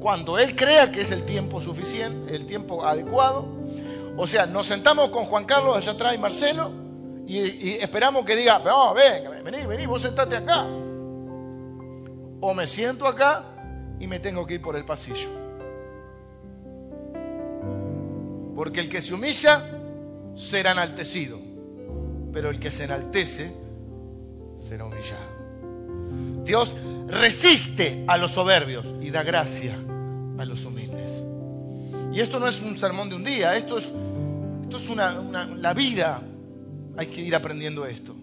cuando 0.00 0.38
Él 0.38 0.54
crea 0.54 0.90
que 0.92 1.00
es 1.00 1.10
el 1.10 1.24
tiempo 1.24 1.60
suficiente, 1.60 2.34
el 2.34 2.46
tiempo 2.46 2.84
adecuado. 2.84 3.46
O 4.16 4.26
sea, 4.26 4.46
nos 4.46 4.66
sentamos 4.66 5.10
con 5.10 5.24
Juan 5.24 5.44
Carlos 5.44 5.76
allá 5.76 5.92
atrás 5.92 6.14
y 6.14 6.18
Marcelo 6.18 6.70
y, 7.26 7.78
esperamos 7.80 8.24
que 8.24 8.36
diga, 8.36 8.58
no, 8.58 8.94
ven, 8.94 9.24
vení, 9.44 9.66
vení, 9.66 9.86
vos 9.86 10.02
sentate 10.02 10.36
acá. 10.36 10.66
O 12.40 12.54
me 12.54 12.66
siento 12.66 13.06
acá 13.06 13.44
y 13.98 14.06
me 14.06 14.20
tengo 14.20 14.46
que 14.46 14.54
ir 14.54 14.62
por 14.62 14.76
el 14.76 14.84
pasillo. 14.84 15.28
Porque 18.54 18.80
el 18.80 18.88
que 18.88 19.00
se 19.00 19.14
humilla 19.14 19.64
será 20.34 20.72
enaltecido, 20.72 21.38
pero 22.32 22.50
el 22.50 22.60
que 22.60 22.70
se 22.70 22.84
enaltece 22.84 23.52
será 24.56 24.84
humillado. 24.84 25.33
Dios 26.44 26.76
resiste 27.08 28.04
a 28.06 28.16
los 28.16 28.32
soberbios 28.32 28.94
y 29.00 29.10
da 29.10 29.22
gracia 29.22 29.74
a 30.38 30.44
los 30.44 30.64
humildes. 30.64 31.24
Y 32.12 32.20
esto 32.20 32.38
no 32.38 32.46
es 32.46 32.60
un 32.60 32.76
sermón 32.78 33.08
de 33.08 33.16
un 33.16 33.24
día, 33.24 33.56
esto 33.56 33.78
es, 33.78 33.92
esto 34.62 34.76
es 34.76 34.88
una, 34.88 35.46
la 35.56 35.74
vida. 35.74 36.22
Hay 36.96 37.08
que 37.08 37.20
ir 37.20 37.34
aprendiendo 37.34 37.86
esto. 37.86 38.14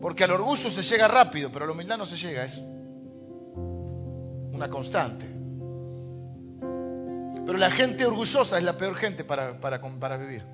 Porque 0.00 0.24
al 0.24 0.30
orgullo 0.30 0.70
se 0.70 0.82
llega 0.82 1.08
rápido, 1.08 1.50
pero 1.52 1.64
a 1.64 1.68
la 1.68 1.74
humildad 1.74 1.98
no 1.98 2.06
se 2.06 2.16
llega, 2.16 2.44
es 2.44 2.62
una 4.52 4.68
constante. 4.70 5.26
Pero 7.44 7.58
la 7.58 7.70
gente 7.70 8.06
orgullosa 8.06 8.58
es 8.58 8.64
la 8.64 8.76
peor 8.76 8.94
gente 8.96 9.24
para, 9.24 9.58
para, 9.60 9.80
para 9.80 10.16
vivir. 10.16 10.44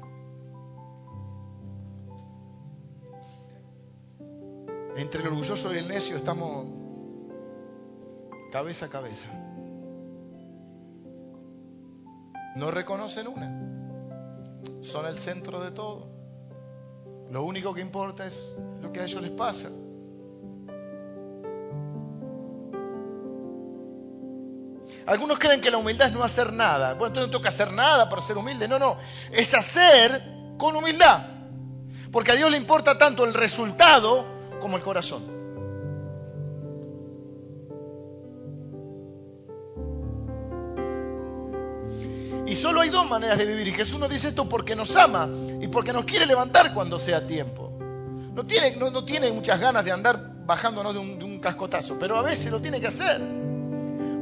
Entre 4.96 5.20
el 5.20 5.28
orgulloso 5.28 5.74
y 5.74 5.78
el 5.78 5.88
necio 5.88 6.16
estamos 6.16 6.66
cabeza 8.52 8.86
a 8.86 8.88
cabeza. 8.88 9.28
No 12.54 12.70
reconocen 12.70 13.26
una. 13.26 13.50
Son 14.82 15.06
el 15.06 15.18
centro 15.18 15.60
de 15.60 15.72
todo. 15.72 16.06
Lo 17.30 17.42
único 17.42 17.74
que 17.74 17.80
importa 17.80 18.26
es 18.26 18.52
lo 18.80 18.92
que 18.92 19.00
a 19.00 19.04
ellos 19.04 19.20
les 19.20 19.32
pasa. 19.32 19.70
Algunos 25.06 25.38
creen 25.38 25.60
que 25.60 25.70
la 25.70 25.78
humildad 25.78 26.08
es 26.08 26.14
no 26.14 26.22
hacer 26.22 26.52
nada. 26.52 26.94
Bueno, 26.94 27.08
entonces 27.08 27.32
no 27.32 27.38
toca 27.38 27.48
hacer 27.48 27.72
nada 27.72 28.08
para 28.08 28.22
ser 28.22 28.38
humilde. 28.38 28.68
No, 28.68 28.78
no. 28.78 28.96
Es 29.32 29.52
hacer 29.54 30.22
con 30.56 30.76
humildad. 30.76 31.26
Porque 32.12 32.30
a 32.30 32.36
Dios 32.36 32.50
le 32.52 32.56
importa 32.56 32.96
tanto 32.96 33.24
el 33.24 33.34
resultado 33.34 34.33
como 34.64 34.78
el 34.78 34.82
corazón. 34.82 35.22
Y 42.46 42.54
solo 42.54 42.80
hay 42.80 42.88
dos 42.88 43.06
maneras 43.06 43.36
de 43.36 43.44
vivir. 43.44 43.68
Y 43.68 43.72
Jesús 43.72 44.00
nos 44.00 44.08
dice 44.08 44.28
esto 44.28 44.48
porque 44.48 44.74
nos 44.74 44.96
ama 44.96 45.28
y 45.60 45.68
porque 45.68 45.92
nos 45.92 46.06
quiere 46.06 46.24
levantar 46.24 46.72
cuando 46.72 46.98
sea 46.98 47.26
tiempo. 47.26 47.76
No 48.32 48.46
tiene, 48.46 48.74
no, 48.76 49.04
tiene 49.04 49.30
muchas 49.32 49.60
ganas 49.60 49.84
de 49.84 49.92
andar 49.92 50.46
bajándonos 50.46 50.94
de 50.94 51.00
un, 51.00 51.18
de 51.18 51.26
un 51.26 51.40
cascotazo, 51.40 51.98
pero 51.98 52.16
a 52.16 52.22
veces 52.22 52.50
lo 52.50 52.58
tiene 52.62 52.80
que 52.80 52.86
hacer. 52.86 53.20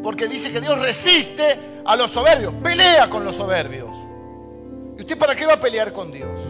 Porque 0.02 0.26
dice 0.26 0.50
que 0.50 0.60
Dios 0.60 0.76
resiste 0.80 1.56
a 1.84 1.94
los 1.94 2.10
soberbios, 2.10 2.52
pelea 2.64 3.08
con 3.08 3.24
los 3.24 3.36
soberbios. 3.36 3.96
¿Y 4.98 5.02
usted 5.02 5.16
para 5.16 5.36
qué 5.36 5.46
va 5.46 5.52
a 5.52 5.60
pelear 5.60 5.92
con 5.92 6.10
Dios? 6.10 6.40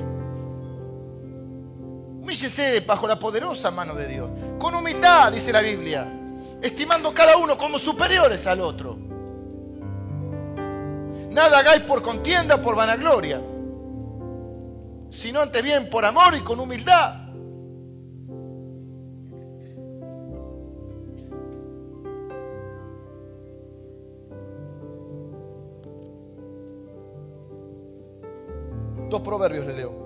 Humíllese 2.22 2.78
bajo 2.86 3.08
la 3.08 3.18
poderosa 3.18 3.72
mano 3.72 3.96
de 3.96 4.06
Dios. 4.06 4.30
Con 4.60 4.76
humildad, 4.76 5.32
dice 5.32 5.52
la 5.52 5.60
Biblia. 5.60 6.06
Estimando 6.62 7.12
cada 7.12 7.36
uno 7.36 7.58
como 7.58 7.80
superiores 7.80 8.46
al 8.46 8.60
otro. 8.60 8.96
Nada 11.32 11.58
hagáis 11.58 11.82
por 11.82 12.00
contienda 12.00 12.62
por 12.62 12.76
vanagloria, 12.76 13.40
sino 15.10 15.40
ante 15.40 15.62
bien 15.62 15.90
por 15.90 16.04
amor 16.04 16.36
y 16.36 16.40
con 16.42 16.60
humildad. 16.60 17.16
Dos 29.10 29.20
proverbios 29.22 29.66
le 29.66 29.76
leo. 29.76 30.01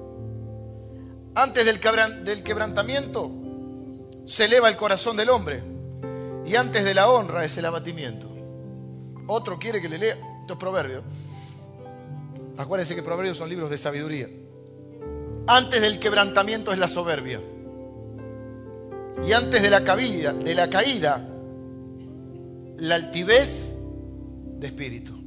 Antes 1.36 1.66
del, 1.66 1.78
quebrantamiento 2.42 3.30
se 4.24 4.46
eleva 4.46 4.70
el 4.70 4.76
corazón 4.76 5.18
del 5.18 5.28
hombre 5.28 5.62
y 6.46 6.56
antes 6.56 6.82
de 6.82 6.94
la 6.94 7.10
honra 7.10 7.44
es 7.44 7.58
el 7.58 7.66
abatimiento. 7.66 8.26
Otro 9.26 9.58
quiere 9.58 9.82
que 9.82 9.88
le 9.90 9.98
lea 9.98 10.16
dos 10.46 10.56
proverbios. 10.56 11.02
Acuérdense 12.56 12.94
que 12.94 13.02
proverbios 13.02 13.36
son 13.36 13.50
libros 13.50 13.68
de 13.68 13.76
sabiduría. 13.76 14.28
Antes 15.46 15.82
del 15.82 15.98
quebrantamiento 15.98 16.72
es 16.72 16.78
la 16.78 16.88
soberbia. 16.88 17.38
Y 19.26 19.32
antes 19.32 19.60
de 19.60 19.68
la 19.68 19.84
caída, 19.84 20.32
de 20.32 20.54
la 20.54 20.70
caída, 20.70 21.22
la 22.78 22.94
altivez 22.94 23.76
de 24.58 24.66
espíritu. 24.68 25.25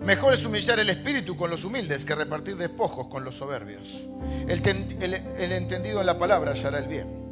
Mejor 0.00 0.34
es 0.34 0.44
humillar 0.44 0.78
el 0.78 0.90
espíritu 0.90 1.36
con 1.36 1.50
los 1.50 1.64
humildes 1.64 2.04
que 2.04 2.14
repartir 2.14 2.56
despojos 2.56 3.06
con 3.08 3.24
los 3.24 3.36
soberbios. 3.36 4.06
El, 4.46 5.52
entendido 5.52 6.00
en 6.00 6.06
la 6.06 6.18
palabra 6.18 6.52
hallará 6.52 6.78
el 6.78 6.88
bien. 6.88 7.26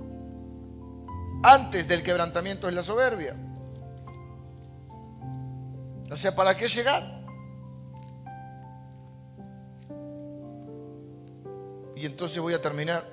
Antes 1.42 1.86
del 1.88 2.02
quebrantamiento 2.02 2.68
es 2.68 2.74
la 2.74 2.82
soberbia. 2.82 3.36
O 6.10 6.16
sea, 6.16 6.34
¿para 6.34 6.56
qué 6.56 6.68
llegar? 6.68 7.22
Y 11.96 12.06
entonces 12.06 12.38
voy 12.38 12.54
a 12.54 12.62
terminar. 12.62 13.04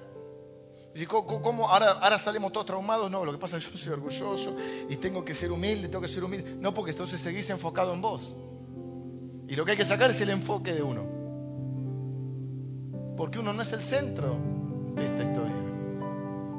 ¿cómo, 1.08 1.70
ahora, 1.70 1.92
ahora 1.92 2.18
salimos 2.18 2.52
todos 2.52 2.66
traumados? 2.66 3.10
No, 3.12 3.26
lo 3.26 3.32
que 3.32 3.38
pasa 3.38 3.58
es 3.58 3.66
que 3.66 3.72
yo 3.72 3.78
soy 3.78 3.94
orgulloso 3.94 4.56
y 4.90 4.98
tengo 4.98 5.24
que 5.24 5.34
ser 5.34 5.52
humilde, 5.52 5.88
tengo 5.88 6.02
que 6.02 6.08
ser 6.08 6.24
humilde. 6.24 6.56
No, 6.58 6.74
porque 6.74 6.92
entonces 6.92 7.22
seguís 7.22 7.50
enfocado 7.50 7.94
en 7.94 8.02
vos. 8.02 8.34
Y 9.52 9.56
lo 9.58 9.66
que 9.66 9.72
hay 9.72 9.78
que 9.78 9.84
sacar 9.84 10.10
es 10.10 10.22
el 10.22 10.30
enfoque 10.30 10.74
de 10.74 10.82
uno. 10.82 11.06
Porque 13.18 13.38
uno 13.38 13.52
no 13.52 13.62
es 13.62 13.74
el 13.74 13.82
centro 13.82 14.38
de 14.96 15.06
esta 15.06 15.24
historia. 15.24 15.62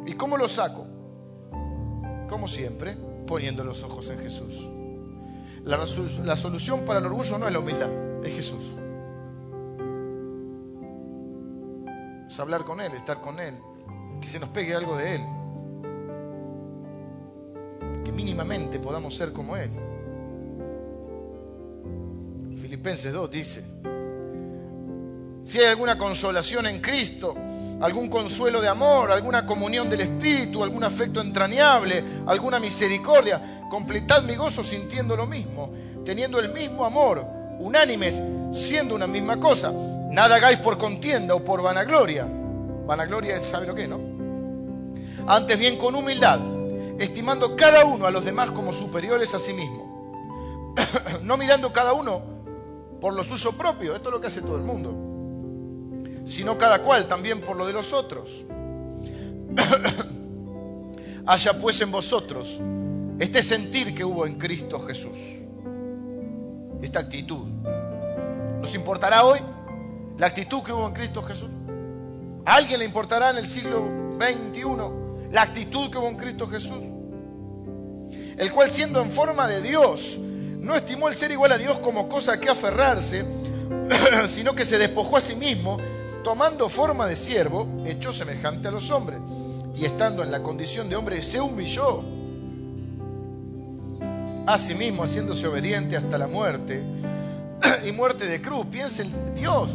¿Y 0.04 0.12
cómo 0.12 0.36
lo 0.36 0.46
saco? 0.46 0.86
Como 2.28 2.46
siempre, 2.46 2.98
poniendo 3.26 3.64
los 3.64 3.82
ojos 3.82 4.10
en 4.10 4.18
Jesús. 4.18 4.68
La, 5.64 6.36
solución 6.36 6.84
para 6.84 6.98
el 6.98 7.06
orgullo 7.06 7.38
no 7.38 7.46
es 7.46 7.52
la 7.54 7.60
humildad, 7.60 7.88
es 8.24 8.34
Jesús. 8.34 8.76
Es 12.26 12.40
hablar 12.40 12.66
con 12.66 12.82
Él, 12.82 12.92
estar 12.92 13.22
con 13.22 13.40
Él, 13.40 13.58
que 14.20 14.26
se 14.28 14.38
nos 14.38 14.50
pegue 14.50 14.74
algo 14.74 14.98
de 14.98 15.14
Él. 15.14 15.22
Que 18.04 18.12
mínimamente 18.12 18.78
podamos 18.78 19.16
ser 19.16 19.32
como 19.32 19.56
Él. 19.56 19.70
Filipenses 22.82 23.12
2 23.12 23.30
dice, 23.30 23.64
si 25.44 25.60
hay 25.60 25.66
alguna 25.66 25.96
consolación 25.96 26.66
en 26.66 26.80
Cristo, 26.80 27.32
algún 27.80 28.08
consuelo 28.08 28.60
de 28.60 28.66
amor, 28.66 29.12
alguna 29.12 29.46
comunión 29.46 29.88
del 29.88 30.00
Espíritu, 30.00 30.64
algún 30.64 30.82
afecto 30.82 31.20
entrañable, 31.20 32.02
alguna 32.26 32.58
misericordia, 32.58 33.68
completad 33.70 34.24
mi 34.24 34.34
gozo 34.34 34.64
sintiendo 34.64 35.14
lo 35.14 35.28
mismo, 35.28 35.72
teniendo 36.04 36.40
el 36.40 36.52
mismo 36.52 36.84
amor, 36.84 37.24
unánimes, 37.60 38.20
siendo 38.52 38.96
una 38.96 39.06
misma 39.06 39.38
cosa 39.38 39.72
Nada 40.10 40.36
hagáis 40.36 40.58
por 40.58 40.76
contienda 40.76 41.36
o 41.36 41.42
por 41.42 41.62
vanagloria. 41.62 42.26
Vanagloria 42.86 43.38
sabe 43.38 43.66
lo 43.66 43.74
que, 43.74 43.86
¿no? 43.86 43.98
Antes 45.26 45.56
bien 45.56 45.78
con 45.78 45.94
humildad, 45.94 46.40
estimando 46.98 47.54
cada 47.56 47.84
uno 47.84 48.06
a 48.06 48.10
los 48.10 48.22
demás 48.22 48.50
como 48.50 48.74
superiores 48.74 49.34
a 49.34 49.38
sí 49.38 49.54
mismo. 49.54 50.74
no 51.22 51.36
mirando 51.38 51.72
cada 51.72 51.94
uno 51.94 52.31
por 53.02 53.12
lo 53.12 53.22
suyo 53.22 53.52
propio, 53.52 53.94
esto 53.94 54.08
es 54.08 54.12
lo 54.14 54.20
que 54.20 54.28
hace 54.28 54.40
todo 54.40 54.56
el 54.56 54.62
mundo, 54.62 56.24
sino 56.24 56.56
cada 56.56 56.82
cual 56.82 57.06
también 57.06 57.42
por 57.42 57.56
lo 57.56 57.66
de 57.66 57.74
los 57.74 57.92
otros. 57.92 58.46
Haya 61.26 61.58
pues 61.58 61.80
en 61.82 61.92
vosotros 61.92 62.58
este 63.18 63.42
sentir 63.42 63.94
que 63.94 64.04
hubo 64.04 64.24
en 64.26 64.38
Cristo 64.38 64.80
Jesús, 64.86 65.18
esta 66.80 67.00
actitud. 67.00 67.46
¿Nos 68.60 68.74
importará 68.74 69.24
hoy? 69.24 69.40
la 70.18 70.28
actitud 70.28 70.62
que 70.62 70.72
hubo 70.72 70.86
en 70.86 70.94
Cristo 70.94 71.22
Jesús. 71.22 71.50
¿A 72.44 72.54
alguien 72.54 72.78
le 72.78 72.84
importará 72.84 73.30
en 73.30 73.38
el 73.38 73.46
siglo 73.46 73.88
XXI 74.20 75.32
la 75.32 75.42
actitud 75.42 75.90
que 75.90 75.98
hubo 75.98 76.08
en 76.08 76.16
Cristo 76.16 76.46
Jesús? 76.46 76.82
El 78.36 78.52
cual 78.52 78.70
siendo 78.70 79.00
en 79.02 79.10
forma 79.10 79.48
de 79.48 79.62
Dios, 79.62 80.18
no 80.62 80.76
estimó 80.76 81.08
el 81.08 81.14
ser 81.14 81.32
igual 81.32 81.52
a 81.52 81.58
Dios 81.58 81.78
como 81.78 82.08
cosa 82.08 82.40
que 82.40 82.48
aferrarse, 82.48 83.24
sino 84.28 84.54
que 84.54 84.64
se 84.64 84.78
despojó 84.78 85.16
a 85.16 85.20
sí 85.20 85.34
mismo, 85.34 85.78
tomando 86.22 86.68
forma 86.68 87.06
de 87.06 87.16
siervo, 87.16 87.66
hecho 87.84 88.12
semejante 88.12 88.68
a 88.68 88.70
los 88.70 88.90
hombres, 88.90 89.18
y 89.76 89.84
estando 89.84 90.22
en 90.22 90.30
la 90.30 90.42
condición 90.42 90.88
de 90.88 90.96
hombre, 90.96 91.20
se 91.22 91.40
humilló. 91.40 92.02
A 94.46 94.56
sí 94.56 94.74
mismo, 94.74 95.02
haciéndose 95.02 95.48
obediente 95.48 95.96
hasta 95.96 96.16
la 96.16 96.28
muerte, 96.28 96.80
y 97.88 97.90
muerte 97.90 98.26
de 98.26 98.40
cruz. 98.40 98.66
Piensa 98.66 99.02
el 99.02 99.34
Dios, 99.34 99.70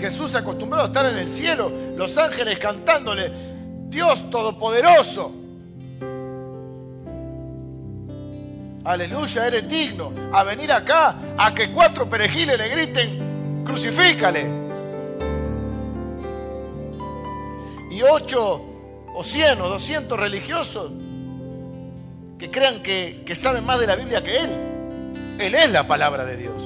Jesús 0.00 0.34
acostumbrado 0.34 0.84
a 0.84 0.88
estar 0.88 1.06
en 1.06 1.18
el 1.18 1.28
cielo, 1.28 1.70
los 1.96 2.18
ángeles 2.18 2.58
cantándole, 2.58 3.30
Dios 3.88 4.28
Todopoderoso. 4.28 5.41
Aleluya, 8.84 9.46
eres 9.46 9.68
digno 9.68 10.12
a 10.32 10.42
venir 10.42 10.72
acá 10.72 11.16
a 11.38 11.54
que 11.54 11.70
cuatro 11.70 12.10
perejiles 12.10 12.58
le 12.58 12.68
griten, 12.68 13.64
crucifícale. 13.64 14.62
Y 17.92 18.02
ocho 18.02 18.60
o 19.14 19.22
cien 19.22 19.60
o 19.60 19.68
doscientos 19.68 20.18
religiosos 20.18 20.90
que 22.38 22.50
crean 22.50 22.82
que, 22.82 23.22
que 23.24 23.34
saben 23.36 23.64
más 23.64 23.78
de 23.78 23.86
la 23.86 23.94
Biblia 23.94 24.24
que 24.24 24.36
Él. 24.36 24.50
Él 25.38 25.54
es 25.54 25.70
la 25.70 25.86
palabra 25.86 26.24
de 26.24 26.36
Dios. 26.36 26.62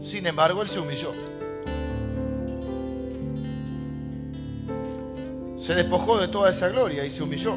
Sin 0.00 0.26
embargo, 0.26 0.62
él 0.62 0.68
se 0.68 0.78
humilló. 0.78 1.12
Se 5.58 5.74
despojó 5.74 6.18
de 6.18 6.28
toda 6.28 6.50
esa 6.50 6.68
gloria 6.68 7.04
y 7.04 7.10
se 7.10 7.22
humilló. 7.22 7.56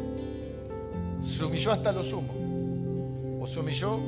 se 1.21 1.45
humilló 1.45 1.71
hasta 1.71 1.91
lo 1.91 2.03
sumo, 2.03 2.33
o 3.41 3.47
se 3.47 3.59
humilló 3.59 3.99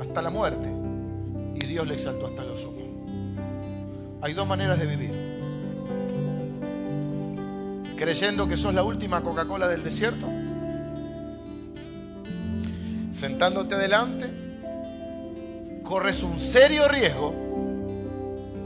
hasta 0.00 0.20
la 0.20 0.30
muerte, 0.30 0.68
y 1.54 1.66
Dios 1.66 1.86
le 1.86 1.94
exaltó 1.94 2.26
hasta 2.26 2.44
lo 2.44 2.56
sumo. 2.56 2.76
Hay 4.20 4.34
dos 4.34 4.46
maneras 4.46 4.78
de 4.78 4.86
vivir. 4.86 5.12
Creyendo 7.96 8.48
que 8.48 8.56
sos 8.56 8.74
la 8.74 8.82
última 8.82 9.22
Coca-Cola 9.22 9.68
del 9.68 9.82
desierto, 9.82 10.26
sentándote 13.10 13.74
adelante, 13.74 14.26
corres 15.82 16.22
un 16.22 16.38
serio 16.38 16.88
riesgo 16.88 17.32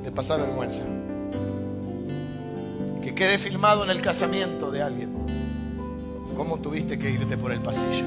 de 0.02 0.10
pasar 0.10 0.40
vergüenza. 0.40 0.82
Que 3.02 3.14
quede 3.14 3.38
filmado 3.38 3.84
en 3.84 3.90
el 3.90 4.00
casamiento 4.00 4.70
de 4.70 4.82
alguien. 4.82 5.19
Cómo 6.40 6.56
tuviste 6.56 6.98
que 6.98 7.10
irte 7.10 7.36
por 7.36 7.52
el 7.52 7.60
pasillo. 7.60 8.06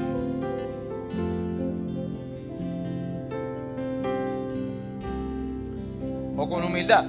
O 6.36 6.48
con 6.48 6.64
humildad. 6.64 7.04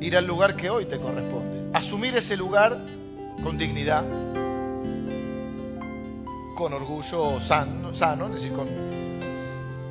ir 0.00 0.16
al 0.16 0.26
lugar 0.26 0.56
que 0.56 0.70
hoy 0.70 0.86
te 0.86 0.96
corresponde. 0.96 1.68
Asumir 1.74 2.16
ese 2.16 2.38
lugar 2.38 2.78
con 3.42 3.58
dignidad, 3.58 4.02
con 6.54 6.72
orgullo 6.72 7.38
sano, 7.38 7.92
sano 7.92 8.28
es 8.28 8.32
decir, 8.32 8.52
con, 8.52 8.66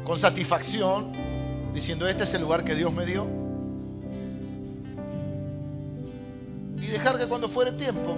con 0.03 0.17
satisfacción, 0.17 1.11
diciendo, 1.75 2.07
este 2.07 2.23
es 2.23 2.33
el 2.33 2.41
lugar 2.41 2.63
que 2.63 2.73
Dios 2.73 2.91
me 2.91 3.05
dio. 3.05 3.27
Y 6.81 6.87
dejar 6.87 7.19
que 7.19 7.27
cuando 7.27 7.49
fuere 7.49 7.71
tiempo, 7.73 8.17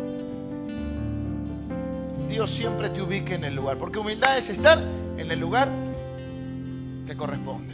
Dios 2.27 2.51
siempre 2.51 2.89
te 2.89 3.01
ubique 3.01 3.35
en 3.35 3.43
el 3.43 3.55
lugar. 3.55 3.77
Porque 3.77 3.99
humildad 3.99 4.37
es 4.37 4.49
estar 4.49 4.79
en 5.17 5.31
el 5.31 5.39
lugar 5.39 5.69
que 7.07 7.15
corresponde. 7.15 7.73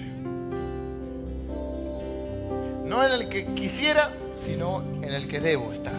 No 2.86 3.04
en 3.04 3.12
el 3.12 3.30
que 3.30 3.46
quisiera, 3.54 4.12
sino 4.36 4.84
en 5.02 5.14
el 5.14 5.28
que 5.28 5.40
debo 5.40 5.72
estar. 5.74 5.96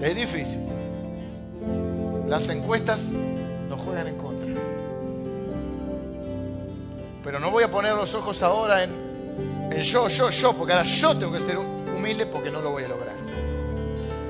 Es 0.00 0.14
difícil. 0.14 0.60
Las 2.28 2.48
encuestas 2.50 3.00
nos 3.70 3.80
juegan 3.80 4.08
en 4.08 4.18
contra. 4.18 4.52
Pero 7.24 7.38
no 7.38 7.50
voy 7.50 7.64
a 7.64 7.70
poner 7.70 7.94
los 7.94 8.14
ojos 8.14 8.42
ahora 8.42 8.84
en, 8.84 8.90
yo, 9.82 10.08
yo, 10.08 10.28
yo, 10.28 10.52
porque 10.52 10.74
ahora 10.74 10.84
yo 10.84 11.16
tengo 11.16 11.32
que 11.32 11.40
ser 11.40 11.56
humilde 11.56 12.26
porque 12.26 12.50
no 12.50 12.60
lo 12.60 12.70
voy 12.70 12.84
a 12.84 12.88
lograr. 12.88 13.14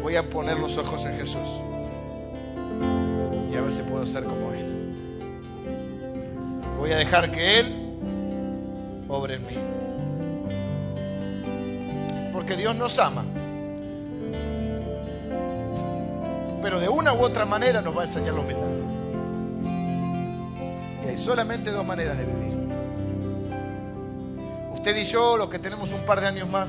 Voy 0.05 0.17
a 0.17 0.29
poner 0.29 0.59
los 0.59 0.77
ojos 0.77 1.07
en 1.07 1.17
Jesús 1.17 1.49
y 3.51 3.57
a 3.57 3.63
ver 3.63 3.73
si 3.73 3.81
puedo 3.85 4.05
ser 4.05 4.25
como 4.25 4.53
Él. 4.53 4.93
Voy 6.79 6.93
a 6.93 6.99
dejar 6.99 7.31
que 7.31 7.61
Él 7.61 7.97
obre 9.09 9.37
en 9.37 9.47
mí. 9.47 9.55
Porque 12.35 12.55
Dios 12.55 12.77
nos 12.77 12.99
ama. 12.99 13.25
Pero 16.61 16.81
de 16.81 16.91
una 16.91 17.15
u 17.15 17.23
otra 17.23 17.47
manera 17.47 17.81
nos 17.81 17.97
va 17.97 18.03
a 18.03 18.05
enseñar 18.05 18.35
la 18.35 18.41
humildad. 18.41 18.69
Y 21.03 21.09
hay 21.09 21.17
solamente 21.17 21.71
dos 21.71 21.87
maneras 21.87 22.19
de 22.19 22.27
vivir. 22.27 22.59
Usted 24.75 24.97
y 24.99 25.05
yo, 25.05 25.39
los 25.39 25.49
que 25.49 25.59
tenemos 25.59 25.95
un 25.95 26.03
par 26.03 26.21
de 26.21 26.27
años 26.27 26.47
más, 26.51 26.69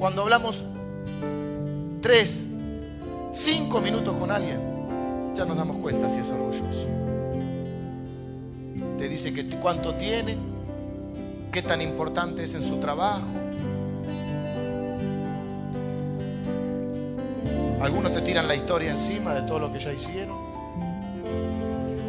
cuando 0.00 0.22
hablamos 0.22 0.64
tres, 2.00 2.46
cinco 3.32 3.80
minutos 3.80 4.16
con 4.16 4.30
alguien, 4.30 4.60
ya 5.34 5.44
nos 5.44 5.56
damos 5.56 5.76
cuenta 5.78 6.10
si 6.10 6.20
es 6.20 6.28
orgulloso. 6.30 6.88
Te 8.98 9.08
dice 9.08 9.32
que 9.32 9.46
cuánto 9.46 9.94
tiene, 9.94 10.36
qué 11.52 11.62
tan 11.62 11.80
importante 11.80 12.44
es 12.44 12.54
en 12.54 12.64
su 12.64 12.76
trabajo. 12.76 13.26
Algunos 17.80 18.12
te 18.12 18.20
tiran 18.20 18.46
la 18.46 18.54
historia 18.54 18.90
encima 18.90 19.34
de 19.34 19.42
todo 19.42 19.58
lo 19.58 19.72
que 19.72 19.80
ya 19.80 19.92
hicieron. 19.92 20.36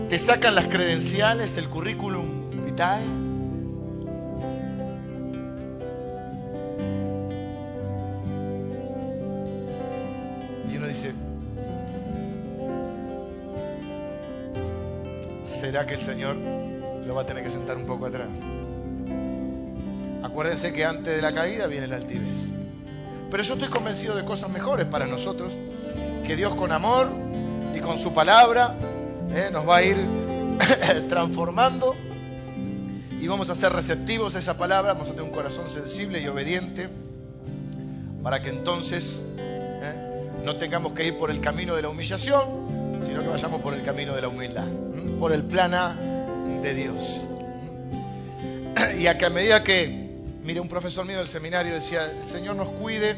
Te 0.10 0.20
sacan 0.20 0.54
las 0.54 0.68
credenciales, 0.68 1.56
el 1.56 1.70
currículum 1.70 2.50
vitae. 2.66 3.21
¿Será 15.72 15.88
que 15.88 15.94
el 15.94 16.02
Señor 16.02 16.36
lo 16.36 17.16
va 17.16 17.22
a 17.22 17.26
tener 17.26 17.46
que 17.46 17.50
sentar 17.50 17.78
un 17.78 17.86
poco 17.86 18.06
atrás? 18.06 18.28
Acuérdense 20.22 20.74
que 20.74 20.84
antes 20.84 21.16
de 21.16 21.22
la 21.22 21.32
caída 21.32 21.66
viene 21.68 21.88
la 21.88 21.96
altivez. 21.96 22.28
Pero 23.32 23.42
yo 23.42 23.54
estoy 23.54 23.70
convencido 23.70 24.18
de 24.18 24.26
cosas 24.26 24.50
mejores 24.50 24.86
para 24.88 25.08
nosotros, 25.08 25.54
que 26.28 26.36
Dios 26.36 26.56
con 26.56 26.74
amor 26.74 27.08
y 27.74 27.80
con 27.80 27.98
su 28.00 28.14
palabra 28.14 28.76
eh, 29.34 29.48
nos 29.50 29.66
va 29.66 29.78
a 29.78 29.84
ir 29.84 29.96
transformando 31.08 31.96
y 33.22 33.26
vamos 33.28 33.50
a 33.50 33.56
ser 33.56 33.72
receptivos 33.72 34.36
a 34.36 34.40
esa 34.40 34.58
palabra, 34.58 34.92
vamos 34.92 35.08
a 35.08 35.12
tener 35.12 35.24
un 35.24 35.32
corazón 35.32 35.70
sensible 35.70 36.20
y 36.20 36.28
obediente 36.28 36.90
para 38.22 38.42
que 38.42 38.50
entonces 38.50 39.22
eh, 39.38 40.28
no 40.44 40.58
tengamos 40.58 40.92
que 40.92 41.06
ir 41.08 41.18
por 41.18 41.32
el 41.32 41.40
camino 41.40 41.78
de 41.78 41.84
la 41.84 41.88
humillación, 41.88 42.81
sino 43.06 43.22
que 43.22 43.28
vayamos 43.28 43.62
por 43.62 43.74
el 43.74 43.84
camino 43.84 44.14
de 44.14 44.22
la 44.22 44.28
humildad, 44.28 44.68
por 45.20 45.32
el 45.32 45.44
plan 45.44 45.74
A 45.74 45.96
de 46.62 46.74
Dios. 46.74 47.26
Y 49.00 49.08
a 49.08 49.18
a 49.20 49.30
medida 49.30 49.64
que 49.64 50.02
Mire, 50.44 50.60
un 50.60 50.68
profesor 50.68 51.06
mío 51.06 51.20
del 51.20 51.28
seminario 51.28 51.74
decía, 51.74 52.12
el 52.12 52.28
Señor 52.28 52.56
nos 52.56 52.68
cuide 52.70 53.16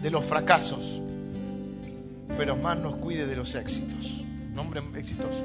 de 0.00 0.10
los 0.10 0.24
fracasos, 0.24 1.02
pero 2.36 2.54
más 2.54 2.78
nos 2.78 2.94
cuide 2.96 3.26
de 3.26 3.34
los 3.34 3.56
éxitos. 3.56 4.22
Nombre 4.54 4.80
exitoso. 4.96 5.44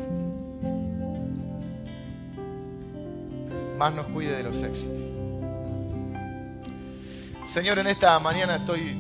Más 3.78 3.94
nos 3.96 4.06
cuide 4.08 4.38
de 4.38 4.44
los 4.44 4.62
éxitos. 4.62 5.02
Señor, 7.48 7.80
en 7.80 7.88
esta 7.88 8.20
mañana 8.20 8.58
estoy 8.58 9.00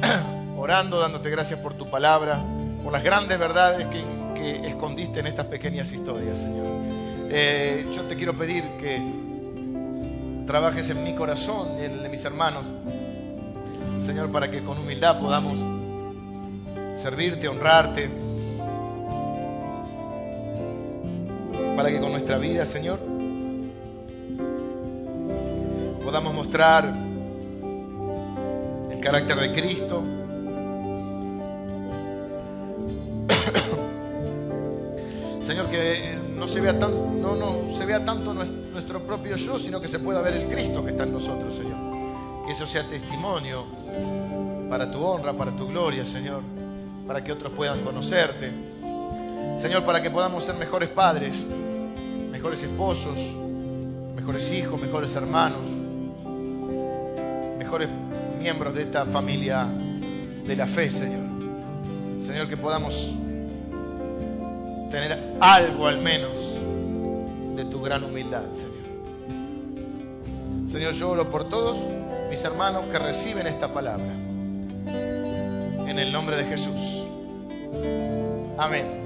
orando, 0.56 0.98
dándote 0.98 1.30
gracias 1.30 1.60
por 1.60 1.74
tu 1.74 1.88
palabra, 1.88 2.42
por 2.82 2.92
las 2.92 3.02
grandes 3.02 3.38
verdades 3.38 3.86
que, 3.86 4.02
escondiste 4.66 5.20
en 5.20 5.28
estas 5.28 5.46
pequeñas 5.46 5.92
historias, 5.92 6.38
Señor. 6.38 6.66
Eh, 7.30 7.86
yo 7.94 8.02
te 8.02 8.16
quiero 8.16 8.34
pedir 8.36 8.64
que 8.80 9.00
trabajes 10.48 10.90
en 10.90 11.04
mi 11.04 11.14
corazón 11.14 11.78
y 11.78 11.84
en 11.84 11.92
el 11.92 12.02
de 12.02 12.08
mis 12.08 12.24
hermanos, 12.24 12.64
Señor, 14.00 14.32
para 14.32 14.50
que 14.50 14.62
con 14.62 14.78
humildad 14.78 15.20
podamos 15.20 15.56
servirte, 17.00 17.46
honrarte, 17.46 18.10
para 21.76 21.88
que 21.88 22.00
con 22.00 22.10
nuestra 22.10 22.38
vida, 22.38 22.66
Señor, 22.66 22.98
podamos 26.04 26.34
mostrar 26.34 26.92
el 28.90 29.00
carácter 29.00 29.36
de 29.38 29.52
Cristo. 29.52 30.02
Señor, 35.42 35.68
que 35.68 36.16
no 36.36 36.46
se 36.46 36.60
vea, 36.60 36.78
tan, 36.78 37.20
no, 37.20 37.34
no, 37.34 37.70
se 37.76 37.84
vea 37.84 38.04
tanto 38.04 38.32
nuestro 38.32 39.04
propio 39.04 39.36
yo, 39.36 39.58
sino 39.58 39.80
que 39.80 39.88
se 39.88 39.98
pueda 39.98 40.22
ver 40.22 40.34
el 40.34 40.46
Cristo 40.46 40.84
que 40.84 40.92
está 40.92 41.02
en 41.02 41.12
nosotros, 41.12 41.54
Señor. 41.54 41.76
Que 42.46 42.52
eso 42.52 42.66
sea 42.66 42.88
testimonio 42.88 43.64
para 44.70 44.90
tu 44.90 45.02
honra, 45.02 45.32
para 45.32 45.50
tu 45.50 45.66
gloria, 45.66 46.06
Señor, 46.06 46.42
para 47.06 47.24
que 47.24 47.32
otros 47.32 47.52
puedan 47.52 47.80
conocerte. 47.80 48.52
Señor, 49.56 49.84
para 49.84 50.00
que 50.00 50.10
podamos 50.10 50.44
ser 50.44 50.54
mejores 50.54 50.88
padres, 50.88 51.44
mejores 52.30 52.62
esposos, 52.62 53.18
mejores 54.14 54.50
hijos, 54.52 54.80
mejores 54.80 55.14
hermanos, 55.16 55.62
mejores 57.58 57.88
miembros 58.38 58.74
de 58.74 58.82
esta 58.82 59.04
familia 59.06 59.66
de 60.46 60.56
la 60.56 60.66
fe, 60.68 60.90
Señor. 60.90 61.22
Señor, 62.18 62.48
que 62.48 62.56
podamos 62.56 63.12
tener 64.92 65.18
algo 65.40 65.86
al 65.86 65.98
menos 65.98 66.32
de 67.56 67.64
tu 67.64 67.80
gran 67.80 68.04
humildad, 68.04 68.42
Señor. 68.54 68.72
Señor, 70.68 70.92
yo 70.92 71.10
oro 71.10 71.30
por 71.30 71.48
todos 71.48 71.78
mis 72.28 72.44
hermanos 72.44 72.84
que 72.92 72.98
reciben 72.98 73.46
esta 73.46 73.72
palabra. 73.72 74.12
En 74.86 75.98
el 75.98 76.12
nombre 76.12 76.36
de 76.36 76.44
Jesús. 76.44 77.06
Amén. 78.58 79.01